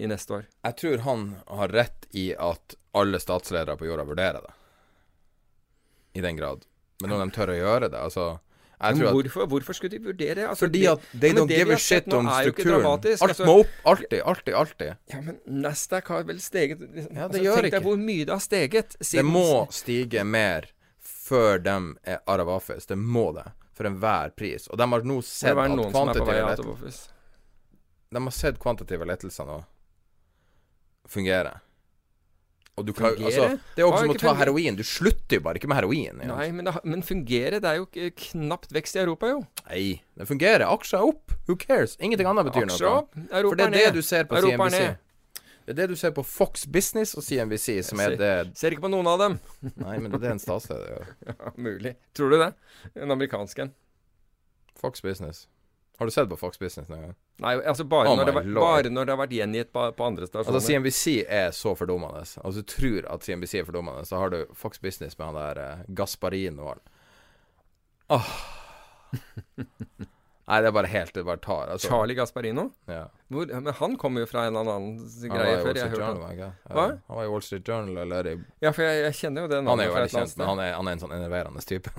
[0.04, 0.48] i neste år.
[0.68, 4.52] Jeg tror han har rett i at alle statsledere på jorda vurderer det.
[6.20, 6.66] I den grad.
[7.02, 8.40] Men når de tør å gjøre det, altså
[8.82, 10.48] hvorfor, hvorfor skulle de vurdere?
[10.50, 12.86] Altså, Fordi at they don't det give a shit om strukturen.
[12.86, 13.68] Alt Altså- må opp.
[13.86, 14.96] Alltid, alltid, alltid.
[15.14, 18.34] Ja, men Nasdaq har vel steget liksom, Ja, det gjør Tenk deg hvor mye det
[18.34, 18.96] har steget.
[19.00, 22.86] Det må stige mer før de er Aravafis.
[22.86, 23.52] Det må det.
[23.74, 24.68] For enhver pris.
[24.68, 27.12] Og de har nå sett at kvantitative lettelser.
[28.12, 29.64] De har sett kvantitative lettelser nå
[31.08, 31.60] fungere.
[32.82, 34.78] Og du kan, altså, det er jo Har som å ta heroin.
[34.80, 36.18] Du slutter jo bare ikke med heroin.
[36.18, 36.32] ikke?
[36.32, 37.62] Nei, men, det, men fungerer?
[37.62, 39.44] Det er jo knapt vekst i Europa, jo.
[39.68, 39.86] Nei,
[40.18, 40.66] det fungerer.
[40.68, 41.38] Aksjer er opp.
[41.48, 41.96] Who cares?
[42.02, 43.06] Ingenting annet betyr Aksjer noe.
[43.06, 44.02] opp, Europa For det er det ned.
[44.02, 45.08] du ser på Europa CNBC.
[45.62, 48.88] Det er det du ser på Fox Business og CNBC, som er det Ser ikke
[48.88, 49.38] på noen av dem.
[49.86, 51.14] Nei, men det er en statsleder.
[51.30, 51.94] Ja, mulig.
[52.18, 52.50] Tror du det?
[52.98, 53.76] En amerikansk en.
[54.82, 55.46] Fox Business.
[56.02, 57.12] Har du sett på Fox Business noen gang?
[57.44, 60.26] Nei, altså bare, Oh når det bare når det har vært gjengitt på, på andre
[60.26, 60.56] stasjoner.
[60.58, 62.24] Altså, CNBC er så fordummende.
[62.26, 65.62] Altså, du tror at CNBC er fordummende, så har du Fox Business med han der
[65.62, 66.90] eh, Gasparin og alt.
[68.18, 68.34] Åh.
[70.52, 71.70] Nei, det er bare helt Det bare tar.
[71.72, 71.88] Altså.
[71.88, 72.66] Charlie Gasparino?
[72.92, 73.06] Ja.
[73.32, 74.98] Hvor, men han kommer jo fra en eller annen
[75.32, 75.78] greie før.
[75.80, 76.50] Jeg var han ikke?
[76.68, 76.86] Hva?
[77.08, 79.62] Han var i Wall Street Journal, eller i Ja, for jeg, jeg kjenner jo det
[79.70, 81.94] Han er jo veldig kjent, men han er, han er en sånn enerverende type.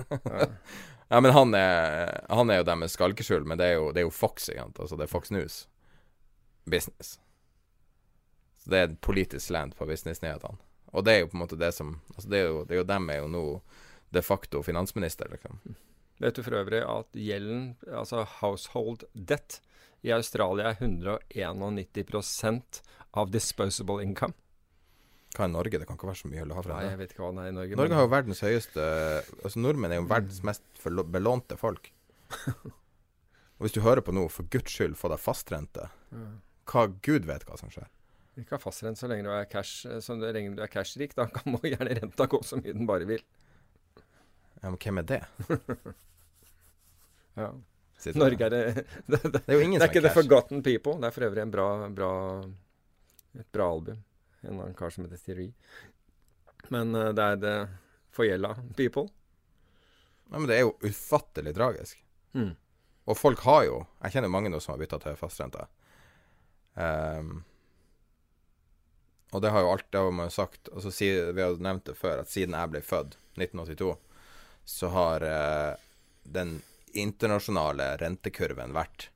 [1.15, 4.05] ja, men han er, han er jo deres skalkeskjul, men det er jo, det er
[4.05, 4.85] jo Fox, egentlig.
[4.85, 5.57] Altså, det er Fox News.
[6.69, 7.15] Business.
[8.61, 10.61] Så det er et politisk slant på businessnyhetene.
[10.93, 12.83] Og det er jo på en måte det som Altså, det er jo, det er
[12.83, 13.43] jo dem er jo nå
[14.13, 15.57] de facto finansminister, liksom.
[16.23, 19.59] Vet du for øvrig at gjelden, altså household debt,
[20.03, 22.81] i Australia er 191%
[23.19, 24.35] av disposable income?
[25.33, 25.79] Hva er Norge?
[25.81, 27.43] Det kan ikke være så mye å ha fra Nei, jeg vet ikke hva det
[27.43, 27.77] er i Norge.
[27.79, 28.85] Norge men- har jo verdens høyeste
[29.41, 31.89] Altså, nordmenn er jo verdens mest belånte folk.
[33.57, 35.89] Og hvis du hører på nå, for guds skyld, få deg fastrente.
[36.69, 37.89] Hva Gud vet hva som skjer.
[38.37, 41.13] Ikke ha fastrente så lenge du er cash Så lenge du er cashrik.
[41.15, 43.23] Da kan må gjerne renta gå så mye den bare vil.
[44.61, 45.21] Ja, men hvem er det?
[47.39, 47.51] Ja.
[48.19, 48.83] Norge er det Det,
[49.23, 50.15] det, Det er jo ingen det er som ikke er The.
[50.17, 50.97] Forgotten People.
[50.99, 52.11] Det er for øvrig en bra, bra
[53.39, 54.03] et bra album.
[54.41, 55.53] En annen kar som heter Thierry.
[56.73, 57.55] Men uh, det er The
[58.13, 59.07] Forgjelda People.
[60.29, 62.03] Nei, men det er jo ufattelig tragisk.
[62.33, 62.53] Mm.
[63.05, 65.65] Og folk har jo Jeg kjenner mange nå som har bytta til fastrente.
[66.73, 67.43] Um,
[69.33, 72.21] og det har jo alt det har man sagt altså, Vi har nevnt det før,
[72.21, 73.93] at siden jeg ble født, 1982,
[74.65, 75.73] så har uh,
[76.23, 76.61] den
[76.93, 79.09] internasjonale rentekurven vært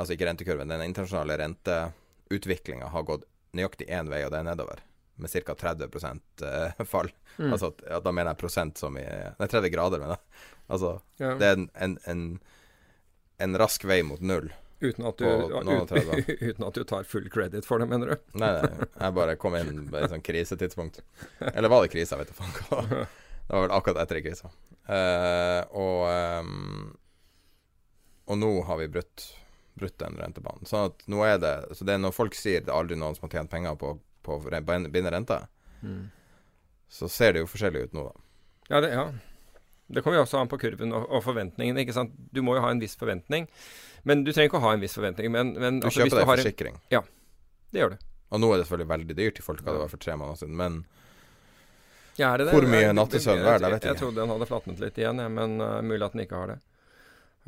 [0.00, 4.80] Altså ikke rentekurven, den internasjonale renteutviklinga har gått nøyaktig én vei, og det er nedover.
[5.20, 5.52] Med ca.
[5.52, 7.10] 30 uh, fall.
[7.36, 7.50] Mm.
[7.52, 10.46] Altså, ja, da mener jeg prosent som i Nei, 30 grader, mener jeg.
[10.72, 11.34] Altså, ja.
[11.36, 12.24] det er en, en, en,
[13.44, 14.48] en rask vei mot null.
[14.80, 15.92] Uten at, du, ut,
[16.48, 18.28] uten at, du, tar full credit for det, mener du?
[18.40, 21.02] nei, nei, jeg bare kom inn på et sånt krisetidspunkt.
[21.52, 22.16] Eller var det krise?
[22.16, 23.04] Jeg vet da faen hva.
[23.50, 24.48] Det var vel akkurat etter krisa.
[24.86, 26.04] Uh, og,
[26.46, 26.92] um,
[28.30, 29.24] og nå har vi brutt,
[29.74, 30.68] brutt den rentebanen.
[30.70, 33.18] Sånn at nå er det Så det er når folk sier det er aldri noen
[33.18, 35.40] som har tjent penger på, på å binde rente,
[35.82, 36.04] mm.
[36.94, 38.24] så ser det jo forskjellig ut nå, da.
[38.70, 39.08] Ja, det, ja.
[39.90, 41.82] det kommer jo også an på kurven og, og forventningene.
[41.82, 42.14] ikke sant?
[42.30, 43.50] Du må jo ha en viss forventning.
[44.06, 45.34] Men du trenger ikke å ha en viss forventning.
[45.34, 46.78] Men, men, du altså, kjøper deg forsikring.
[46.78, 47.02] En, ja,
[47.74, 48.08] det gjør du.
[48.30, 50.44] Og nå er det selvfølgelig veldig dyrt i folk hva det var for tre måneder
[50.44, 50.84] siden, men
[52.20, 52.54] ja, det det?
[52.54, 53.70] Hvor mye nattesøvn er det?
[53.70, 56.24] Jeg, jeg, jeg trodde den hadde flatnet litt igjen, ja, men uh, mulig at den
[56.26, 56.58] ikke har det.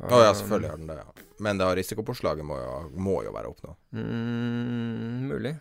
[0.03, 1.27] Å uh, ja, selvfølgelig har den det, ja.
[1.45, 2.59] Men det risikopåslaget må,
[2.97, 3.75] må, jo være opp nå.
[3.97, 5.53] Mm, mulig.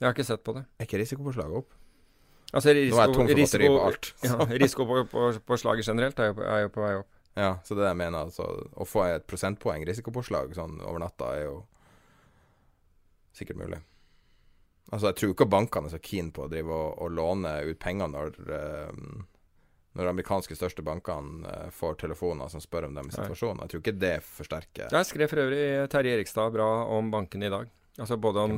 [0.00, 0.64] Jeg har ikke sett på det.
[0.78, 1.76] Er ikke risikopåslaget opp?
[2.50, 4.12] Altså, risiko, nå er jeg tom for batteri på alt.
[4.26, 7.10] ja, risiko på, på, på, slaget generelt er jo, er jo på vei opp.
[7.38, 8.26] Ja, så det er det jeg mener.
[8.26, 11.60] Altså, å få et prosentpoeng risikopåslag sånn over natta er jo
[13.38, 13.78] sikkert mulig.
[14.90, 17.78] Altså, jeg tror ikke bankene er så keen på å drive og, og låne ut
[17.82, 19.26] penger når uh,
[19.92, 23.64] når de amerikanske største bankene uh, får telefoner som spør om dem i situasjonen.
[23.64, 27.52] Jeg tror ikke det forsterker Jeg skrev for øvrig Terje Erikstad bra om bankene i
[27.52, 27.70] dag.
[27.98, 28.52] Altså Både om,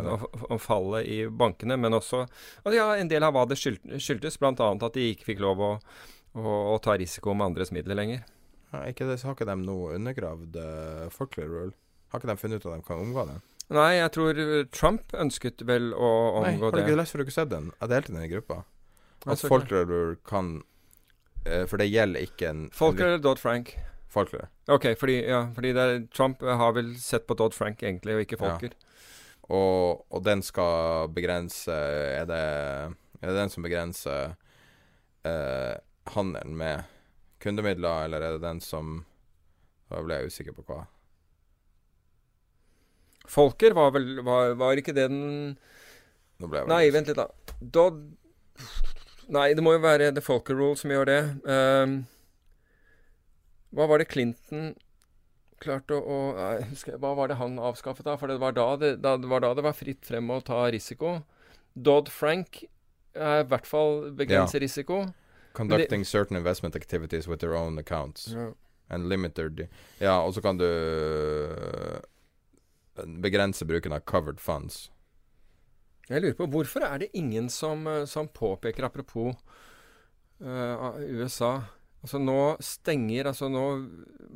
[0.53, 4.39] om, fallet i bankene, men også altså ja, en del av hva det skyldtes.
[4.39, 4.53] Bl.a.
[4.53, 5.71] at de ikke fikk lov å,
[6.37, 6.45] å,
[6.75, 8.27] å ta risiko med andres midler lenger.
[8.73, 11.75] Ja, ikke det, så har ikke de nå undergravd uh, Folklore Rule?
[12.13, 13.41] Har ikke de funnet ut at de kan omgå det?
[13.73, 14.39] Nei, jeg tror
[14.75, 16.11] Trump ønsket vel å
[16.43, 16.53] omgå det.
[16.53, 17.71] Nei, har du ikke lest for du ikke sett den?
[17.79, 18.63] Jeg delte den i gruppa.
[19.23, 20.57] At altså, Folklore kan
[21.47, 23.77] uh, For det gjelder ikke en Folklore eller Dodd-Frank?
[24.13, 24.49] Folklore.
[24.69, 28.75] Ok, fordi, ja, fordi er, Trump har vel sett på Dodd-Frank egentlig, og ikke Folker.
[28.75, 28.89] Ja.
[29.53, 32.43] Og, og, den skal begrense Er det,
[33.21, 34.35] er det den som begrenser
[35.27, 35.75] uh,
[36.15, 36.85] handelen med
[37.43, 39.01] kundemidler, eller er det den som
[39.91, 40.85] Da ble jeg usikker på hva.
[43.29, 45.59] Folker var vel Var, var ikke det den
[46.43, 47.29] Nei, vent litt, da.
[47.61, 48.01] Dodd
[49.33, 51.21] Nei, det må jo være The Folker Rule som gjør det.
[51.47, 52.01] Um,
[53.73, 54.73] hva var det Clinton
[55.63, 58.19] klarte å, å husker, Hva var det han avskaffet, da?
[58.21, 60.65] For det var da det, da, det var, da det var fritt frem å ta
[60.75, 61.21] risiko.
[61.73, 62.65] Dodd-Frank
[63.15, 64.67] er i hvert fall begrenser ja.
[64.67, 65.05] risiko.
[65.57, 68.29] Conducting certain investment activities with their own accounts.
[68.33, 68.53] Ja.
[68.93, 69.69] And limited
[70.01, 70.67] Ja, og så kan du
[72.95, 74.91] begrense bruken av covered funds.
[76.11, 79.37] Jeg lurer på hvorfor er det ingen som, uh, som påpeker, apropos
[80.43, 81.63] uh, USA
[82.03, 83.63] Altså nå stenger Altså nå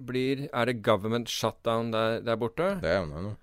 [0.07, 2.77] blir Er det government shutdown der, der borte?
[2.79, 3.35] Det er jo noe.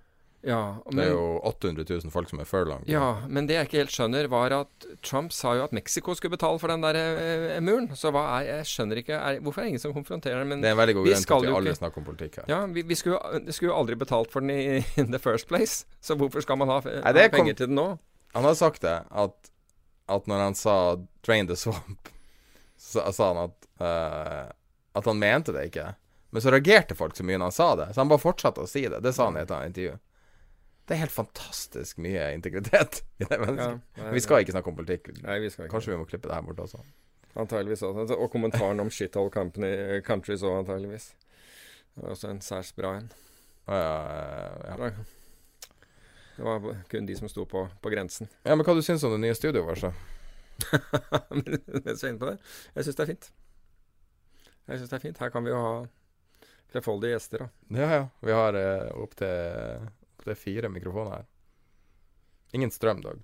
[0.43, 2.81] Ja, men, det er jo 800 000 folk som er furlong.
[2.89, 6.35] Ja, men det jeg ikke helt skjønner, var at Trump sa jo at Mexico skulle
[6.35, 7.87] betale for den der eh, muren.
[7.95, 10.59] Så hva er Jeg skjønner ikke er, Hvorfor er det ingen som konfronterer den?
[10.59, 12.49] Det er en veldig god grunn til at vi alle snakker om politikk her.
[12.51, 13.21] Ja, vi, vi skulle,
[13.55, 15.87] skulle, jo aldri betalt for den i in the first place.
[16.03, 17.89] Så hvorfor skal man ha, Nei, ha penger kom, til den nå?
[18.35, 19.51] Han har sagt det, at,
[20.11, 20.77] at når han sa
[21.23, 22.11] 'drain the swamp',
[22.91, 24.51] så sa han at, uh,
[24.91, 25.93] at han mente det ikke.
[26.35, 28.67] Men så reagerte folk så mye når han sa det, så han bare fortsatte å
[28.67, 28.99] si det.
[29.05, 30.01] Det sa han i et annet intervju.
[30.83, 33.81] Det er helt fantastisk mye integritet i det mennesket.
[33.97, 35.13] Ja, vi skal ikke snakke om politikk.
[35.23, 35.77] Nei, vi skal ikke.
[35.77, 36.81] Kanskje vi må klippe det her bort også.
[37.39, 38.17] Antageligvis også.
[38.17, 41.13] Og kommentaren om shithole company, countries òg, antageligvis.
[41.95, 43.07] Det var også en særs bra en.
[43.67, 44.91] Ja, ja,
[46.35, 48.27] Det var kun de som sto på, på grensen.
[48.43, 49.87] Ja, Men hva du syns om det nye studioet?
[51.31, 52.37] Mens jeg er inne på det.
[52.75, 53.31] Jeg syns det er fint.
[54.67, 55.21] Jeg syns det er fint.
[55.23, 55.73] Her kan vi jo ha
[56.73, 57.49] flerfoldige gjester, da.
[57.79, 58.03] Ja, ja.
[58.25, 59.87] Vi har eh, opptil
[60.27, 61.29] det er fire mikrofoner her.
[62.53, 63.21] Ingen strøm, Dag.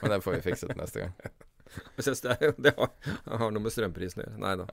[0.00, 1.16] Men det får vi fikset neste gang.
[1.98, 2.92] Synes det, er, det har,
[3.28, 4.40] har, noe med strømprisen å gjøre.
[4.40, 4.68] Nei da.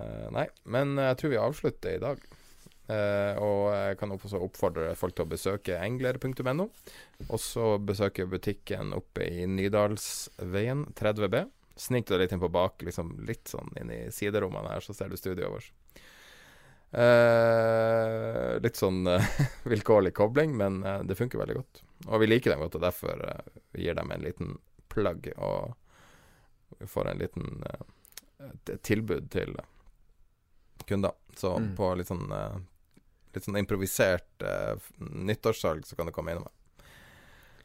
[0.00, 2.22] Uh, nei, men jeg tror vi avslutter i dag.
[2.90, 6.68] Uh, og jeg kan også oppfordre folk til å besøke engler.no.
[7.28, 11.44] Og så besøke butikken oppe i Nydalsveien 30B.
[11.80, 15.10] Snik deg litt inn på bak, liksom litt sånn inn i siderommene her, så ser
[15.10, 15.70] du studioet vårt.
[16.90, 19.22] Uh, litt sånn uh,
[19.70, 21.82] vilkårlig kobling, men uh, det funker veldig godt.
[22.08, 23.20] Og vi liker dem godt, og derfor
[23.74, 24.54] vi gir dem en liten
[24.90, 25.28] plugg.
[25.36, 25.74] Og
[26.80, 27.62] vi får en liten
[28.82, 29.56] tilbud til
[30.88, 31.12] kunder.
[31.36, 31.74] Så Mm.
[31.76, 32.30] på litt sånn
[33.30, 34.42] Litt sånn improvisert
[34.98, 36.48] nyttårssalg så kan du komme innom.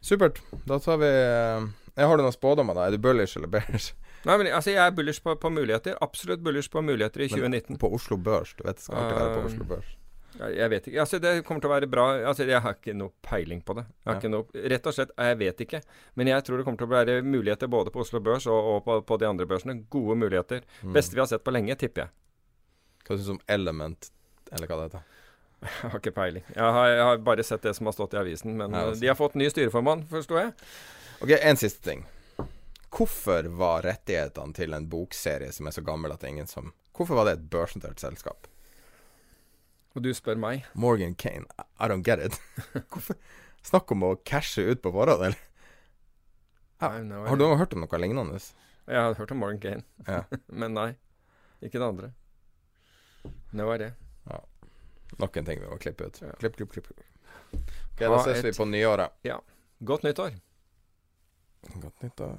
[0.05, 0.37] Supert.
[0.69, 1.65] Da tar vi eh,
[2.05, 2.83] Har du noen spådommer, da?
[2.85, 3.95] Er du bullish eller bearish?
[4.25, 5.97] Nei, men altså, jeg er bullish på, på muligheter.
[6.01, 7.75] Absolutt bullish på muligheter i 2019.
[7.75, 8.55] Men På Oslo Børs.
[8.57, 9.93] Du vet skal alltid være på Um, Oslo Børs.
[10.35, 10.99] Jeg, vet ikke.
[10.99, 12.05] Altså, det kommer til å være bra.
[12.27, 13.85] Altså, jeg har ikke noe peiling på det.
[14.03, 14.17] Ja.
[14.17, 15.81] ikke noe, rett og slett, jeg vet ikke.
[16.19, 18.81] Men jeg tror det kommer til å være muligheter både på Oslo Børs og, og
[18.87, 19.77] på, på de andre børsene.
[19.93, 20.65] Gode muligheter.
[20.81, 20.95] Mm.
[20.97, 22.15] Beste vi har sett på lenge, tipper jeg.
[23.05, 24.09] Hva syns du om Element,
[24.51, 25.11] eller hva det heter?
[25.65, 26.43] Jeg har ikke peiling.
[26.51, 28.51] Jeg har, jeg har bare sett det som har stått i avisen.
[28.59, 28.99] Men altså.
[29.01, 30.51] de har fått ny styreformann, forstår jeg.
[31.23, 32.03] Ok, en siste ting.
[32.95, 36.71] Hvorfor var rettighetene til en bokserie som er så gammel at det er ingen som
[36.95, 38.47] Hvorfor var det et børsnotert selskap?
[39.95, 40.63] Og du spør meg.
[40.79, 41.43] Morgan Kane,
[41.79, 42.37] I don't get it.
[42.91, 43.17] Hvorfor?
[43.65, 45.35] Snakk om å cashe ut på forhånd, eller?
[46.81, 48.39] Ja, no Har du hørt om noe lignende?
[48.85, 50.21] Jeg har hørt om Morgan Kane, Ja.
[50.61, 50.89] men nei.
[51.63, 52.11] Ikke det andre.
[53.51, 53.91] Det var det.
[55.19, 56.17] Nok en ting vi må klippe ut.
[56.21, 56.31] Ja.
[56.41, 56.89] Klipp, klipp, klipp.
[57.55, 59.11] Ok, Da ses et- vi på nyåret.
[59.85, 60.35] Godt nyttår.
[61.81, 62.35] Godt nyttår.